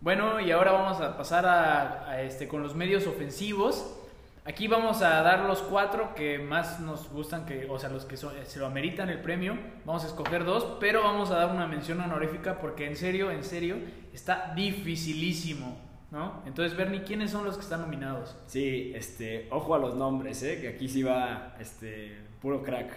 Bueno, 0.00 0.40
y 0.40 0.50
ahora 0.50 0.72
vamos 0.72 1.00
a 1.00 1.16
pasar 1.16 1.46
a, 1.46 2.20
este, 2.22 2.48
con 2.48 2.62
los 2.62 2.74
medios 2.74 3.06
ofensivos. 3.06 3.96
Aquí 4.44 4.66
vamos 4.66 5.02
a 5.02 5.22
dar 5.22 5.40
los 5.46 5.62
cuatro 5.62 6.14
que 6.14 6.38
más 6.38 6.80
nos 6.80 7.08
gustan, 7.10 7.46
que, 7.46 7.66
o 7.70 7.78
sea, 7.78 7.90
los 7.90 8.04
que 8.04 8.16
se 8.16 8.58
lo 8.58 8.66
ameritan 8.66 9.08
el 9.08 9.20
premio. 9.20 9.56
Vamos 9.84 10.04
a 10.04 10.08
escoger 10.08 10.44
dos, 10.44 10.78
pero 10.80 11.04
vamos 11.04 11.30
a 11.30 11.36
dar 11.36 11.50
una 11.50 11.66
mención 11.66 12.00
honorífica 12.00 12.58
porque 12.58 12.86
en 12.86 12.96
serio, 12.96 13.30
en 13.30 13.44
serio, 13.44 13.76
está 14.12 14.52
dificilísimo 14.56 15.92
¿no? 16.12 16.42
Entonces, 16.44 16.76
Bernie, 16.76 17.02
¿quiénes 17.02 17.30
son 17.30 17.44
los 17.44 17.56
que 17.56 17.62
están 17.62 17.80
nominados? 17.80 18.36
Sí, 18.46 18.92
este, 18.94 19.48
ojo 19.50 19.74
a 19.74 19.78
los 19.78 19.94
nombres, 19.94 20.42
¿eh? 20.42 20.60
que 20.60 20.68
aquí 20.68 20.86
sí 20.86 21.02
va 21.02 21.56
este, 21.58 22.18
puro 22.40 22.62
crack. 22.62 22.92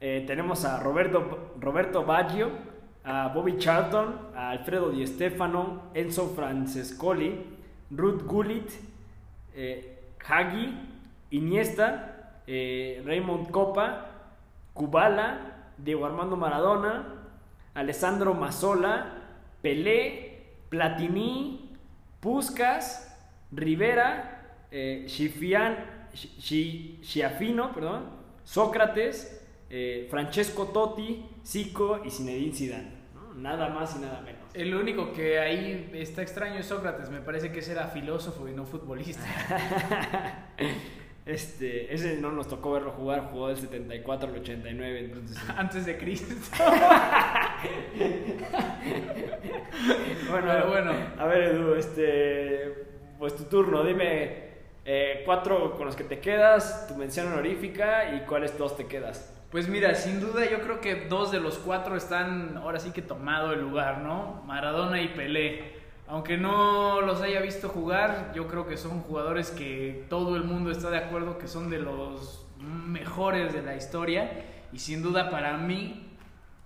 Eh, 0.00 0.24
tenemos 0.26 0.64
a 0.64 0.80
Roberto, 0.80 1.52
Roberto 1.60 2.02
Baggio, 2.04 2.50
a 3.04 3.28
Bobby 3.28 3.58
Charlton, 3.58 4.30
a 4.34 4.50
Alfredo 4.50 4.90
Di 4.90 5.06
Stefano, 5.06 5.90
Enzo 5.92 6.28
Francescoli, 6.34 7.58
Ruth 7.90 8.22
Gullit, 8.24 8.70
eh, 9.54 9.93
Hagi, 10.28 10.74
Iniesta, 11.30 12.40
eh, 12.46 13.02
Raymond 13.04 13.50
Copa, 13.50 14.06
Kubala, 14.72 15.72
Diego 15.78 16.04
Armando 16.06 16.36
Maradona, 16.36 17.06
Alessandro 17.74 18.34
Mazzola, 18.34 19.22
Pelé, 19.62 20.42
Platini, 20.68 21.70
Puskas, 22.20 23.14
Rivera, 23.52 24.66
eh, 24.70 25.04
Schifian- 25.08 25.76
Schi- 26.14 27.00
Schiaffino, 27.02 27.72
perdón, 27.72 28.04
Sócrates, 28.44 29.42
eh, 29.70 30.06
Francesco 30.10 30.66
Totti, 30.66 31.24
Zico 31.44 32.00
y 32.04 32.10
Zinedine 32.10 32.52
Zidane. 32.54 32.92
Nada 33.36 33.68
más 33.70 33.96
y 33.96 34.00
nada 34.00 34.20
menos. 34.20 34.43
El 34.54 34.74
único 34.74 35.12
que 35.12 35.40
ahí 35.40 35.90
está 35.94 36.22
extraño 36.22 36.60
es 36.60 36.66
Sócrates. 36.66 37.10
Me 37.10 37.20
parece 37.20 37.50
que 37.50 37.58
ese 37.58 37.72
era 37.72 37.88
filósofo 37.88 38.48
y 38.48 38.52
no 38.52 38.64
futbolista. 38.64 39.26
Este, 41.26 41.94
ese 41.94 42.18
no 42.18 42.30
nos 42.32 42.48
tocó 42.48 42.72
verlo 42.72 42.90
jugar, 42.90 43.30
jugó 43.30 43.48
del 43.48 43.56
74 43.56 44.28
al 44.28 44.34
89, 44.40 45.04
entonces... 45.06 45.38
Antes 45.56 45.86
de 45.86 45.96
Cristo. 45.96 46.34
Bueno, 50.30 50.48
Pero 50.52 50.68
bueno. 50.68 50.92
A 51.18 51.26
ver, 51.26 51.54
Edu, 51.54 51.74
este, 51.74 52.86
pues 53.18 53.34
tu 53.36 53.44
turno, 53.44 53.82
dime 53.84 54.48
eh, 54.84 55.22
cuatro 55.24 55.74
con 55.76 55.86
los 55.86 55.96
que 55.96 56.04
te 56.04 56.18
quedas, 56.18 56.86
tu 56.88 56.94
mención 56.94 57.28
honorífica 57.28 58.14
y 58.14 58.20
cuáles 58.26 58.56
dos 58.58 58.76
te 58.76 58.86
quedas. 58.86 59.33
Pues 59.54 59.68
mira, 59.68 59.94
sin 59.94 60.18
duda 60.18 60.50
yo 60.50 60.62
creo 60.62 60.80
que 60.80 61.06
dos 61.08 61.30
de 61.30 61.38
los 61.38 61.58
cuatro 61.58 61.94
están 61.94 62.56
ahora 62.56 62.80
sí 62.80 62.90
que 62.90 63.02
tomado 63.02 63.52
el 63.52 63.60
lugar, 63.60 64.00
¿no? 64.00 64.42
Maradona 64.48 65.00
y 65.00 65.06
Pelé. 65.06 65.74
Aunque 66.08 66.36
no 66.36 67.00
los 67.02 67.20
haya 67.20 67.40
visto 67.40 67.68
jugar, 67.68 68.32
yo 68.34 68.48
creo 68.48 68.66
que 68.66 68.76
son 68.76 69.02
jugadores 69.02 69.52
que 69.52 70.06
todo 70.10 70.34
el 70.34 70.42
mundo 70.42 70.72
está 70.72 70.90
de 70.90 70.98
acuerdo 70.98 71.38
que 71.38 71.46
son 71.46 71.70
de 71.70 71.78
los 71.78 72.44
mejores 72.58 73.52
de 73.52 73.62
la 73.62 73.76
historia 73.76 74.44
y 74.72 74.80
sin 74.80 75.04
duda 75.04 75.30
para 75.30 75.56
mí 75.56 76.16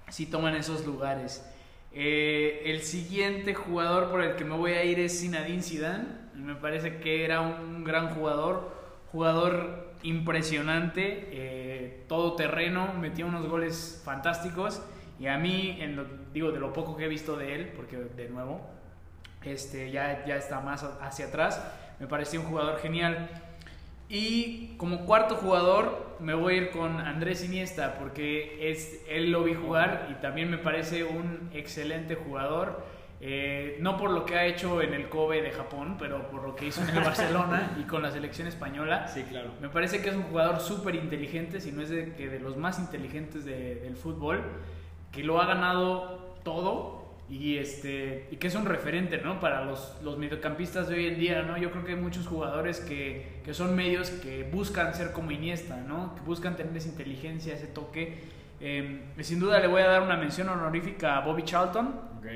sí 0.09 0.25
toman 0.25 0.55
esos 0.55 0.87
lugares. 0.87 1.47
Eh, 1.93 2.63
el 2.65 2.81
siguiente 2.81 3.53
jugador 3.53 4.11
por 4.11 4.23
el 4.23 4.35
que 4.35 4.47
me 4.47 4.57
voy 4.57 4.73
a 4.73 4.85
ir 4.85 4.99
es 4.99 5.21
Zinedine 5.21 5.63
Zidane. 5.63 6.07
Me 6.37 6.55
parece 6.55 7.01
que 7.01 7.27
era 7.27 7.43
un 7.43 7.85
gran 7.85 8.15
jugador, 8.15 8.73
jugador 9.13 9.89
impresionante, 10.03 11.29
eh, 11.33 11.78
todo 12.09 12.35
terreno, 12.37 12.93
metía 12.95 13.27
unos 13.27 13.47
goles 13.47 14.03
fantásticos 14.05 14.83
y 15.19 15.27
a 15.27 15.39
mí, 15.39 15.77
en 15.81 15.97
lo- 15.97 16.07
digo, 16.33 16.53
de 16.53 16.61
lo 16.61 16.73
poco 16.73 16.97
que 16.97 17.05
he 17.05 17.09
visto 17.09 17.37
de 17.37 17.55
él, 17.55 17.73
porque 17.75 17.97
de 17.97 18.29
nuevo, 18.29 18.61
este, 19.45 19.91
ya, 19.91 20.25
ya 20.27 20.37
está 20.37 20.61
más 20.61 20.85
hacia 21.01 21.27
atrás, 21.27 21.63
me 21.99 22.07
pareció 22.07 22.41
un 22.41 22.47
jugador 22.47 22.79
genial. 22.81 23.29
Y 24.09 24.77
como 24.79 25.05
cuarto 25.05 25.35
jugador 25.37 26.17
me 26.21 26.33
voy 26.35 26.55
a 26.55 26.57
ir 26.57 26.71
con 26.71 26.99
Andrés 27.01 27.45
Iniesta 27.45 27.99
porque 27.99 28.71
es, 28.71 29.03
él 29.09 29.31
lo 29.31 29.45
vi 29.45 29.55
jugar 29.55 30.09
y 30.11 30.15
también 30.23 30.51
me 30.51 30.57
parece 30.59 31.05
un 31.05 31.51
excelente 31.53 32.15
jugador. 32.15 32.83
Eh, 33.21 33.79
no 33.81 33.97
por 33.97 34.11
lo 34.11 34.25
que 34.25 34.37
ha 34.37 34.45
hecho 34.47 34.81
en 34.81 34.95
el 34.95 35.09
Kobe 35.09 35.43
de 35.43 35.51
Japón, 35.51 35.97
pero 35.99 36.29
por 36.31 36.45
lo 36.45 36.55
que 36.55 36.67
hizo 36.69 36.83
en 36.83 36.91
el 36.91 37.03
Barcelona 37.03 37.77
y 37.81 37.83
con 37.83 38.01
la 38.03 38.11
selección 38.13 38.47
española. 38.47 39.09
Sí, 39.09 39.25
claro. 39.25 39.51
Me 39.61 39.69
parece 39.69 40.01
que 40.01 40.11
es 40.11 40.15
un 40.17 40.23
jugador 40.25 40.61
súper 40.61 40.95
inteligente, 40.95 41.61
si 41.61 41.73
no 41.73 41.83
es 41.83 41.89
de, 41.91 42.15
que 42.15 42.29
de 42.29 42.39
los 42.39 42.57
más 42.57 42.79
inteligentes 42.79 43.45
de- 43.45 43.77
del 43.77 43.97
fútbol, 43.97 44.43
que 45.11 45.25
lo 45.25 45.41
ha 45.41 45.47
ganado 45.47 46.37
todo 46.45 47.09
y, 47.29 47.57
este, 47.59 48.29
y 48.31 48.37
que 48.37 48.47
es 48.47 48.55
un 48.55 48.65
referente 48.67 49.19
¿no? 49.19 49.41
para 49.41 49.65
los, 49.65 49.97
los 50.05 50.17
mediocampistas 50.17 50.89
de 50.89 50.95
hoy 50.95 51.07
en 51.09 51.19
día. 51.19 51.43
¿no? 51.43 51.59
Yo 51.59 51.73
creo 51.73 51.85
que 51.85 51.93
hay 51.95 52.01
muchos 52.01 52.27
jugadores 52.29 52.79
que, 52.81 53.41
que 53.45 53.53
son 53.53 53.75
medios 53.75 54.11
que 54.11 54.45
buscan 54.45 54.95
ser 54.95 55.11
como 55.13 55.33
Iniesta, 55.33 55.77
¿no? 55.77 56.15
que 56.15 56.21
buscan 56.21 56.57
tener 56.57 56.77
esa 56.77 56.89
inteligencia, 56.89 57.53
ese 57.55 57.67
toque. 57.67 58.21
Eh, 58.61 59.03
sin 59.21 59.41
duda 59.41 59.59
le 59.59 59.67
voy 59.67 59.83
a 59.83 59.89
dar 59.89 60.03
una 60.03 60.17
mención 60.17 60.49
honorífica 60.49 61.17
a 61.17 61.21
Bobby 61.23 61.43
Charlton, 61.43 61.89
Ok. 62.19 62.27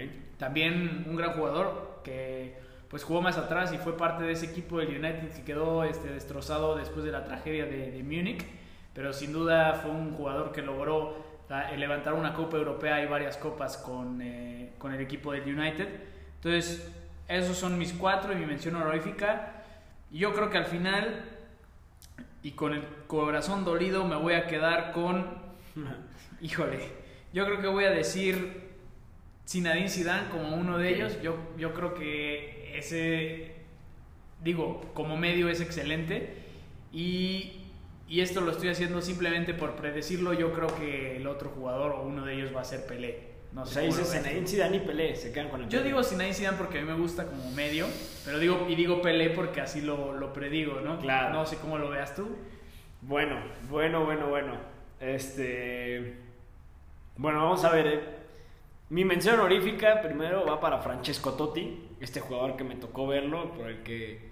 También 0.42 1.06
un 1.08 1.14
gran 1.14 1.34
jugador 1.34 2.00
que 2.02 2.58
pues 2.88 3.04
jugó 3.04 3.22
más 3.22 3.38
atrás 3.38 3.72
y 3.72 3.78
fue 3.78 3.96
parte 3.96 4.24
de 4.24 4.32
ese 4.32 4.46
equipo 4.46 4.80
del 4.80 4.88
United 4.88 5.30
que 5.30 5.44
quedó 5.44 5.84
este, 5.84 6.08
destrozado 6.08 6.74
después 6.74 7.04
de 7.04 7.12
la 7.12 7.22
tragedia 7.22 7.64
de, 7.64 7.92
de 7.92 8.02
Múnich. 8.02 8.44
Pero 8.92 9.12
sin 9.12 9.32
duda 9.32 9.74
fue 9.74 9.92
un 9.92 10.12
jugador 10.14 10.50
que 10.50 10.60
logró 10.60 11.16
ah, 11.48 11.70
levantar 11.76 12.14
una 12.14 12.34
Copa 12.34 12.56
Europea 12.56 13.00
y 13.04 13.06
varias 13.06 13.36
copas 13.36 13.76
con, 13.76 14.20
eh, 14.20 14.72
con 14.78 14.92
el 14.92 15.00
equipo 15.00 15.30
del 15.30 15.42
United. 15.42 15.86
Entonces, 16.34 16.90
esos 17.28 17.56
son 17.56 17.78
mis 17.78 17.92
cuatro 17.92 18.32
y 18.32 18.34
mi 18.34 18.44
mención 18.44 18.74
honorífica. 18.74 19.62
Yo 20.10 20.34
creo 20.34 20.50
que 20.50 20.58
al 20.58 20.66
final, 20.66 21.22
y 22.42 22.50
con 22.50 22.72
el 22.72 22.82
corazón 23.06 23.64
dolido, 23.64 24.04
me 24.04 24.16
voy 24.16 24.34
a 24.34 24.48
quedar 24.48 24.90
con 24.90 25.24
Híjole, 26.40 26.80
yo 27.32 27.44
creo 27.46 27.60
que 27.60 27.68
voy 27.68 27.84
a 27.84 27.90
decir 27.90 28.71
Zinedine 29.48 29.88
Zidane 29.88 30.28
como 30.30 30.56
uno 30.56 30.78
de 30.78 30.94
ellos. 30.94 31.20
Yo, 31.22 31.36
yo 31.58 31.72
creo 31.74 31.94
que 31.94 32.72
ese, 32.78 33.52
digo, 34.42 34.80
como 34.94 35.16
medio 35.16 35.48
es 35.48 35.60
excelente. 35.60 36.34
Y, 36.92 37.52
y 38.08 38.20
esto 38.20 38.40
lo 38.40 38.50
estoy 38.52 38.68
haciendo 38.68 39.00
simplemente 39.02 39.54
por 39.54 39.76
predecirlo. 39.76 40.32
Yo 40.32 40.52
creo 40.52 40.68
que 40.76 41.16
el 41.16 41.26
otro 41.26 41.50
jugador 41.50 41.92
o 41.92 42.02
uno 42.02 42.24
de 42.24 42.34
ellos 42.34 42.54
va 42.54 42.60
a 42.62 42.64
ser 42.64 42.86
Pelé. 42.86 43.32
No 43.52 43.62
O 43.62 43.66
sé 43.66 43.74
sea, 43.74 43.82
cómo 43.82 43.92
lo 43.96 43.98
dices. 43.98 44.22
Zinedine 44.22 44.46
Zidane 44.46 44.76
y 44.76 44.80
Pelé, 44.80 45.16
se 45.16 45.32
quedan 45.32 45.48
con 45.50 45.60
el 45.62 45.68
Yo 45.68 45.78
Pelé. 45.78 45.90
digo 45.90 46.02
Zinedine 46.02 46.34
Zidane 46.34 46.56
porque 46.56 46.78
a 46.78 46.82
mí 46.82 46.86
me 46.90 46.96
gusta 46.98 47.26
como 47.26 47.50
medio, 47.52 47.86
pero 48.24 48.38
digo 48.38 48.66
y 48.68 48.74
digo 48.74 49.02
Pelé 49.02 49.28
porque 49.30 49.60
así 49.60 49.82
lo, 49.82 50.14
lo 50.14 50.32
predigo, 50.32 50.80
¿no? 50.80 50.98
Claro. 50.98 51.34
No 51.34 51.44
sé 51.44 51.56
cómo 51.56 51.76
lo 51.78 51.90
veas 51.90 52.14
tú. 52.14 52.28
Bueno, 53.02 53.36
bueno, 53.68 54.04
bueno, 54.06 54.28
bueno. 54.28 54.56
Este. 55.00 56.14
Bueno, 57.16 57.42
vamos 57.42 57.62
a 57.64 57.72
ver. 57.72 57.86
eh. 57.86 58.00
Mi 58.92 59.04
mención 59.06 59.34
honorífica 59.40 60.02
primero 60.02 60.44
va 60.44 60.60
para 60.60 60.78
Francesco 60.86 61.32
Totti, 61.32 61.64
este 62.00 62.20
jugador 62.20 62.56
que 62.56 62.64
me 62.64 62.76
tocó 62.76 63.06
verlo, 63.06 63.52
por 63.54 63.66
el 63.68 63.82
que. 63.82 64.30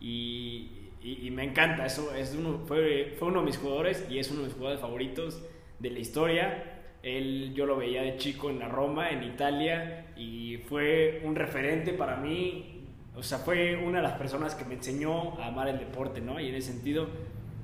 Y, 0.00 0.90
y- 1.02 1.26
y 1.28 1.30
me 1.30 1.44
encanta, 1.44 1.86
eso 1.86 2.12
es 2.14 2.34
uno, 2.34 2.58
fue, 2.66 3.14
fue 3.18 3.28
uno 3.28 3.40
de 3.40 3.46
mis 3.46 3.58
jugadores 3.58 4.04
y 4.10 4.18
es 4.18 4.30
uno 4.32 4.40
de 4.40 4.46
mis 4.46 4.54
jugadores 4.54 4.80
favoritos 4.80 5.40
de 5.78 5.90
la 5.90 5.98
historia. 6.00 6.64
Él, 7.04 7.52
yo 7.54 7.66
lo 7.66 7.76
veía 7.76 8.02
de 8.02 8.16
chico 8.16 8.50
en 8.50 8.58
la 8.58 8.68
Roma, 8.68 9.10
en 9.10 9.22
Italia, 9.22 10.06
y 10.16 10.56
fue 10.68 11.22
un 11.24 11.36
referente 11.36 11.92
para 11.92 12.16
mí. 12.16 12.84
O 13.16 13.22
sea, 13.22 13.38
fue 13.38 13.76
una 13.76 13.98
de 13.98 14.02
las 14.08 14.18
personas 14.18 14.54
que 14.56 14.64
me 14.64 14.74
enseñó 14.74 15.38
a 15.40 15.46
amar 15.46 15.68
el 15.68 15.78
deporte, 15.78 16.20
¿no? 16.20 16.40
Y 16.40 16.48
en 16.48 16.54
ese 16.56 16.72
sentido, 16.72 17.06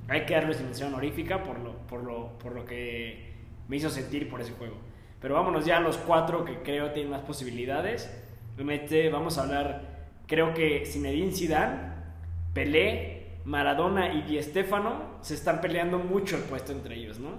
hay 0.08 0.24
que 0.26 0.34
darle 0.34 0.54
mención 0.56 0.88
honorífica 0.92 1.42
por 1.42 1.58
lo, 1.58 1.72
por, 1.88 2.04
lo, 2.04 2.38
por 2.38 2.54
lo 2.54 2.64
que 2.64 3.32
me 3.68 3.76
hizo 3.78 3.90
sentir 3.90 4.28
por 4.30 4.40
ese 4.40 4.52
juego. 4.52 4.76
Pero 5.20 5.34
vámonos 5.34 5.64
ya 5.64 5.78
a 5.78 5.80
los 5.80 5.96
cuatro 5.96 6.44
que 6.44 6.62
creo 6.62 6.92
tienen 6.92 7.10
más 7.10 7.22
posibilidades. 7.22 8.10
Vamos 9.12 9.38
a 9.38 9.42
hablar, 9.42 9.82
creo 10.26 10.54
que 10.54 10.84
Zinedine 10.86 11.32
Zidane, 11.32 11.92
Pelé, 12.54 13.26
Maradona 13.44 14.12
y 14.12 14.22
Di 14.22 14.42
Stéfano 14.42 15.18
se 15.20 15.34
están 15.34 15.60
peleando 15.60 15.98
mucho 15.98 16.36
el 16.36 16.42
puesto 16.42 16.72
entre 16.72 16.96
ellos, 16.96 17.18
¿no? 17.18 17.30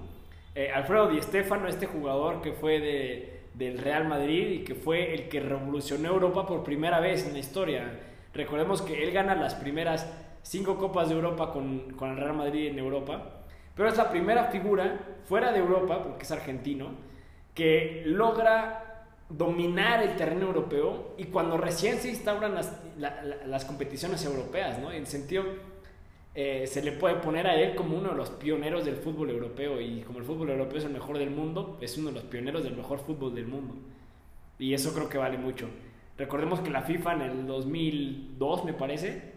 Eh, 0.55 0.71
Alfredo 0.71 1.09
Di 1.09 1.21
Stéfano, 1.21 1.67
este 1.67 1.85
jugador 1.85 2.41
que 2.41 2.53
fue 2.53 2.79
de, 2.79 3.41
del 3.53 3.77
Real 3.77 4.07
Madrid 4.07 4.49
y 4.51 4.63
que 4.63 4.75
fue 4.75 5.13
el 5.13 5.27
que 5.27 5.39
revolucionó 5.39 6.09
Europa 6.09 6.45
por 6.45 6.63
primera 6.63 6.99
vez 6.99 7.27
en 7.27 7.33
la 7.33 7.39
historia. 7.39 7.99
Recordemos 8.33 8.81
que 8.81 9.03
él 9.03 9.11
gana 9.11 9.35
las 9.35 9.55
primeras 9.55 10.11
cinco 10.43 10.77
Copas 10.77 11.09
de 11.09 11.15
Europa 11.15 11.51
con, 11.51 11.91
con 11.91 12.11
el 12.11 12.17
Real 12.17 12.35
Madrid 12.35 12.67
en 12.67 12.79
Europa, 12.79 13.43
pero 13.75 13.89
es 13.89 13.97
la 13.97 14.09
primera 14.09 14.45
figura 14.45 14.99
fuera 15.25 15.51
de 15.51 15.59
Europa, 15.59 16.03
porque 16.03 16.23
es 16.23 16.31
argentino, 16.31 16.91
que 17.57 18.03
logra 18.05 19.05
dominar 19.29 20.03
el 20.03 20.15
terreno 20.15 20.45
europeo 20.45 21.15
y 21.17 21.25
cuando 21.25 21.57
recién 21.57 21.97
se 21.97 22.09
instauran 22.09 22.53
las, 22.53 22.71
la- 22.99 23.23
la- 23.23 23.47
las 23.47 23.65
competiciones 23.65 24.23
europeas, 24.23 24.77
¿no? 24.79 24.91
En 24.91 25.07
sentido, 25.07 25.43
eh, 26.35 26.67
se 26.67 26.83
le 26.83 26.91
puede 26.91 27.15
poner 27.15 27.47
a 27.47 27.55
él 27.59 27.73
como 27.73 27.97
uno 27.97 28.09
de 28.11 28.15
los 28.15 28.29
pioneros 28.29 28.85
del 28.85 28.95
fútbol 28.97 29.31
europeo 29.31 29.81
y 29.81 30.01
como 30.03 30.19
el 30.19 30.25
fútbol 30.25 30.51
europeo 30.51 30.77
es 30.77 30.85
el 30.85 30.91
mejor 30.93 31.17
del 31.17 31.31
mundo, 31.31 31.79
es 31.81 31.97
uno 31.97 32.09
de 32.09 32.13
los 32.13 32.23
pioneros 32.25 32.63
del 32.63 32.77
mejor 32.77 32.99
fútbol 32.99 33.33
del 33.33 33.47
mundo. 33.47 33.73
Y 34.59 34.73
eso 34.75 34.93
creo 34.93 35.09
que 35.09 35.17
vale 35.17 35.39
mucho. 35.39 35.67
Recordemos 36.15 36.59
que 36.59 36.69
la 36.69 36.83
FIFA 36.83 37.13
en 37.15 37.21
el 37.21 37.47
2002, 37.47 38.65
me 38.65 38.73
parece, 38.73 39.33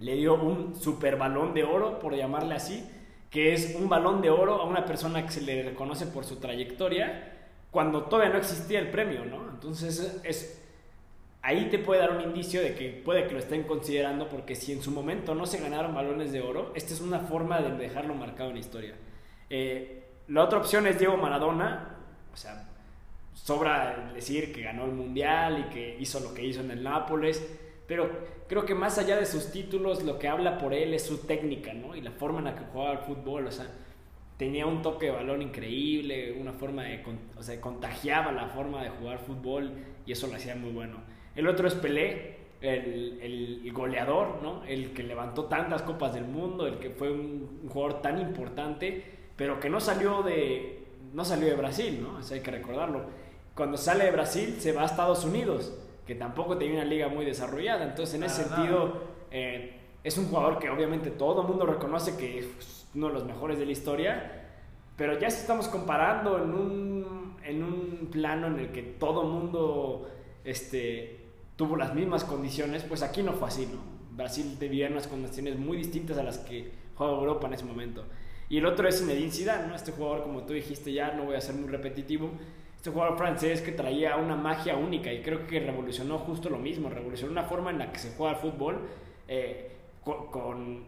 le 0.00 0.16
dio 0.16 0.34
un 0.34 0.74
super 0.74 1.16
balón 1.16 1.52
de 1.52 1.64
oro, 1.64 1.98
por 1.98 2.16
llamarle 2.16 2.54
así, 2.54 2.82
que 3.30 3.52
es 3.52 3.76
un 3.78 3.88
balón 3.90 4.22
de 4.22 4.30
oro 4.30 4.54
a 4.54 4.64
una 4.64 4.84
persona 4.86 5.22
que 5.24 5.32
se 5.32 5.42
le 5.42 5.62
reconoce 5.62 6.06
por 6.06 6.24
su 6.24 6.36
trayectoria 6.36 7.28
cuando 7.72 8.04
todavía 8.04 8.32
no 8.32 8.38
existía 8.38 8.78
el 8.78 8.90
premio, 8.90 9.24
¿no? 9.24 9.48
Entonces 9.50 10.20
es 10.22 10.62
ahí 11.42 11.68
te 11.70 11.78
puede 11.78 12.00
dar 12.00 12.12
un 12.12 12.20
indicio 12.20 12.62
de 12.62 12.74
que 12.74 12.90
puede 12.90 13.26
que 13.26 13.32
lo 13.32 13.40
estén 13.40 13.64
considerando 13.64 14.28
porque 14.28 14.54
si 14.54 14.72
en 14.72 14.80
su 14.80 14.92
momento 14.92 15.34
no 15.34 15.44
se 15.44 15.58
ganaron 15.58 15.94
balones 15.94 16.32
de 16.32 16.40
oro, 16.40 16.72
esta 16.76 16.94
es 16.94 17.00
una 17.00 17.18
forma 17.18 17.60
de 17.60 17.76
dejarlo 17.76 18.14
marcado 18.14 18.50
en 18.50 18.54
la 18.54 18.60
historia. 18.60 18.94
Eh, 19.50 20.04
la 20.28 20.44
otra 20.44 20.60
opción 20.60 20.86
es 20.86 20.98
Diego 20.98 21.16
Maradona, 21.16 21.96
o 22.32 22.36
sea, 22.36 22.68
sobra 23.34 24.12
decir 24.14 24.52
que 24.52 24.62
ganó 24.62 24.84
el 24.84 24.92
Mundial 24.92 25.66
y 25.66 25.74
que 25.74 25.96
hizo 25.98 26.20
lo 26.20 26.32
que 26.32 26.44
hizo 26.44 26.60
en 26.60 26.70
el 26.70 26.82
Nápoles, 26.82 27.44
pero 27.88 28.08
creo 28.48 28.64
que 28.64 28.74
más 28.74 28.98
allá 28.98 29.16
de 29.16 29.26
sus 29.26 29.50
títulos, 29.50 30.04
lo 30.04 30.18
que 30.18 30.28
habla 30.28 30.58
por 30.58 30.72
él 30.72 30.94
es 30.94 31.02
su 31.04 31.26
técnica, 31.26 31.74
¿no? 31.74 31.96
Y 31.96 32.00
la 32.00 32.12
forma 32.12 32.38
en 32.38 32.44
la 32.44 32.54
que 32.54 32.64
jugaba 32.72 32.92
al 32.92 33.04
fútbol, 33.04 33.48
o 33.48 33.50
sea, 33.50 33.66
tenía 34.42 34.66
un 34.66 34.82
toque 34.82 35.06
de 35.06 35.12
balón 35.12 35.40
increíble, 35.40 36.32
una 36.32 36.52
forma 36.52 36.82
de, 36.82 37.00
o 37.38 37.42
sea, 37.44 37.60
contagiaba 37.60 38.32
la 38.32 38.48
forma 38.48 38.82
de 38.82 38.90
jugar 38.90 39.20
fútbol 39.20 39.70
y 40.04 40.10
eso 40.10 40.26
lo 40.26 40.34
hacía 40.34 40.56
muy 40.56 40.72
bueno. 40.72 40.96
El 41.36 41.46
otro 41.46 41.68
es 41.68 41.76
Pelé, 41.76 42.38
el, 42.60 43.20
el, 43.22 43.72
goleador, 43.72 44.42
¿no? 44.42 44.64
El 44.64 44.94
que 44.94 45.04
levantó 45.04 45.44
tantas 45.44 45.82
copas 45.82 46.12
del 46.12 46.24
mundo, 46.24 46.66
el 46.66 46.80
que 46.80 46.90
fue 46.90 47.12
un, 47.12 47.68
jugador 47.72 48.02
tan 48.02 48.20
importante, 48.20 49.04
pero 49.36 49.60
que 49.60 49.70
no 49.70 49.78
salió 49.78 50.24
de, 50.24 50.86
no 51.12 51.24
salió 51.24 51.46
de 51.46 51.54
Brasil, 51.54 52.00
¿no? 52.02 52.18
Eso 52.18 52.34
hay 52.34 52.40
que 52.40 52.50
recordarlo. 52.50 53.04
Cuando 53.54 53.76
sale 53.76 54.06
de 54.06 54.10
Brasil 54.10 54.56
se 54.58 54.72
va 54.72 54.82
a 54.82 54.86
Estados 54.86 55.24
Unidos, 55.24 55.72
que 56.04 56.16
tampoco 56.16 56.58
tenía 56.58 56.80
una 56.80 56.84
liga 56.84 57.06
muy 57.06 57.24
desarrollada. 57.24 57.84
Entonces, 57.84 58.16
en 58.16 58.24
ese 58.24 58.42
sentido, 58.42 59.02
eh, 59.30 59.76
es 60.02 60.18
un 60.18 60.26
jugador 60.26 60.58
que 60.58 60.68
obviamente 60.68 61.12
todo 61.12 61.42
el 61.42 61.46
mundo 61.46 61.64
reconoce 61.64 62.16
que 62.16 62.40
es 62.40 62.81
uno 62.94 63.08
de 63.08 63.14
los 63.14 63.24
mejores 63.24 63.58
de 63.58 63.66
la 63.66 63.72
historia, 63.72 64.46
pero 64.96 65.18
ya 65.18 65.28
estamos 65.28 65.68
comparando 65.68 66.42
en 66.42 66.54
un, 66.54 67.36
en 67.44 67.62
un 67.62 68.08
plano 68.10 68.46
en 68.48 68.58
el 68.58 68.72
que 68.72 68.82
todo 68.82 69.24
mundo 69.24 70.10
este, 70.44 71.20
tuvo 71.56 71.76
las 71.76 71.94
mismas 71.94 72.24
condiciones, 72.24 72.84
pues 72.84 73.02
aquí 73.02 73.22
no 73.22 73.32
fue 73.32 73.48
así, 73.48 73.66
¿no? 73.66 73.80
Brasil 74.14 74.56
vivía 74.60 74.88
unas 74.88 75.06
condiciones 75.06 75.58
muy 75.58 75.78
distintas 75.78 76.18
a 76.18 76.22
las 76.22 76.38
que 76.38 76.70
juega 76.94 77.14
Europa 77.14 77.46
en 77.46 77.54
ese 77.54 77.64
momento. 77.64 78.04
Y 78.48 78.58
el 78.58 78.66
otro 78.66 78.86
es 78.86 79.00
Zinedine 79.00 79.30
Zidane, 79.30 79.68
¿no? 79.68 79.74
Este 79.74 79.92
jugador, 79.92 80.24
como 80.24 80.42
tú 80.42 80.52
dijiste 80.52 80.92
ya, 80.92 81.12
no 81.12 81.24
voy 81.24 81.36
a 81.36 81.40
ser 81.40 81.54
muy 81.54 81.70
repetitivo, 81.70 82.30
este 82.76 82.90
jugador 82.90 83.16
francés 83.16 83.62
que 83.62 83.70
traía 83.70 84.16
una 84.16 84.34
magia 84.34 84.76
única 84.76 85.12
y 85.12 85.22
creo 85.22 85.46
que 85.46 85.60
revolucionó 85.60 86.18
justo 86.18 86.50
lo 86.50 86.58
mismo, 86.58 86.90
revolucionó 86.90 87.30
una 87.30 87.44
forma 87.44 87.70
en 87.70 87.78
la 87.78 87.92
que 87.92 88.00
se 88.00 88.10
juega 88.16 88.32
el 88.32 88.38
fútbol 88.40 88.80
eh, 89.28 89.70
con, 90.04 90.84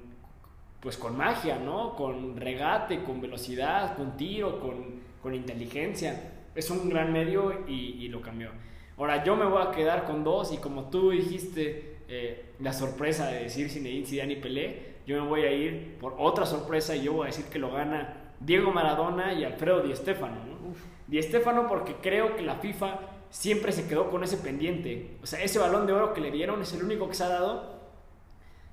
pues 0.84 0.96
con 0.96 1.16
magia, 1.16 1.58
¿no? 1.58 1.96
Con 1.96 2.36
regate, 2.36 3.02
con 3.02 3.20
velocidad, 3.20 3.96
con 3.96 4.16
tiro, 4.16 4.60
con, 4.60 5.00
con 5.20 5.34
inteligencia. 5.34 6.30
Es 6.54 6.70
un 6.70 6.88
gran 6.88 7.12
medio 7.12 7.64
y, 7.66 7.96
y 8.04 8.08
lo 8.08 8.20
cambió. 8.20 8.50
Ahora, 8.96 9.24
yo 9.24 9.34
me 9.34 9.46
voy 9.46 9.60
a 9.60 9.72
quedar 9.72 10.04
con 10.04 10.22
dos 10.22 10.52
y 10.52 10.58
como 10.58 10.90
tú 10.90 11.10
dijiste, 11.10 11.96
eh, 12.06 12.52
la 12.60 12.72
sorpresa 12.72 13.26
de 13.28 13.44
decir 13.44 13.70
Zinedine 13.70 14.06
Zidane 14.06 14.34
y 14.34 14.36
Pelé, 14.36 14.94
yo 15.06 15.20
me 15.22 15.28
voy 15.28 15.42
a 15.42 15.52
ir 15.52 15.96
por 15.98 16.14
otra 16.18 16.46
sorpresa 16.46 16.94
y 16.94 17.02
yo 17.02 17.14
voy 17.14 17.24
a 17.24 17.26
decir 17.26 17.46
que 17.46 17.58
lo 17.58 17.72
gana 17.72 18.32
Diego 18.38 18.70
Maradona 18.70 19.32
y 19.32 19.44
Alfredo 19.44 19.80
Di 19.80 19.96
Stéfano. 19.96 20.36
¿no? 20.36 20.74
Di 21.06 21.20
Stéfano 21.22 21.66
porque 21.66 21.94
creo 22.02 22.36
que 22.36 22.42
la 22.42 22.56
FIFA 22.56 23.00
siempre 23.30 23.72
se 23.72 23.88
quedó 23.88 24.10
con 24.10 24.22
ese 24.22 24.36
pendiente. 24.36 25.16
O 25.22 25.26
sea, 25.26 25.42
ese 25.42 25.58
balón 25.58 25.86
de 25.86 25.92
oro 25.92 26.12
que 26.12 26.20
le 26.20 26.30
dieron 26.30 26.62
es 26.62 26.72
el 26.74 26.84
único 26.84 27.08
que 27.08 27.14
se 27.14 27.24
ha 27.24 27.28
dado 27.28 27.73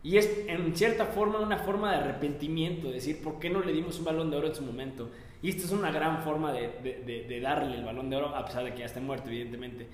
y 0.04 0.18
es 0.18 0.45
en 0.47 0.76
cierta 0.76 1.06
forma 1.06 1.39
una 1.39 1.60
forma 1.60 1.91
de 1.91 1.97
arrepentimiento, 1.97 2.91
decir, 2.91 3.22
¿por 3.22 3.39
qué 3.39 3.49
no 3.49 3.62
le 3.62 3.72
dimos 3.72 3.99
un 3.99 4.06
balón 4.06 4.32
de 4.32 4.38
oro 4.38 4.47
en 4.47 4.56
su 4.56 4.64
momento? 4.64 5.10
Y 5.41 5.49
esta 5.49 5.66
es 5.66 5.72
una 5.72 5.91
gran 5.91 6.24
forma 6.24 6.52
de, 6.52 7.26
de, 7.28 7.39
darle 7.39 7.78
el 7.78 7.84
balón 7.84 8.10
de 8.10 8.16
oro, 8.16 8.36
a 8.36 8.45
pesar 8.45 8.64
de 8.64 8.74
que 8.74 8.80
ya 8.80 8.86
esté 8.86 8.99
muerto, 8.99 9.30
evidentemente. 9.30 9.88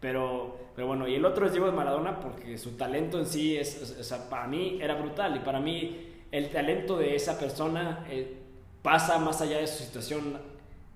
Pero, 0.00 0.58
pero 0.74 0.86
bueno, 0.86 1.08
y 1.08 1.14
el 1.14 1.24
otro 1.24 1.46
es 1.46 1.52
Diego 1.52 1.70
Maradona 1.72 2.20
porque 2.20 2.58
su 2.58 2.76
talento 2.76 3.18
en 3.18 3.26
sí 3.26 3.56
es, 3.56 3.96
o 3.98 4.04
sea, 4.04 4.28
para 4.28 4.46
mí 4.46 4.78
era 4.80 4.94
brutal 4.94 5.36
y 5.36 5.38
para 5.40 5.60
mí 5.60 6.08
el 6.30 6.50
talento 6.50 6.98
de 6.98 7.14
esa 7.14 7.38
persona 7.38 8.04
eh, 8.10 8.34
pasa 8.82 9.18
más 9.18 9.40
allá 9.40 9.58
de 9.58 9.66
su 9.66 9.82
situación 9.82 10.38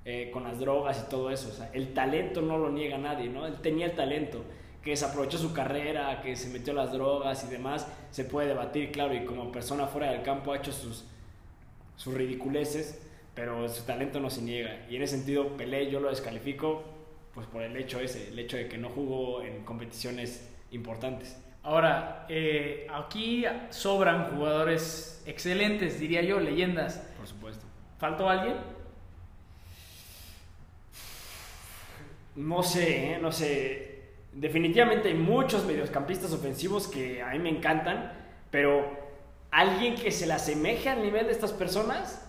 eh, 0.05 0.31
con 0.31 0.45
las 0.45 0.59
drogas 0.59 1.05
y 1.07 1.11
todo 1.11 1.31
eso. 1.31 1.49
O 1.49 1.53
sea, 1.53 1.71
el 1.73 1.95
talento 1.95 2.43
no 2.43 2.59
lo 2.59 2.71
niega 2.71 2.99
nadie, 2.99 3.29
¿no? 3.29 3.47
Él 3.47 3.55
tenía 3.63 3.87
el 3.87 3.93
talento, 3.93 4.43
que 4.89 4.93
desaprovechó 4.93 5.37
su 5.37 5.53
carrera, 5.53 6.23
que 6.23 6.35
se 6.35 6.49
metió 6.49 6.73
a 6.73 6.77
las 6.77 6.93
drogas 6.95 7.45
y 7.45 7.49
demás, 7.49 7.87
se 8.11 8.25
puede 8.25 8.49
debatir, 8.49 8.91
claro, 8.91 9.13
y 9.13 9.23
como 9.27 9.53
persona 9.53 9.87
fuera 9.87 10.13
del 10.13 10.23
campo 10.23 10.51
ha 10.51 10.57
hecho 10.57 10.73
sus, 10.73 11.05
sus 11.97 12.15
ridiculeces, 12.15 12.99
pero 13.35 13.69
su 13.69 13.83
talento 13.83 14.19
no 14.19 14.31
se 14.31 14.41
niega. 14.41 14.87
Y 14.89 14.97
en 14.97 15.03
ese 15.03 15.19
sentido, 15.19 15.59
Pelé 15.59 15.91
yo 15.91 16.01
lo 16.01 16.09
descalifico 16.09 16.85
pues 17.35 17.47
por 17.49 17.61
el 17.61 17.77
hecho 17.77 18.01
ese, 18.01 18.29
el 18.29 18.39
hecho 18.39 18.57
de 18.57 18.67
que 18.67 18.79
no 18.79 18.89
jugó 18.89 19.43
en 19.43 19.63
competiciones 19.63 20.49
importantes. 20.71 21.37
Ahora, 21.63 22.25
eh, 22.31 22.87
aquí 22.91 23.45
sobran 23.69 24.35
jugadores 24.35 25.23
excelentes, 25.27 26.01
diría 26.01 26.23
yo, 26.23 26.41
leyendas. 26.41 27.07
Por 27.19 27.27
supuesto. 27.27 27.67
¿Faltó 27.99 28.31
alguien? 28.31 28.55
No 32.37 32.63
sé, 32.63 33.13
¿eh? 33.13 33.19
no 33.21 33.31
sé. 33.31 33.88
Definitivamente 34.41 35.09
hay 35.09 35.15
muchos 35.15 35.65
mediocampistas 35.65 36.33
ofensivos 36.33 36.87
que 36.87 37.21
a 37.23 37.31
mí 37.31 37.41
me 37.41 37.49
encantan, 37.49 38.13
pero 38.53 38.89
alguien 39.51 39.97
que 39.97 40.13
se 40.13 40.29
le 40.29 40.35
asemeje 40.35 40.89
al 40.89 41.03
nivel 41.03 41.27
de 41.27 41.33
estas 41.33 41.53
personas, 41.53 42.25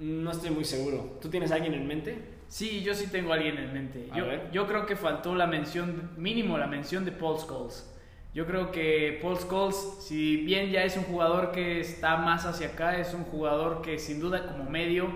no 0.00 0.32
estoy 0.32 0.50
muy 0.50 0.64
seguro. 0.64 1.18
¿Tú 1.22 1.28
tienes 1.28 1.52
alguien 1.52 1.74
en 1.74 1.86
mente? 1.86 2.18
Sí, 2.48 2.82
yo 2.82 2.94
sí 2.94 3.06
tengo 3.06 3.32
a 3.32 3.36
alguien 3.36 3.58
en 3.58 3.72
mente. 3.72 4.08
Yo, 4.12 4.24
yo, 4.50 4.66
creo 4.66 4.86
que 4.86 4.96
faltó 4.96 5.36
la 5.36 5.46
mención, 5.46 6.10
mínimo 6.16 6.58
la 6.58 6.66
mención 6.66 7.04
de 7.04 7.12
Paul 7.12 7.38
Scholes. 7.38 7.88
Yo 8.34 8.44
creo 8.44 8.72
que 8.72 9.20
Paul 9.22 9.38
Scholes, 9.38 9.76
si 10.00 10.38
bien 10.38 10.72
ya 10.72 10.82
es 10.82 10.96
un 10.96 11.04
jugador 11.04 11.52
que 11.52 11.78
está 11.78 12.16
más 12.16 12.44
hacia 12.44 12.68
acá, 12.68 12.98
es 12.98 13.14
un 13.14 13.22
jugador 13.22 13.82
que 13.82 14.00
sin 14.00 14.18
duda 14.18 14.48
como 14.48 14.68
medio 14.68 15.08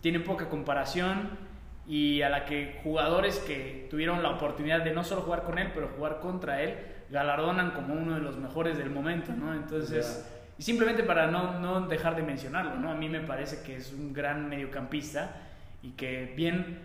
tiene 0.00 0.20
poca 0.20 0.48
comparación 0.48 1.51
y 1.86 2.22
a 2.22 2.28
la 2.28 2.44
que 2.44 2.80
jugadores 2.82 3.38
que 3.38 3.86
tuvieron 3.90 4.22
la 4.22 4.30
oportunidad 4.30 4.82
de 4.82 4.92
no 4.92 5.04
solo 5.04 5.22
jugar 5.22 5.42
con 5.42 5.58
él, 5.58 5.70
pero 5.74 5.88
jugar 5.88 6.20
contra 6.20 6.62
él, 6.62 6.76
galardonan 7.10 7.72
como 7.72 7.94
uno 7.94 8.14
de 8.14 8.20
los 8.20 8.36
mejores 8.36 8.78
del 8.78 8.90
momento, 8.90 9.32
¿no? 9.32 9.52
Entonces, 9.52 10.28
y 10.58 10.62
simplemente 10.62 11.02
para 11.02 11.26
no, 11.26 11.58
no 11.58 11.86
dejar 11.88 12.16
de 12.16 12.22
mencionarlo, 12.22 12.76
¿no? 12.76 12.90
A 12.90 12.94
mí 12.94 13.08
me 13.08 13.20
parece 13.20 13.62
que 13.62 13.76
es 13.76 13.92
un 13.92 14.12
gran 14.12 14.48
mediocampista 14.48 15.36
y 15.82 15.90
que 15.90 16.32
bien 16.36 16.78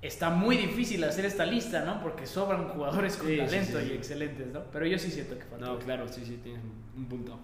está 0.00 0.30
muy 0.30 0.56
difícil 0.56 1.02
hacer 1.04 1.24
esta 1.24 1.44
lista, 1.44 1.84
¿no? 1.84 2.00
Porque 2.00 2.26
sobran 2.26 2.68
jugadores 2.68 3.16
con 3.16 3.36
talento 3.36 3.80
y 3.80 3.92
excelentes, 3.92 4.48
¿no? 4.48 4.62
Pero 4.72 4.86
yo 4.86 4.98
sí 4.98 5.10
siento 5.10 5.38
que 5.38 5.44
falta. 5.44 5.66
No, 5.66 5.78
claro, 5.78 6.08
sí, 6.08 6.24
sí, 6.24 6.38
tienes 6.42 6.62
un 6.96 7.06
punto. 7.06 7.38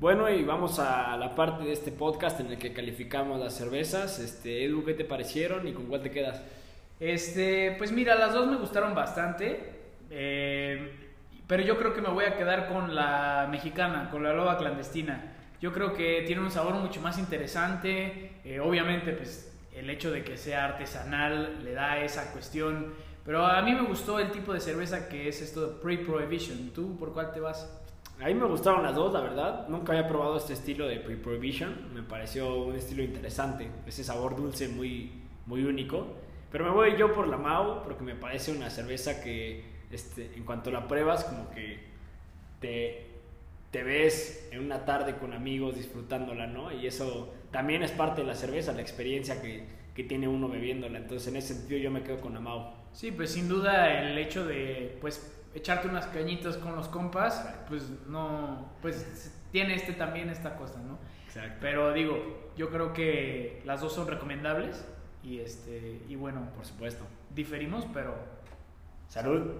Bueno, 0.00 0.30
y 0.30 0.42
vamos 0.44 0.78
a 0.78 1.14
la 1.18 1.34
parte 1.34 1.62
de 1.62 1.72
este 1.72 1.92
podcast 1.92 2.40
en 2.40 2.46
el 2.46 2.58
que 2.58 2.72
calificamos 2.72 3.38
las 3.38 3.52
cervezas. 3.52 4.18
Este, 4.18 4.64
Edu, 4.64 4.82
¿qué 4.82 4.94
te 4.94 5.04
parecieron 5.04 5.68
y 5.68 5.74
con 5.74 5.88
cuál 5.88 6.00
te 6.02 6.10
quedas? 6.10 6.40
Este, 6.98 7.74
pues 7.76 7.92
mira, 7.92 8.14
las 8.14 8.32
dos 8.32 8.46
me 8.46 8.56
gustaron 8.56 8.94
bastante. 8.94 9.60
Eh, 10.08 10.90
pero 11.46 11.62
yo 11.62 11.76
creo 11.76 11.92
que 11.92 12.00
me 12.00 12.08
voy 12.08 12.24
a 12.24 12.34
quedar 12.34 12.66
con 12.68 12.94
la 12.94 13.46
mexicana, 13.50 14.08
con 14.10 14.22
la 14.22 14.32
loba 14.32 14.56
clandestina. 14.56 15.34
Yo 15.60 15.70
creo 15.70 15.92
que 15.92 16.24
tiene 16.26 16.40
un 16.40 16.50
sabor 16.50 16.72
mucho 16.76 17.02
más 17.02 17.18
interesante. 17.18 18.40
Eh, 18.42 18.58
obviamente, 18.58 19.12
pues 19.12 19.54
el 19.74 19.90
hecho 19.90 20.10
de 20.10 20.24
que 20.24 20.38
sea 20.38 20.64
artesanal 20.64 21.62
le 21.62 21.74
da 21.74 22.02
esa 22.02 22.32
cuestión. 22.32 22.94
Pero 23.22 23.44
a 23.44 23.60
mí 23.60 23.74
me 23.74 23.82
gustó 23.82 24.18
el 24.18 24.30
tipo 24.30 24.54
de 24.54 24.60
cerveza 24.60 25.10
que 25.10 25.28
es 25.28 25.42
esto 25.42 25.66
de 25.66 25.82
Pre-Prohibition. 25.82 26.70
¿Tú 26.70 26.96
por 26.96 27.12
cuál 27.12 27.32
te 27.32 27.40
vas? 27.40 27.79
A 28.20 28.26
mí 28.26 28.34
me 28.34 28.44
gustaron 28.44 28.82
las 28.82 28.94
dos, 28.94 29.14
la 29.14 29.20
verdad. 29.20 29.66
Nunca 29.68 29.92
había 29.92 30.06
probado 30.06 30.36
este 30.36 30.52
estilo 30.52 30.86
de 30.86 31.00
Pre-Prohibition. 31.00 31.94
Me 31.94 32.02
pareció 32.02 32.64
un 32.64 32.76
estilo 32.76 33.02
interesante. 33.02 33.70
Ese 33.86 34.04
sabor 34.04 34.36
dulce 34.36 34.68
muy, 34.68 35.10
muy 35.46 35.64
único. 35.64 36.06
Pero 36.52 36.64
me 36.64 36.70
voy 36.70 36.96
yo 36.98 37.14
por 37.14 37.28
la 37.28 37.38
Mau 37.38 37.82
porque 37.82 38.04
me 38.04 38.14
parece 38.14 38.52
una 38.52 38.68
cerveza 38.68 39.22
que 39.22 39.64
este, 39.90 40.32
en 40.36 40.44
cuanto 40.44 40.70
la 40.70 40.86
pruebas 40.86 41.24
como 41.24 41.50
que 41.50 41.78
te, 42.60 43.06
te 43.70 43.82
ves 43.82 44.48
en 44.52 44.64
una 44.64 44.84
tarde 44.84 45.16
con 45.16 45.32
amigos 45.32 45.76
disfrutándola, 45.76 46.46
¿no? 46.46 46.72
Y 46.72 46.86
eso 46.86 47.32
también 47.50 47.82
es 47.82 47.90
parte 47.90 48.20
de 48.20 48.26
la 48.26 48.34
cerveza, 48.34 48.72
la 48.72 48.82
experiencia 48.82 49.40
que, 49.40 49.64
que 49.94 50.04
tiene 50.04 50.28
uno 50.28 50.48
bebiéndola. 50.48 50.98
Entonces, 50.98 51.26
en 51.28 51.36
ese 51.36 51.54
sentido, 51.54 51.80
yo 51.80 51.90
me 51.90 52.02
quedo 52.02 52.20
con 52.20 52.36
Amau. 52.36 52.74
Sí, 52.92 53.12
pues 53.12 53.30
sin 53.30 53.48
duda 53.48 54.02
el 54.02 54.18
hecho 54.18 54.44
de, 54.44 54.98
pues, 55.00 55.39
echarte 55.54 55.88
unas 55.88 56.06
cañitas 56.06 56.56
con 56.56 56.76
los 56.76 56.88
compas, 56.88 57.44
pues 57.68 57.90
no, 58.06 58.70
pues 58.80 59.32
tiene 59.50 59.74
este 59.74 59.92
también 59.92 60.30
esta 60.30 60.56
cosa, 60.56 60.80
¿no? 60.80 60.98
Exacto. 61.26 61.58
Pero 61.60 61.92
digo, 61.92 62.50
yo 62.56 62.70
creo 62.70 62.92
que 62.92 63.62
las 63.64 63.80
dos 63.80 63.94
son 63.94 64.08
recomendables 64.08 64.84
y 65.22 65.40
este, 65.40 66.02
y 66.08 66.16
bueno, 66.16 66.48
por 66.54 66.64
supuesto. 66.64 67.04
Diferimos, 67.34 67.86
pero 67.92 68.14
salud. 69.08 69.52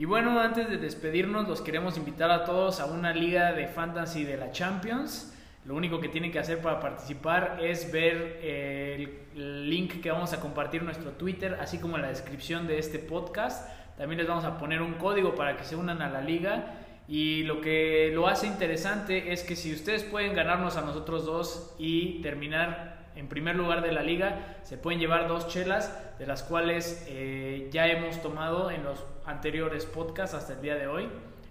Y 0.00 0.06
bueno, 0.06 0.40
antes 0.40 0.70
de 0.70 0.78
despedirnos, 0.78 1.46
los 1.46 1.60
queremos 1.60 1.98
invitar 1.98 2.30
a 2.30 2.44
todos 2.44 2.80
a 2.80 2.86
una 2.86 3.12
liga 3.12 3.52
de 3.52 3.68
fantasy 3.68 4.24
de 4.24 4.38
la 4.38 4.50
Champions. 4.50 5.36
Lo 5.66 5.74
único 5.74 6.00
que 6.00 6.08
tienen 6.08 6.32
que 6.32 6.38
hacer 6.38 6.62
para 6.62 6.80
participar 6.80 7.58
es 7.60 7.92
ver 7.92 8.40
el 8.42 9.28
link 9.70 10.00
que 10.00 10.10
vamos 10.10 10.32
a 10.32 10.40
compartir 10.40 10.80
en 10.80 10.86
nuestro 10.86 11.12
Twitter, 11.12 11.56
así 11.60 11.78
como 11.78 11.96
en 11.96 12.02
la 12.02 12.08
descripción 12.08 12.66
de 12.66 12.78
este 12.78 12.98
podcast. 12.98 13.68
También 13.96 14.18
les 14.18 14.28
vamos 14.28 14.44
a 14.44 14.58
poner 14.58 14.82
un 14.82 14.94
código 14.94 15.34
para 15.34 15.56
que 15.56 15.64
se 15.64 15.76
unan 15.76 16.02
a 16.02 16.10
la 16.10 16.20
liga. 16.20 16.74
Y 17.08 17.42
lo 17.44 17.60
que 17.60 18.10
lo 18.14 18.28
hace 18.28 18.46
interesante 18.46 19.32
es 19.32 19.42
que 19.42 19.56
si 19.56 19.72
ustedes 19.72 20.04
pueden 20.04 20.34
ganarnos 20.34 20.76
a 20.76 20.82
nosotros 20.82 21.24
dos 21.24 21.74
y 21.78 22.20
terminar 22.22 23.10
en 23.16 23.28
primer 23.28 23.56
lugar 23.56 23.82
de 23.82 23.92
la 23.92 24.02
liga, 24.02 24.58
se 24.62 24.76
pueden 24.76 25.00
llevar 25.00 25.28
dos 25.28 25.48
chelas, 25.48 25.96
de 26.18 26.26
las 26.26 26.42
cuales 26.42 27.04
eh, 27.08 27.68
ya 27.72 27.86
hemos 27.88 28.22
tomado 28.22 28.70
en 28.70 28.84
los 28.84 29.04
anteriores 29.26 29.86
podcasts 29.86 30.34
hasta 30.34 30.54
el 30.54 30.62
día 30.62 30.76
de 30.76 30.86
hoy. 30.86 31.08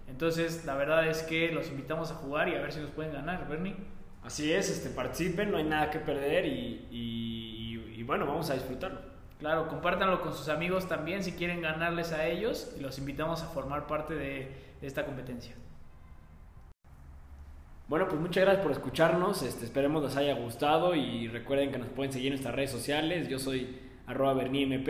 Entonces, 0.08 0.66
la 0.66 0.76
verdad 0.76 1.08
es 1.08 1.22
que 1.24 1.52
los 1.52 1.68
invitamos 1.68 2.12
a 2.12 2.16
jugar 2.16 2.50
y 2.50 2.56
a 2.56 2.62
ver 2.62 2.72
si 2.72 2.80
nos 2.80 2.92
pueden 2.92 3.14
ganar, 3.14 3.48
Bernie. 3.48 3.76
Así 4.24 4.52
es, 4.52 4.70
este, 4.70 4.90
participen, 4.90 5.52
no 5.52 5.58
hay 5.58 5.64
nada 5.64 5.90
que 5.90 6.00
perder 6.00 6.46
y, 6.46 6.88
y, 6.92 7.59
bueno, 8.10 8.26
vamos 8.26 8.50
a 8.50 8.56
disfrutarlo. 8.56 9.02
Claro, 9.38 9.68
compártanlo 9.68 10.20
con 10.22 10.34
sus 10.34 10.50
amigos 10.50 10.88
también 10.88 11.24
si 11.24 11.34
quieren 11.34 11.62
ganarles 11.62 12.12
a 12.12 12.26
ellos 12.26 12.74
y 12.76 12.82
los 12.82 12.98
invitamos 12.98 13.44
a 13.44 13.46
formar 13.46 13.86
parte 13.86 14.16
de, 14.16 14.52
de 14.82 14.88
esta 14.88 15.06
competencia. 15.06 15.54
Bueno, 17.88 18.08
pues 18.08 18.20
muchas 18.20 18.46
gracias 18.46 18.64
por 18.64 18.72
escucharnos. 18.72 19.44
Este, 19.44 19.64
esperemos 19.64 20.02
les 20.02 20.16
haya 20.16 20.34
gustado 20.34 20.96
y 20.96 21.28
recuerden 21.28 21.72
que 21.72 21.78
nos 21.78 21.90
pueden 21.90 22.12
seguir 22.12 22.30
en 22.30 22.34
nuestras 22.34 22.56
redes 22.56 22.72
sociales. 22.72 23.28
Yo 23.30 23.38
soy 23.38 23.80
arroba 24.08 24.34
berniemp. 24.34 24.90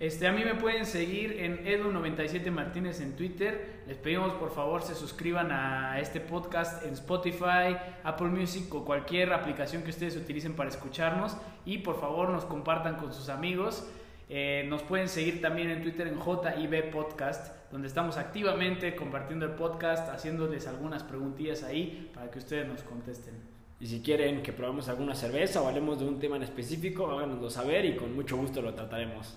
Este, 0.00 0.28
a 0.28 0.32
mí 0.32 0.44
me 0.44 0.54
pueden 0.54 0.86
seguir 0.86 1.40
en 1.40 1.64
Edu97 1.64 2.52
Martínez 2.52 3.00
en 3.00 3.16
Twitter. 3.16 3.82
Les 3.88 3.96
pedimos 3.96 4.32
por 4.34 4.54
favor 4.54 4.82
se 4.82 4.94
suscriban 4.94 5.50
a 5.50 5.98
este 5.98 6.20
podcast 6.20 6.84
en 6.84 6.92
Spotify, 6.92 7.76
Apple 8.04 8.28
Music 8.28 8.72
o 8.72 8.84
cualquier 8.84 9.32
aplicación 9.32 9.82
que 9.82 9.90
ustedes 9.90 10.16
utilicen 10.16 10.54
para 10.54 10.70
escucharnos. 10.70 11.36
Y 11.64 11.78
por 11.78 11.98
favor 12.00 12.28
nos 12.30 12.44
compartan 12.44 12.94
con 12.94 13.12
sus 13.12 13.28
amigos. 13.28 13.88
Eh, 14.28 14.66
nos 14.68 14.82
pueden 14.84 15.08
seguir 15.08 15.40
también 15.40 15.68
en 15.68 15.82
Twitter 15.82 16.06
en 16.06 16.20
JIB 16.20 16.92
Podcast, 16.92 17.72
donde 17.72 17.88
estamos 17.88 18.18
activamente 18.18 18.94
compartiendo 18.94 19.46
el 19.46 19.52
podcast, 19.52 20.10
haciéndoles 20.10 20.68
algunas 20.68 21.02
preguntillas 21.02 21.64
ahí 21.64 22.08
para 22.14 22.30
que 22.30 22.38
ustedes 22.38 22.68
nos 22.68 22.84
contesten. 22.84 23.34
Y 23.80 23.88
si 23.88 24.00
quieren 24.00 24.42
que 24.42 24.52
probemos 24.52 24.88
alguna 24.88 25.16
cerveza 25.16 25.60
o 25.60 25.66
hablemos 25.66 25.98
de 25.98 26.06
un 26.06 26.20
tema 26.20 26.36
en 26.36 26.44
específico, 26.44 27.10
háganoslo 27.10 27.50
saber 27.50 27.84
y 27.84 27.96
con 27.96 28.14
mucho 28.14 28.36
gusto 28.36 28.62
lo 28.62 28.74
trataremos. 28.74 29.36